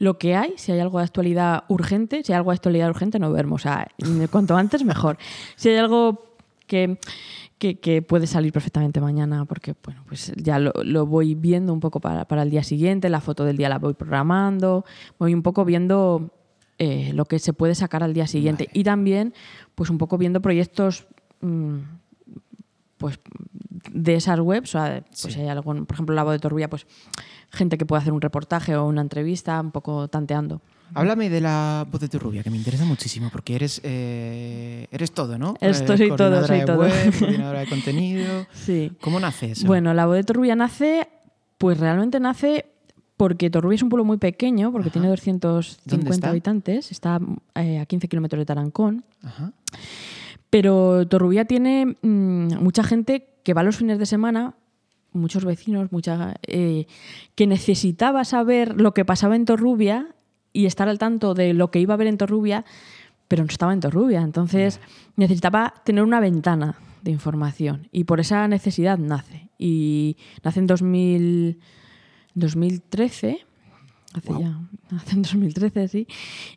lo 0.00 0.18
que 0.18 0.34
hay, 0.34 0.54
si 0.56 0.72
hay 0.72 0.80
algo 0.80 0.98
de 0.98 1.04
actualidad 1.04 1.64
urgente, 1.68 2.24
si 2.24 2.32
hay 2.32 2.38
algo 2.38 2.50
de 2.50 2.54
actualidad 2.54 2.88
urgente 2.88 3.18
no 3.18 3.30
vermo, 3.30 3.56
o 3.56 3.58
sea, 3.58 3.86
cuanto 4.30 4.56
antes 4.56 4.82
mejor. 4.82 5.18
Si 5.56 5.68
hay 5.68 5.76
algo 5.76 6.24
que, 6.66 6.98
que, 7.58 7.78
que 7.78 8.00
puede 8.00 8.26
salir 8.26 8.50
perfectamente 8.50 8.98
mañana, 9.02 9.44
porque 9.44 9.74
bueno, 9.84 10.02
pues 10.08 10.32
ya 10.36 10.58
lo, 10.58 10.72
lo 10.82 11.04
voy 11.04 11.34
viendo 11.34 11.74
un 11.74 11.80
poco 11.80 12.00
para, 12.00 12.24
para 12.24 12.42
el 12.42 12.50
día 12.50 12.62
siguiente, 12.62 13.10
la 13.10 13.20
foto 13.20 13.44
del 13.44 13.58
día 13.58 13.68
la 13.68 13.78
voy 13.78 13.92
programando, 13.92 14.86
voy 15.18 15.34
un 15.34 15.42
poco 15.42 15.66
viendo 15.66 16.30
eh, 16.78 17.12
lo 17.12 17.26
que 17.26 17.38
se 17.38 17.52
puede 17.52 17.74
sacar 17.74 18.02
al 18.02 18.14
día 18.14 18.26
siguiente. 18.26 18.64
Vale. 18.68 18.80
Y 18.80 18.84
también, 18.84 19.34
pues 19.74 19.90
un 19.90 19.98
poco 19.98 20.16
viendo 20.16 20.40
proyectos 20.40 21.06
mm, 21.42 21.76
pues 22.96 23.20
de 23.92 24.14
esas 24.14 24.38
webs, 24.40 24.74
o 24.74 24.78
sea, 24.78 25.02
pues 25.22 25.34
Sí. 25.34 25.40
hay 25.40 25.48
algún, 25.48 25.86
por 25.86 25.94
ejemplo, 25.94 26.14
la 26.14 26.22
voz 26.24 26.32
de 26.32 26.38
Torbilla, 26.38 26.68
pues 26.68 26.86
gente 27.52 27.78
que 27.78 27.86
puede 27.86 28.00
hacer 28.02 28.12
un 28.12 28.20
reportaje 28.20 28.76
o 28.76 28.86
una 28.86 29.00
entrevista, 29.02 29.60
un 29.60 29.70
poco 29.70 30.08
tanteando. 30.08 30.60
Háblame 30.94 31.30
de 31.30 31.40
la 31.40 31.86
voz 31.90 32.00
de 32.00 32.08
tu 32.08 32.18
rubia, 32.18 32.42
que 32.42 32.50
me 32.50 32.56
interesa 32.56 32.84
muchísimo, 32.84 33.28
porque 33.30 33.54
eres, 33.54 33.80
eh, 33.84 34.86
eres 34.90 35.12
todo, 35.12 35.38
¿no? 35.38 35.54
Esto 35.60 35.94
Eh, 35.94 35.98
soy 35.98 36.16
todo, 36.16 36.44
soy 36.46 36.58
de 36.60 36.64
todo. 36.64 36.78
web, 36.80 36.90
coordinadora 37.18 37.60
de 37.60 37.66
contenido. 37.68 38.46
Sí. 38.52 38.92
¿Cómo 39.00 39.20
nace 39.20 39.52
eso? 39.52 39.66
Bueno, 39.66 39.94
la 39.94 40.06
voz 40.06 40.16
de 40.16 40.24
Torbilla 40.24 40.56
nace, 40.56 41.08
pues 41.58 41.78
realmente 41.78 42.18
nace 42.18 42.66
porque 43.16 43.50
Torbilla 43.50 43.76
es 43.76 43.82
un 43.82 43.88
pueblo 43.90 44.04
muy 44.04 44.16
pequeño, 44.16 44.72
porque 44.72 44.88
Ajá. 44.88 44.92
tiene 44.94 45.08
¿Dónde 45.08 45.38
250 45.40 46.14
está? 46.14 46.28
habitantes, 46.30 46.90
está 46.90 47.20
eh, 47.54 47.78
a 47.78 47.86
15 47.86 48.08
kilómetros 48.08 48.38
de 48.40 48.46
Tarancón. 48.46 49.04
Ajá. 49.22 49.52
Pero 50.50 51.06
Torrubia 51.06 51.44
tiene 51.44 51.96
mm, 52.02 52.58
mucha 52.60 52.82
gente 52.82 53.28
que 53.44 53.54
va 53.54 53.62
los 53.62 53.76
fines 53.76 53.98
de 53.98 54.06
semana, 54.06 54.56
muchos 55.12 55.44
vecinos, 55.44 55.92
mucha, 55.92 56.34
eh, 56.46 56.86
que 57.34 57.46
necesitaba 57.46 58.24
saber 58.24 58.80
lo 58.80 58.92
que 58.92 59.04
pasaba 59.04 59.36
en 59.36 59.44
Torrubia 59.44 60.14
y 60.52 60.66
estar 60.66 60.88
al 60.88 60.98
tanto 60.98 61.34
de 61.34 61.54
lo 61.54 61.70
que 61.70 61.80
iba 61.80 61.94
a 61.94 61.96
ver 61.96 62.08
en 62.08 62.18
Torrubia, 62.18 62.64
pero 63.28 63.44
no 63.44 63.48
estaba 63.48 63.72
en 63.72 63.80
Torrubia. 63.80 64.22
Entonces 64.22 64.80
necesitaba 65.16 65.74
tener 65.84 66.02
una 66.02 66.20
ventana 66.20 66.76
de 67.02 67.10
información 67.12 67.88
y 67.92 68.04
por 68.04 68.20
esa 68.20 68.46
necesidad 68.48 68.98
nace. 68.98 69.48
Y 69.58 70.16
nace 70.42 70.60
en 70.60 70.66
2000, 70.66 71.58
2013. 72.34 73.46
Hace 74.14 74.32
ya, 74.32 74.60
nace 74.90 75.14
en 75.14 75.22
2013, 75.22 75.88
sí. 75.88 76.06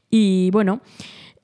Y 0.10 0.50
bueno, 0.52 0.82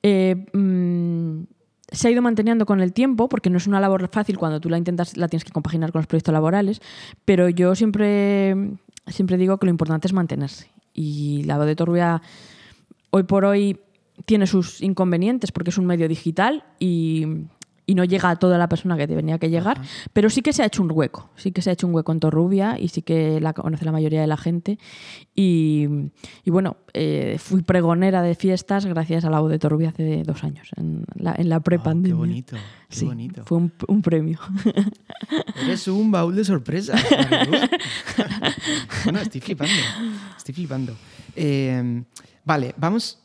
eh, 0.01 0.47
mm, 0.53 1.43
se 1.91 2.07
ha 2.07 2.11
ido 2.11 2.21
manteniendo 2.21 2.65
con 2.65 2.81
el 2.81 2.93
tiempo, 2.93 3.29
porque 3.29 3.49
no 3.49 3.57
es 3.57 3.67
una 3.67 3.79
labor 3.79 4.07
fácil 4.09 4.37
cuando 4.37 4.59
tú 4.59 4.69
la 4.69 4.77
intentas, 4.77 5.17
la 5.17 5.27
tienes 5.27 5.43
que 5.43 5.51
compaginar 5.51 5.91
con 5.91 5.99
los 5.99 6.07
proyectos 6.07 6.33
laborales, 6.33 6.81
pero 7.25 7.49
yo 7.49 7.75
siempre, 7.75 8.55
siempre 9.07 9.37
digo 9.37 9.57
que 9.57 9.65
lo 9.65 9.71
importante 9.71 10.07
es 10.07 10.13
mantenerse. 10.13 10.69
Y 10.93 11.43
la 11.43 11.57
voz 11.57 11.65
de 11.65 11.75
Torbia 11.75 12.21
hoy 13.11 13.23
por 13.23 13.45
hoy 13.45 13.79
tiene 14.25 14.47
sus 14.47 14.81
inconvenientes 14.81 15.51
porque 15.51 15.69
es 15.69 15.77
un 15.77 15.85
medio 15.85 16.07
digital 16.07 16.63
y, 16.79 17.25
y 17.89 17.95
no 17.95 18.03
llega 18.03 18.29
a 18.29 18.35
toda 18.35 18.59
la 18.59 18.69
persona 18.69 18.95
que 18.97 19.07
tenía 19.07 19.39
que 19.39 19.49
llegar, 19.49 19.81
pero 20.13 20.29
sí 20.29 20.41
que 20.43 20.53
se 20.53 20.61
ha 20.61 20.65
hecho 20.67 20.83
un 20.83 20.91
hueco, 20.91 21.31
sí 21.35 21.51
que 21.51 21.63
se 21.63 21.71
ha 21.71 21.73
hecho 21.73 21.87
un 21.87 21.95
hueco 21.95 22.11
en 22.11 22.19
Torrubia 22.19 22.77
y 22.79 22.89
sí 22.89 23.01
que 23.01 23.39
la 23.41 23.53
conoce 23.53 23.83
la 23.83 23.91
mayoría 23.91 24.21
de 24.21 24.27
la 24.27 24.37
gente. 24.37 24.77
Y, 25.35 25.87
y 26.45 26.51
bueno, 26.51 26.77
eh, 26.93 27.37
fui 27.39 27.63
pregonera 27.63 28.21
de 28.21 28.35
fiestas 28.35 28.85
gracias 28.85 29.25
a 29.25 29.31
la 29.31 29.39
voz 29.39 29.49
de 29.49 29.57
Torrubia 29.57 29.89
hace 29.89 30.21
dos 30.23 30.43
años, 30.43 30.69
en 30.75 31.03
la, 31.15 31.33
en 31.35 31.49
la 31.49 31.61
prepandemia. 31.61 32.09
qué 32.13 32.17
bonito, 32.17 32.55
qué 32.89 32.95
Sí, 32.95 33.05
bonito. 33.05 33.43
fue 33.45 33.57
un, 33.57 33.73
un 33.87 34.01
premio. 34.03 34.37
Eres 35.63 35.87
un 35.87 36.11
baúl 36.11 36.35
de 36.35 36.43
sorpresas. 36.43 37.01
Bueno, 39.03 39.19
estoy 39.19 39.41
flipando. 39.41 39.73
Estoy 40.37 40.53
flipando. 40.53 40.95
Eh, 41.35 42.03
vale, 42.45 42.73
vamos. 42.77 43.17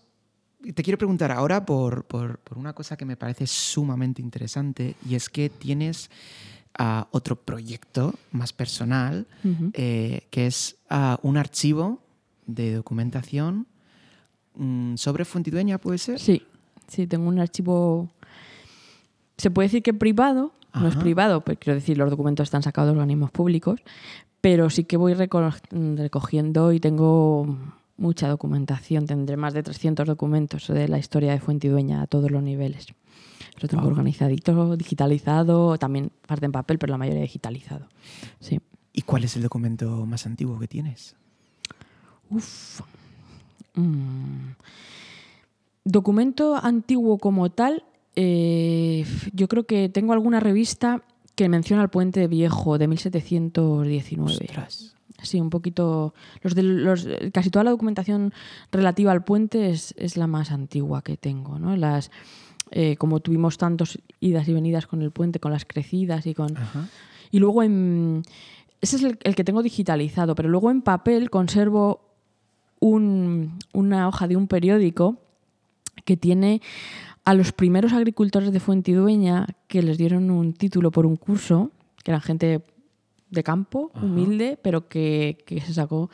Te 0.73 0.83
quiero 0.83 0.97
preguntar 0.99 1.31
ahora 1.31 1.65
por, 1.67 2.05
por- 2.05 2.39
por 2.39 2.57
una 2.59 2.73
cosa 2.73 2.97
que 2.97 3.05
me 3.05 3.17
parece 3.17 3.47
sumamente 3.47 4.23
interesante 4.23 4.97
y 5.09 5.15
es 5.15 5.29
que 5.29 5.51
tienes 5.51 6.11
ah, 6.79 7.07
otro 7.11 7.37
proyecto 7.37 8.15
más 8.33 8.53
personal 8.53 9.27
eh, 9.75 10.27
que 10.31 10.47
es 10.47 10.77
ah, 10.89 11.19
un 11.23 11.37
archivo 11.37 12.01
de 12.47 12.75
documentación 12.75 13.67
mm, 14.57 14.97
sobre 14.97 15.25
Fuentidueña, 15.25 15.79
¿puede 15.79 15.99
ser? 15.99 16.19
Sí, 16.19 16.43
sí, 16.89 17.07
tengo 17.07 17.29
un 17.29 17.39
archivo. 17.39 18.09
Se 19.37 19.51
puede 19.51 19.67
decir 19.69 19.83
que 19.83 19.93
privado, 19.95 20.53
no 20.75 20.89
es 20.89 20.97
privado, 20.97 21.41
pero 21.43 21.59
quiero 21.59 21.75
decir, 21.79 21.99
los 21.99 22.11
documentos 22.11 22.45
están 22.45 22.63
sacados 22.63 22.89
de 22.89 22.93
organismos 23.01 23.31
públicos, 23.31 23.81
pero 24.41 24.71
sí 24.71 24.85
que 24.85 24.97
voy 24.97 25.13
reco- 25.15 25.55
recogiendo 25.97 26.73
y 26.73 26.81
tengo 26.81 27.57
mucha 27.97 28.29
documentación. 28.29 29.07
Tendré 29.07 29.37
más 29.37 29.55
de 29.55 29.63
300 29.63 30.07
documentos 30.07 30.69
de 30.69 30.89
la 30.89 30.99
historia 30.99 31.33
de 31.33 31.41
Fuentidueña 31.41 32.03
a 32.03 32.07
todos 32.07 32.31
los 32.31 32.43
niveles. 32.43 32.87
Lo 33.61 33.69
tengo 33.69 33.87
organizadito, 33.87 34.77
digitalizado, 34.77 35.79
también 35.79 36.11
parte 36.27 36.47
en 36.47 36.53
papel, 36.53 36.79
pero 36.79 36.91
la 36.91 36.99
mayoría 36.99 37.23
digitalizado. 37.23 37.89
Sí. 38.41 38.61
¿Y 38.93 39.03
cuál 39.03 39.25
es 39.25 39.37
el 39.37 39.43
documento 39.43 40.07
más 40.07 40.27
antiguo 40.27 40.59
que 40.59 40.69
tienes? 40.69 41.17
Uf. 42.31 42.81
Mm. 43.75 44.55
Documento 45.85 46.57
antiguo 46.57 47.19
como 47.19 47.51
tal, 47.51 47.85
eh, 48.17 49.05
yo 49.33 49.49
creo 49.49 49.65
que 49.65 49.89
tengo 49.89 50.13
alguna 50.13 50.41
revista 50.41 51.03
que 51.35 51.49
menciona 51.49 51.83
el 51.83 51.89
puente 51.89 52.27
viejo 52.29 52.79
de 52.79 52.89
1719. 52.89 54.33
Ostras. 54.33 54.94
Sí, 55.25 55.41
un 55.41 55.51
poquito. 55.51 56.15
Los 56.43 56.55
de 56.55 56.63
los, 56.63 57.07
casi 57.33 57.51
toda 57.51 57.65
la 57.65 57.71
documentación 57.71 58.33
relativa 58.71 59.11
al 59.13 59.25
puente 59.25 59.71
es, 59.71 59.95
es 59.97 60.17
la 60.17 60.27
más 60.27 60.51
antigua 60.53 61.03
que 61.03 61.17
tengo, 61.17 61.59
¿no? 61.59 61.77
Las, 61.77 62.11
eh, 62.71 62.97
como 62.97 63.21
tuvimos 63.21 63.59
tantos 63.59 63.99
idas 64.21 64.49
y 64.49 64.53
venidas 64.53 64.87
con 64.87 65.03
el 65.03 65.11
puente, 65.11 65.41
con 65.41 65.53
las 65.53 65.65
crecidas 65.65 66.27
y 66.27 66.35
con. 66.35 66.57
Ajá. 66.57 66.89
Y 67.31 67.39
luego 67.39 67.63
en. 67.63 68.23
Ese 68.81 68.97
es 68.97 69.03
el, 69.05 69.19
el 69.23 69.35
que 69.35 69.45
tengo 69.45 69.63
digitalizado, 69.63 70.35
pero 70.35 70.49
luego 70.49 70.71
en 70.71 70.83
papel 70.83 71.31
conservo 71.31 72.01
un- 72.81 73.59
una 73.73 74.09
hoja 74.09 74.29
de 74.29 74.37
un 74.37 74.47
periódico 74.47 75.17
que 76.05 76.17
tiene 76.17 76.61
a 77.25 77.33
los 77.33 77.53
primeros 77.53 77.93
agricultores 77.95 78.53
de 78.53 78.61
Fuentidueña 78.61 79.47
que 79.69 79.83
les 79.83 79.97
dieron 79.97 80.31
un 80.31 80.53
título 80.53 80.91
por 80.91 81.07
un 81.07 81.17
curso, 81.17 81.71
que 82.03 82.11
eran 82.11 82.21
gente 82.21 82.63
de 83.35 83.43
campo, 83.43 83.91
Ajá. 83.95 84.07
humilde, 84.07 84.59
pero 84.63 84.89
que, 84.89 85.39
que 85.47 85.61
se 85.61 85.75
sacó 85.75 86.11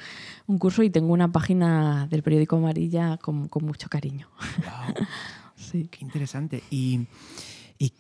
un 0.47 0.59
curso 0.59 0.83
y 0.83 0.91
tengo 0.91 1.13
una 1.13 1.31
página 1.31 2.07
del 2.11 2.23
periódico 2.23 2.57
Amarilla 2.57 3.17
con, 3.19 3.49
con 3.49 3.65
mucho 3.65 3.89
cariño. 3.89 4.29
Wow. 4.59 5.07
Sí. 5.57 5.89
Qué 5.91 6.05
interesante. 6.05 6.63
¿Y, 6.71 7.07
y 7.79 7.93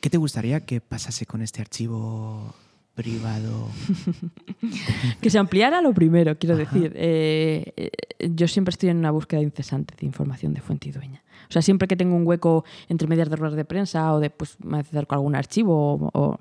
qué 0.00 0.08
te 0.08 0.16
gustaría 0.18 0.60
que 0.64 0.80
pasase 0.80 1.26
con 1.26 1.42
este 1.42 1.60
archivo 1.60 2.54
privado? 2.94 3.68
Que 5.20 5.30
se 5.30 5.38
ampliara 5.38 5.82
lo 5.82 5.92
primero, 5.92 6.38
quiero 6.38 6.54
Ajá. 6.54 6.64
decir. 6.64 6.92
Eh, 6.94 7.90
yo 8.30 8.46
siempre 8.48 8.70
estoy 8.70 8.88
en 8.90 8.98
una 8.98 9.10
búsqueda 9.10 9.40
incesante 9.42 9.94
de 9.98 10.06
información 10.06 10.54
de 10.54 10.60
Fuentidueña. 10.60 11.22
O 11.48 11.52
sea, 11.52 11.60
siempre 11.60 11.88
que 11.88 11.96
tengo 11.96 12.14
un 12.16 12.26
hueco 12.26 12.64
entre 12.88 13.08
medias 13.08 13.28
de 13.28 13.36
ruedas 13.36 13.56
de 13.56 13.64
prensa 13.64 14.12
o 14.14 14.20
de, 14.20 14.30
pues, 14.30 14.56
me 14.64 14.78
acerco 14.78 15.14
a 15.14 15.18
algún 15.18 15.34
archivo 15.34 15.94
o, 15.94 16.10
o- 16.18 16.40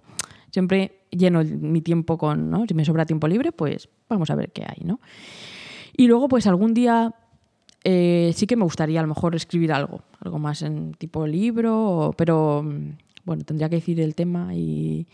siempre 0.51 1.02
lleno 1.17 1.41
el- 1.41 1.57
mi 1.57 1.81
tiempo 1.81 2.17
con, 2.17 2.49
¿no? 2.49 2.65
Si 2.67 2.73
me 2.73 2.85
sobra 2.85 3.05
tiempo 3.05 3.27
libre, 3.27 3.51
pues 3.51 3.89
vamos 4.09 4.29
a 4.29 4.35
ver 4.35 4.51
qué 4.51 4.63
hay, 4.67 4.83
¿no? 4.85 4.99
Y 5.95 6.07
luego, 6.07 6.27
pues 6.27 6.47
algún 6.47 6.73
día 6.73 7.13
eh, 7.83 8.31
sí 8.35 8.47
que 8.47 8.55
me 8.55 8.63
gustaría 8.63 8.99
a 8.99 9.03
lo 9.03 9.09
mejor 9.09 9.35
escribir 9.35 9.71
algo, 9.73 10.01
algo 10.21 10.39
más 10.39 10.61
en 10.61 10.93
tipo 10.93 11.27
libro, 11.27 12.13
pero 12.17 12.63
mm, 12.63 12.89
bueno, 13.25 13.43
tendría 13.43 13.69
que 13.69 13.75
decir 13.77 13.99
el 13.99 14.15
tema 14.15 14.55
y, 14.55 15.07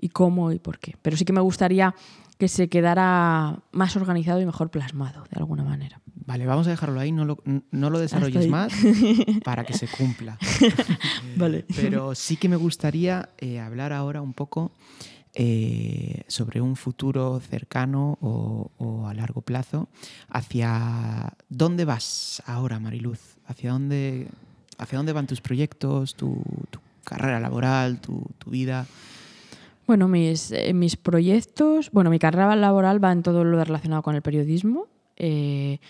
y 0.00 0.08
cómo 0.10 0.52
y 0.52 0.58
por 0.58 0.78
qué. 0.78 0.94
Pero 1.02 1.16
sí 1.16 1.24
que 1.24 1.32
me 1.32 1.40
gustaría 1.40 1.94
que 2.38 2.48
se 2.48 2.68
quedara 2.68 3.60
más 3.72 3.96
organizado 3.96 4.40
y 4.40 4.46
mejor 4.46 4.70
plasmado, 4.70 5.24
de 5.30 5.38
alguna 5.38 5.64
manera. 5.64 6.00
Vale, 6.26 6.44
vamos 6.44 6.66
a 6.66 6.70
dejarlo 6.70 6.98
ahí, 7.00 7.12
no 7.12 7.24
lo, 7.24 7.38
no 7.70 7.88
lo 7.88 7.98
desarrolles 8.00 8.44
ahí. 8.44 8.50
más 8.50 8.72
para 9.44 9.64
que 9.64 9.72
se 9.72 9.86
cumpla. 9.86 10.36
Vale. 11.36 11.64
Pero 11.74 12.14
sí 12.14 12.36
que 12.36 12.48
me 12.48 12.56
gustaría 12.56 13.30
eh, 13.38 13.60
hablar 13.60 13.92
ahora 13.92 14.20
un 14.20 14.32
poco 14.34 14.72
eh, 15.38 16.22
sobre 16.28 16.62
un 16.62 16.76
futuro 16.76 17.38
cercano 17.40 18.16
o, 18.22 19.06
a 19.06 19.12
largo 19.12 19.42
plazo. 19.42 19.86
¿Hacia 20.30 21.34
dónde 21.50 21.84
vas 21.84 22.42
ahora, 22.46 22.80
Mariluz? 22.80 23.36
¿Hacia 23.46 23.72
dónde, 23.72 24.28
hacia 24.78 24.96
dónde 24.96 25.12
van 25.12 25.26
tus 25.26 25.42
proyectos, 25.42 26.14
tu, 26.14 26.42
carrera 27.04 27.38
laboral, 27.38 28.00
tu, 28.00 28.24
tu 28.38 28.50
vida? 28.50 28.86
Bueno, 29.86 30.08
mis, 30.08 30.52
eh, 30.52 30.72
mis 30.72 30.96
proyectos, 30.96 31.90
bueno, 31.92 32.08
mi 32.08 32.18
carrera 32.18 32.56
laboral 32.56 33.04
va 33.04 33.12
en 33.12 33.22
todo 33.22 33.44
lo 33.44 33.62
relacionado 33.62 34.02
con 34.02 34.16
el 34.16 34.22
periodismo. 34.22 34.86
Eh, 35.16 35.80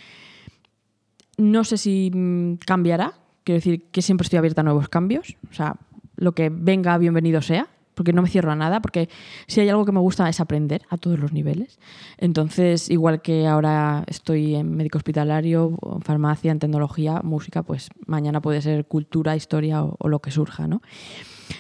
no 1.39 1.63
sé 1.63 1.79
si 1.79 2.11
mm, 2.13 2.57
cambiará, 2.67 3.15
quiero 3.45 3.59
decir 3.59 3.85
que 3.93 4.03
siempre 4.03 4.25
estoy 4.25 4.39
abierta 4.39 4.63
a 4.63 4.65
nuevos 4.65 4.89
cambios, 4.89 5.37
o 5.53 5.55
sea, 5.55 5.77
lo 6.17 6.33
que 6.33 6.51
venga, 6.51 6.99
bienvenido 6.99 7.43
sea, 7.43 7.69
porque 7.97 8.13
no 8.13 8.21
me 8.21 8.29
cierro 8.29 8.53
a 8.53 8.57
nada, 8.57 8.81
porque 8.81 9.09
si 9.47 9.61
hay 9.61 9.71
algo 9.71 9.87
que 9.87 9.91
me 9.91 10.01
gusta 10.01 10.29
es 10.29 10.39
aprender 10.39 10.83
a 10.91 10.99
todos 10.99 11.19
los 11.19 11.33
niveles. 11.33 11.81
Entonces, 12.19 12.91
igual 12.91 13.23
que 13.23 13.47
ahora 13.47 14.05
estoy 14.07 14.55
en 14.55 14.77
médico 14.77 14.99
hospitalario, 14.99 15.79
en 15.95 16.03
farmacia, 16.03 16.53
en 16.53 16.59
tecnología, 16.59 17.23
música, 17.25 17.63
pues 17.63 17.89
mañana 18.07 18.43
puede 18.43 18.61
ser 18.61 18.85
cultura, 18.85 19.35
historia 19.35 19.83
o, 19.83 19.97
o 19.99 20.09
lo 20.09 20.21
que 20.21 20.31
surja, 20.31 20.69
¿no? 20.69 20.83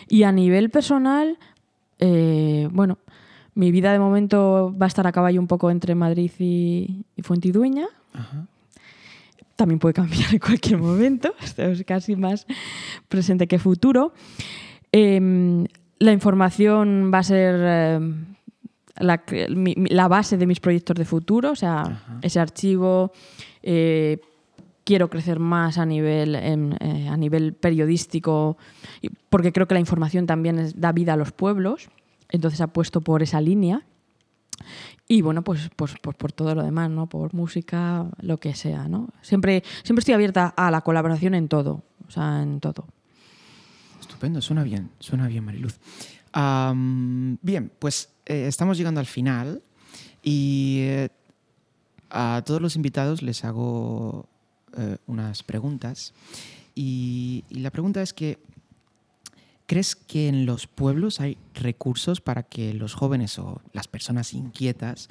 Y 0.08 0.24
a 0.24 0.30
nivel 0.30 0.68
personal, 0.68 1.38
eh, 1.98 2.68
bueno, 2.70 2.98
mi 3.54 3.72
vida 3.72 3.90
de 3.92 3.98
momento 3.98 4.74
va 4.78 4.84
a 4.84 4.88
estar 4.88 5.06
a 5.06 5.12
caballo 5.12 5.40
un 5.40 5.46
poco 5.46 5.70
entre 5.70 5.94
Madrid 5.94 6.30
y, 6.38 7.06
y 7.16 7.22
Fuentidueña. 7.22 7.86
Ajá. 8.12 8.46
También 9.56 9.78
puede 9.78 9.94
cambiar 9.94 10.34
en 10.34 10.38
cualquier 10.38 10.78
momento. 10.78 11.34
Es 11.56 11.82
casi 11.84 12.14
más 12.14 12.46
presente 13.08 13.46
que 13.46 13.58
futuro. 13.58 14.12
Eh, 14.92 15.66
la 15.98 16.12
información 16.12 17.10
va 17.12 17.18
a 17.18 17.22
ser 17.22 17.54
eh, 17.58 18.00
la, 18.98 19.22
mi- 19.54 19.74
la 19.88 20.08
base 20.08 20.36
de 20.36 20.46
mis 20.46 20.60
proyectos 20.60 20.96
de 20.96 21.04
futuro, 21.04 21.50
o 21.52 21.56
sea, 21.56 21.80
Ajá. 21.82 22.18
ese 22.22 22.40
archivo. 22.40 23.12
eh, 23.62 24.18
quiero 24.84 25.10
crecer 25.10 25.40
más 25.40 25.78
a 25.78 25.84
nivel, 25.84 26.36
eh, 26.36 27.08
a 27.08 27.16
nivel 27.16 27.54
periodístico, 27.54 28.56
porque 29.28 29.50
creo 29.52 29.66
que 29.66 29.74
la 29.74 29.80
información 29.80 30.26
también 30.26 30.60
es- 30.60 30.80
da 30.80 30.92
vida 30.92 31.14
a 31.14 31.16
los 31.16 31.32
pueblos, 31.32 31.88
entonces 32.28 32.60
apuesto 32.60 33.00
por 33.00 33.20
esa 33.22 33.40
línea. 33.40 33.82
Y 35.08 35.22
bueno, 35.22 35.42
pues, 35.42 35.70
pues, 35.74 35.94
pues 36.00 36.16
por 36.16 36.30
todo 36.32 36.54
lo 36.54 36.62
demás, 36.62 36.88
¿no? 36.90 37.08
Por 37.08 37.34
música, 37.34 38.06
lo 38.20 38.38
que 38.38 38.54
sea, 38.54 38.86
¿no? 38.86 39.08
Siempre, 39.22 39.64
siempre 39.82 40.00
estoy 40.02 40.14
abierta 40.14 40.54
a 40.56 40.70
la 40.70 40.82
colaboración 40.82 41.34
en 41.34 41.48
todo, 41.48 41.82
o 42.06 42.10
sea, 42.12 42.42
en 42.42 42.60
todo. 42.60 42.86
Estupendo, 44.16 44.40
suena 44.40 44.64
bien, 44.64 44.88
suena 44.98 45.28
bien, 45.28 45.44
Mariluz. 45.44 45.74
Am, 46.32 47.36
bien, 47.42 47.70
pues 47.78 48.08
eh, 48.24 48.46
estamos 48.46 48.78
llegando 48.78 48.98
al 48.98 49.04
final 49.04 49.62
y 50.22 50.78
eh, 50.84 51.10
a 52.08 52.42
todos 52.46 52.62
los 52.62 52.76
invitados 52.76 53.20
les 53.20 53.44
hago 53.44 54.26
eh, 54.78 54.96
unas 55.06 55.42
preguntas. 55.42 56.14
Y, 56.74 57.44
y 57.50 57.58
la 57.58 57.70
pregunta 57.70 58.00
es 58.00 58.14
que, 58.14 58.38
¿crees 59.66 59.94
que 59.94 60.28
en 60.28 60.46
los 60.46 60.66
pueblos 60.66 61.20
hay 61.20 61.36
recursos 61.52 62.22
para 62.22 62.42
que 62.42 62.72
los 62.72 62.94
jóvenes 62.94 63.38
o 63.38 63.60
las 63.74 63.86
personas 63.86 64.32
inquietas 64.32 65.10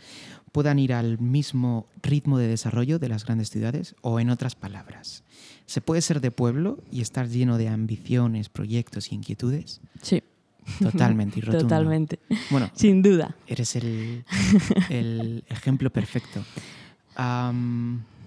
puedan 0.51 0.79
ir 0.79 0.93
al 0.93 1.19
mismo 1.19 1.85
ritmo 2.01 2.39
de 2.39 2.47
desarrollo 2.47 2.97
de 2.97 3.09
las 3.09 3.23
grandes 3.23 3.51
ciudades? 3.51 3.95
O 4.01 4.19
en 4.19 4.31
otras 4.31 4.55
palabras, 4.55 5.23
¿se 5.65 5.81
puede 5.81 6.01
ser 6.01 6.21
de 6.21 6.31
pueblo 6.31 6.79
y 6.91 7.01
estar 7.01 7.27
lleno 7.27 7.57
de 7.57 7.67
ambiciones, 7.69 8.49
proyectos 8.49 9.11
y 9.11 9.15
inquietudes? 9.15 9.81
Sí, 10.01 10.21
Totalmente 10.81 11.37
y 11.39 11.41
rotundo. 11.43 11.65
totalmente. 11.67 12.19
Bueno, 12.49 12.71
Sin 12.75 13.01
duda. 13.03 13.35
eres 13.47 13.75
el, 13.75 14.25
el 14.89 15.43
ejemplo 15.49 15.89
perfecto. 15.91 16.43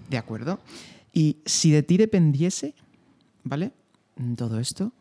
De 0.09 0.17
acuerdo. 0.17 0.59
Y 1.13 1.37
si 1.45 1.71
de 1.71 1.83
ti 1.83 1.97
dependiese, 1.97 2.73
¿vale? 3.43 3.71
Todo 4.35 4.59
esto, 4.59 4.91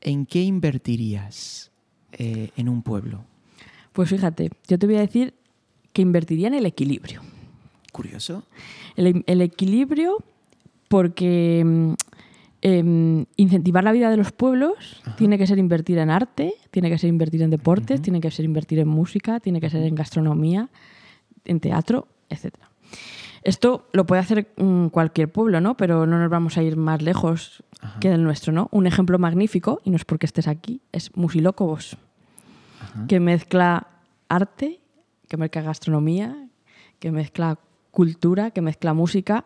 ¿en 0.00 0.26
qué 0.26 0.42
invertirías 0.42 1.70
eh, 2.12 2.50
en 2.56 2.68
un 2.68 2.82
pueblo? 2.82 3.24
Pues 3.92 4.10
fíjate, 4.10 4.50
yo 4.68 4.78
te 4.78 4.86
voy 4.86 4.96
a 4.96 5.00
decir 5.00 5.34
que 5.92 6.02
invertiría 6.02 6.48
en 6.48 6.54
el 6.54 6.66
equilibrio. 6.66 7.22
Curioso. 7.92 8.44
El, 8.96 9.24
el 9.26 9.40
equilibrio 9.42 10.18
porque 10.88 11.62
mm, 11.64 11.92
em, 12.62 13.26
incentivar 13.36 13.84
la 13.84 13.92
vida 13.92 14.10
de 14.10 14.16
los 14.16 14.32
pueblos 14.32 15.02
Ajá. 15.04 15.16
tiene 15.16 15.38
que 15.38 15.46
ser 15.46 15.58
invertir 15.58 15.98
en 15.98 16.10
arte, 16.10 16.54
tiene 16.70 16.90
que 16.90 16.98
ser 16.98 17.08
invertir 17.08 17.42
en 17.42 17.50
deportes, 17.50 18.02
tiene 18.02 18.20
que 18.20 18.30
ser 18.30 18.44
invertir 18.44 18.78
en 18.80 18.88
música, 18.88 19.40
tiene 19.40 19.60
que 19.60 19.70
ser 19.70 19.82
en 19.82 19.94
gastronomía, 19.94 20.68
en 21.44 21.60
teatro, 21.60 22.08
etc. 22.28 22.54
Esto 23.42 23.88
lo 23.92 24.06
puede 24.06 24.20
hacer 24.20 24.52
mm, 24.56 24.88
cualquier 24.88 25.30
pueblo, 25.30 25.60
¿no? 25.60 25.76
Pero 25.76 26.06
no 26.06 26.18
nos 26.18 26.30
vamos 26.30 26.58
a 26.58 26.62
ir 26.62 26.76
más 26.76 27.02
lejos 27.02 27.62
Ajá. 27.80 28.00
que 28.00 28.10
del 28.10 28.24
nuestro, 28.24 28.52
¿no? 28.52 28.68
Un 28.72 28.86
ejemplo 28.86 29.18
magnífico, 29.18 29.80
y 29.84 29.90
no 29.90 29.96
es 29.96 30.04
porque 30.04 30.26
estés 30.26 30.48
aquí, 30.48 30.80
es 30.92 31.16
Musilócobos, 31.16 31.96
que 33.06 33.20
mezcla 33.20 33.86
arte, 34.28 34.80
que 35.28 35.36
mezcla 35.36 35.62
gastronomía, 35.62 36.48
que 36.98 37.10
mezcla 37.10 37.58
cultura, 37.90 38.50
que 38.50 38.60
mezcla 38.60 38.94
música 38.94 39.44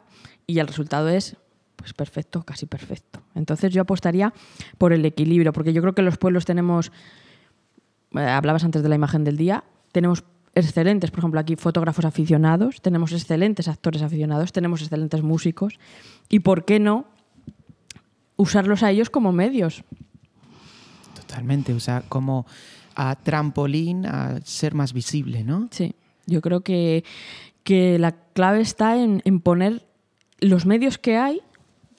y 0.53 0.59
el 0.61 0.67
resultado 0.67 1.09
es 1.09 1.37
pues 1.77 1.95
perfecto, 1.95 2.43
casi 2.43 2.67
perfecto. 2.67 3.23
Entonces 3.35 3.73
yo 3.73 3.83
apostaría 3.83 4.33
por 4.79 4.93
el 4.93 5.05
equilibrio, 5.05 5.53
porque 5.53 5.73
yo 5.73 5.81
creo 5.81 5.95
que 5.95 6.03
los 6.03 6.19
pueblos 6.19 6.45
tenemos, 6.45 6.93
eh, 8.13 8.21
hablabas 8.21 8.65
antes 8.65 8.83
de 8.83 8.89
la 8.89 8.95
imagen 8.95 9.25
del 9.25 9.37
día, 9.37 9.65
tenemos 9.91 10.23
excelentes, 10.55 11.11
por 11.11 11.21
ejemplo, 11.21 11.41
aquí 11.41 11.57
fotógrafos 11.57 12.05
aficionados, 12.05 12.83
tenemos 12.83 13.13
excelentes 13.13 13.69
actores 13.69 14.03
aficionados, 14.03 14.53
tenemos 14.53 14.83
excelentes 14.83 15.23
músicos 15.23 15.79
y 16.29 16.41
por 16.41 16.65
qué 16.65 16.79
no 16.79 17.07
usarlos 18.37 18.83
a 18.83 18.91
ellos 18.91 19.09
como 19.11 19.33
medios. 19.33 19.83
Totalmente. 21.15 21.73
O 21.73 21.81
sea, 21.81 22.03
como 22.09 22.47
a 22.95 23.17
trampolín 23.17 24.05
a 24.05 24.41
ser 24.45 24.75
más 24.75 24.93
visible, 24.93 25.43
¿no? 25.45 25.69
Sí, 25.71 25.95
yo 26.27 26.43
creo 26.43 26.61
que, 26.61 27.05
que 27.65 27.99
la 27.99 28.13
clave 28.13 28.61
está 28.61 29.03
en, 29.03 29.23
en 29.25 29.41
poner 29.41 29.87
los 30.43 30.67
medios 30.67 30.99
que 30.99 31.17
hay, 31.17 31.41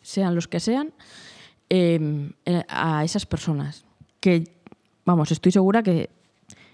sean 0.01 0.35
los 0.35 0.47
que 0.47 0.59
sean, 0.59 0.93
eh, 1.69 2.29
eh, 2.45 2.63
a 2.67 3.03
esas 3.03 3.25
personas. 3.25 3.85
Que, 4.19 4.43
vamos, 5.05 5.31
estoy 5.31 5.51
segura 5.51 5.81
que, 5.81 6.09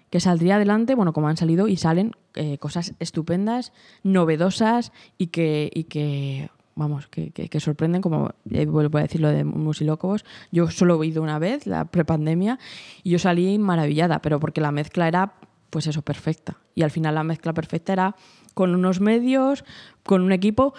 que 0.09 0.20
saldría 0.20 0.55
adelante, 0.55 0.95
bueno, 0.95 1.13
como 1.13 1.28
han 1.28 1.38
salido 1.38 1.67
y 1.67 1.78
salen 1.78 2.11
eh, 2.36 2.57
cosas 2.57 2.93
estupendas, 2.99 3.72
novedosas 4.03 4.91
y 5.17 5.28
que, 5.28 5.70
y 5.74 5.84
que 5.86 6.49
vamos, 6.76 7.07
que, 7.07 7.32
que- 7.32 7.59
sorprenden, 7.59 8.01
como 8.01 8.32
eh, 8.49 8.65
vuelvo 8.65 8.97
a 8.97 9.01
decir 9.01 9.22
lo 9.22 9.30
de 9.30 9.43
Musilócobos. 9.43 10.26
Yo 10.51 10.72
solo 10.72 11.01
he 11.03 11.07
ido 11.07 11.22
una 11.22 11.38
vez, 11.38 11.67
la 11.67 11.86
prepandemia, 11.86 12.57
y 13.03 13.11
yo 13.11 13.20
salí 13.20 13.57
maravillada, 13.59 14.22
pero 14.22 14.39
porque 14.39 14.61
la 14.61 14.72
mezcla 14.72 15.07
era, 15.07 15.34
pues 15.70 15.88
eso, 15.88 16.01
perfecta. 16.01 16.57
Y 16.74 16.82
al 16.84 16.91
final 16.91 17.15
la 17.15 17.24
mezcla 17.24 17.53
perfecta 17.53 17.93
era 17.93 18.15
con 18.53 18.74
unos 18.74 18.99
medios, 19.01 19.63
con 20.03 20.22
un 20.22 20.32
equipo, 20.32 20.74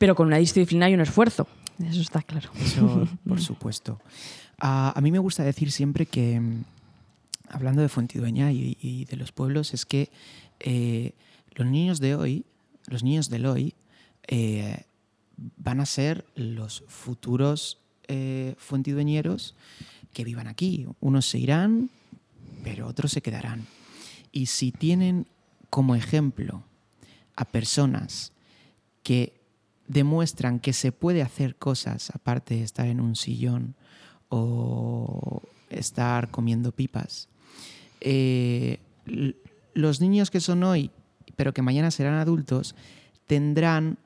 pero 0.00 0.14
con 0.14 0.28
una 0.28 0.38
disciplina 0.38 0.88
y 0.88 0.94
un 0.94 1.02
esfuerzo. 1.02 1.46
Eso 1.78 2.00
está 2.00 2.22
claro. 2.22 2.50
Eso, 2.58 3.06
por 3.28 3.38
supuesto. 3.38 4.00
A 4.58 4.98
mí 5.02 5.12
me 5.12 5.18
gusta 5.18 5.44
decir 5.44 5.70
siempre 5.70 6.06
que, 6.06 6.40
mm, 6.40 6.64
hablando 7.50 7.82
de 7.82 7.90
Fuentidueña 7.90 8.50
y, 8.50 8.78
y 8.80 9.04
de 9.04 9.16
los 9.16 9.30
pueblos, 9.30 9.74
es 9.74 9.84
que 9.84 10.08
eh, 10.58 11.12
los 11.54 11.66
niños 11.66 12.00
de 12.00 12.14
hoy, 12.14 12.46
los 12.86 13.02
niños 13.02 13.28
del 13.28 13.44
hoy, 13.44 13.74
eh, 14.26 14.84
van 15.58 15.80
a 15.80 15.86
ser 15.86 16.24
los 16.34 16.82
futuros 16.88 17.76
eh, 18.08 18.54
fuentidueñeros 18.56 19.54
que 20.14 20.24
vivan 20.24 20.46
aquí. 20.46 20.86
Unos 21.00 21.26
se 21.26 21.38
irán, 21.38 21.90
pero 22.64 22.86
otros 22.86 23.12
se 23.12 23.20
quedarán. 23.20 23.66
Y 24.32 24.46
si 24.46 24.72
tienen 24.72 25.26
como 25.68 25.94
ejemplo 25.94 26.62
a 27.36 27.44
personas 27.44 28.32
que 29.02 29.39
demuestran 29.90 30.60
que 30.60 30.72
se 30.72 30.92
puede 30.92 31.20
hacer 31.20 31.56
cosas 31.56 32.10
aparte 32.10 32.54
de 32.54 32.62
estar 32.62 32.86
en 32.86 33.00
un 33.00 33.16
sillón 33.16 33.74
o 34.28 35.42
estar 35.68 36.30
comiendo 36.30 36.70
pipas. 36.70 37.28
Eh, 38.00 38.78
los 39.74 40.00
niños 40.00 40.30
que 40.30 40.38
son 40.38 40.62
hoy, 40.62 40.92
pero 41.34 41.52
que 41.52 41.62
mañana 41.62 41.90
serán 41.90 42.14
adultos, 42.14 42.76
tendrán 43.26 43.98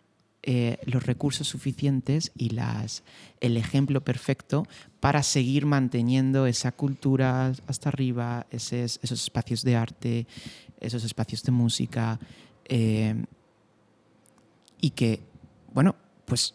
eh, 0.43 0.79
los 0.87 1.05
recursos 1.05 1.49
suficientes 1.49 2.33
y 2.35 2.51
las, 2.51 3.03
el 3.41 3.59
ejemplo 3.59 4.03
perfecto 4.03 4.67
para 5.01 5.23
seguir 5.23 5.67
manteniendo 5.67 6.47
esa 6.47 6.73
cultura 6.73 7.53
hasta 7.67 7.91
arriba, 7.91 8.47
esos, 8.51 9.01
esos 9.03 9.23
espacios 9.23 9.63
de 9.63 9.77
arte, 9.77 10.27
esos 10.81 11.05
espacios 11.05 11.43
de 11.43 11.53
música, 11.53 12.19
eh, 12.65 13.23
y 14.81 14.91
que, 14.91 15.34
bueno, 15.75 15.97
pues 16.25 16.55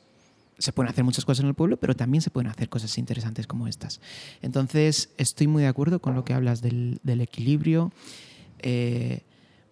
se 0.57 0.74
pueden 0.74 0.89
hacer 0.89 1.03
muchas 1.03 1.26
cosas 1.26 1.43
en 1.43 1.49
el 1.49 1.53
pueblo, 1.53 1.78
pero 1.78 1.95
también 1.95 2.22
se 2.22 2.30
pueden 2.30 2.49
hacer 2.49 2.70
cosas 2.70 2.97
interesantes 2.97 3.47
como 3.47 3.67
estas. 3.67 4.01
Entonces, 4.41 5.09
estoy 5.17 5.47
muy 5.47 5.63
de 5.63 5.70
acuerdo 5.70 6.01
con 6.01 6.15
lo 6.15 6.26
que 6.26 6.34
hablas 6.34 6.61
del, 6.61 6.99
del 7.03 7.22
equilibrio, 7.22 7.91
eh, 8.59 9.24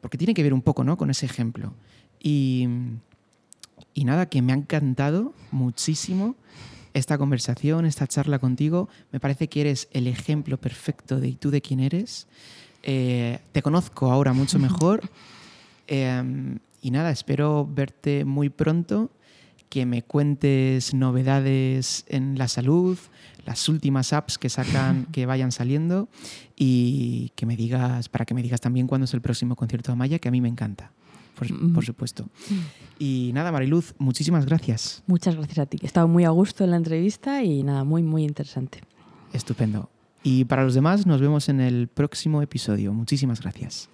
porque 0.01 0.17
tiene 0.17 0.33
que 0.33 0.43
ver 0.43 0.53
un 0.53 0.61
poco 0.61 0.83
¿no? 0.83 0.97
con 0.97 1.09
ese 1.09 1.25
ejemplo. 1.25 1.73
Y, 2.21 2.67
y 3.93 4.05
nada, 4.05 4.27
que 4.27 4.41
me 4.41 4.53
ha 4.53 4.55
encantado 4.55 5.33
muchísimo 5.51 6.35
esta 6.93 7.17
conversación, 7.17 7.85
esta 7.85 8.07
charla 8.07 8.39
contigo. 8.39 8.89
Me 9.11 9.19
parece 9.19 9.49
que 9.49 9.61
eres 9.61 9.89
el 9.91 10.07
ejemplo 10.07 10.57
perfecto 10.57 11.19
de 11.19 11.29
¿y 11.29 11.35
tú 11.35 11.51
de 11.51 11.61
quién 11.61 11.79
eres? 11.79 12.27
Eh, 12.83 13.39
te 13.51 13.61
conozco 13.61 14.11
ahora 14.11 14.33
mucho 14.33 14.59
mejor. 14.59 15.01
Eh, 15.89 16.57
y 16.81 16.91
nada, 16.91 17.11
espero 17.11 17.65
verte 17.65 18.25
muy 18.25 18.49
pronto, 18.49 19.09
que 19.69 19.85
me 19.85 20.03
cuentes 20.03 20.93
novedades 20.93 22.05
en 22.07 22.37
la 22.37 22.47
salud, 22.47 22.97
las 23.45 23.69
últimas 23.69 24.13
apps 24.13 24.37
que 24.37 24.49
sacan, 24.49 25.05
que 25.11 25.25
vayan 25.25 25.51
saliendo 25.51 26.09
y 26.55 27.31
que 27.35 27.45
me 27.45 27.55
digas, 27.55 28.09
para 28.09 28.25
que 28.25 28.33
me 28.33 28.43
digas 28.43 28.61
también 28.61 28.87
cuándo 28.87 29.05
es 29.05 29.13
el 29.13 29.21
próximo 29.21 29.55
concierto 29.55 29.91
de 29.91 29.93
Amaya, 29.93 30.19
que 30.19 30.27
a 30.27 30.31
mí 30.31 30.41
me 30.41 30.49
encanta, 30.49 30.91
por, 31.37 31.47
por 31.73 31.85
supuesto. 31.85 32.29
Y 32.99 33.31
nada, 33.33 33.51
Mariluz, 33.51 33.93
muchísimas 33.97 34.45
gracias. 34.45 35.03
Muchas 35.07 35.35
gracias 35.35 35.59
a 35.59 35.65
ti. 35.65 35.77
He 35.81 35.85
estado 35.85 36.07
muy 36.07 36.25
a 36.25 36.29
gusto 36.29 36.63
en 36.63 36.71
la 36.71 36.77
entrevista 36.77 37.43
y 37.43 37.63
nada, 37.63 37.83
muy, 37.83 38.03
muy 38.03 38.23
interesante. 38.23 38.81
Estupendo. 39.33 39.89
Y 40.23 40.45
para 40.45 40.63
los 40.63 40.73
demás, 40.73 41.05
nos 41.05 41.21
vemos 41.21 41.47
en 41.47 41.61
el 41.61 41.87
próximo 41.87 42.41
episodio. 42.41 42.91
Muchísimas 42.93 43.41
gracias. 43.41 43.89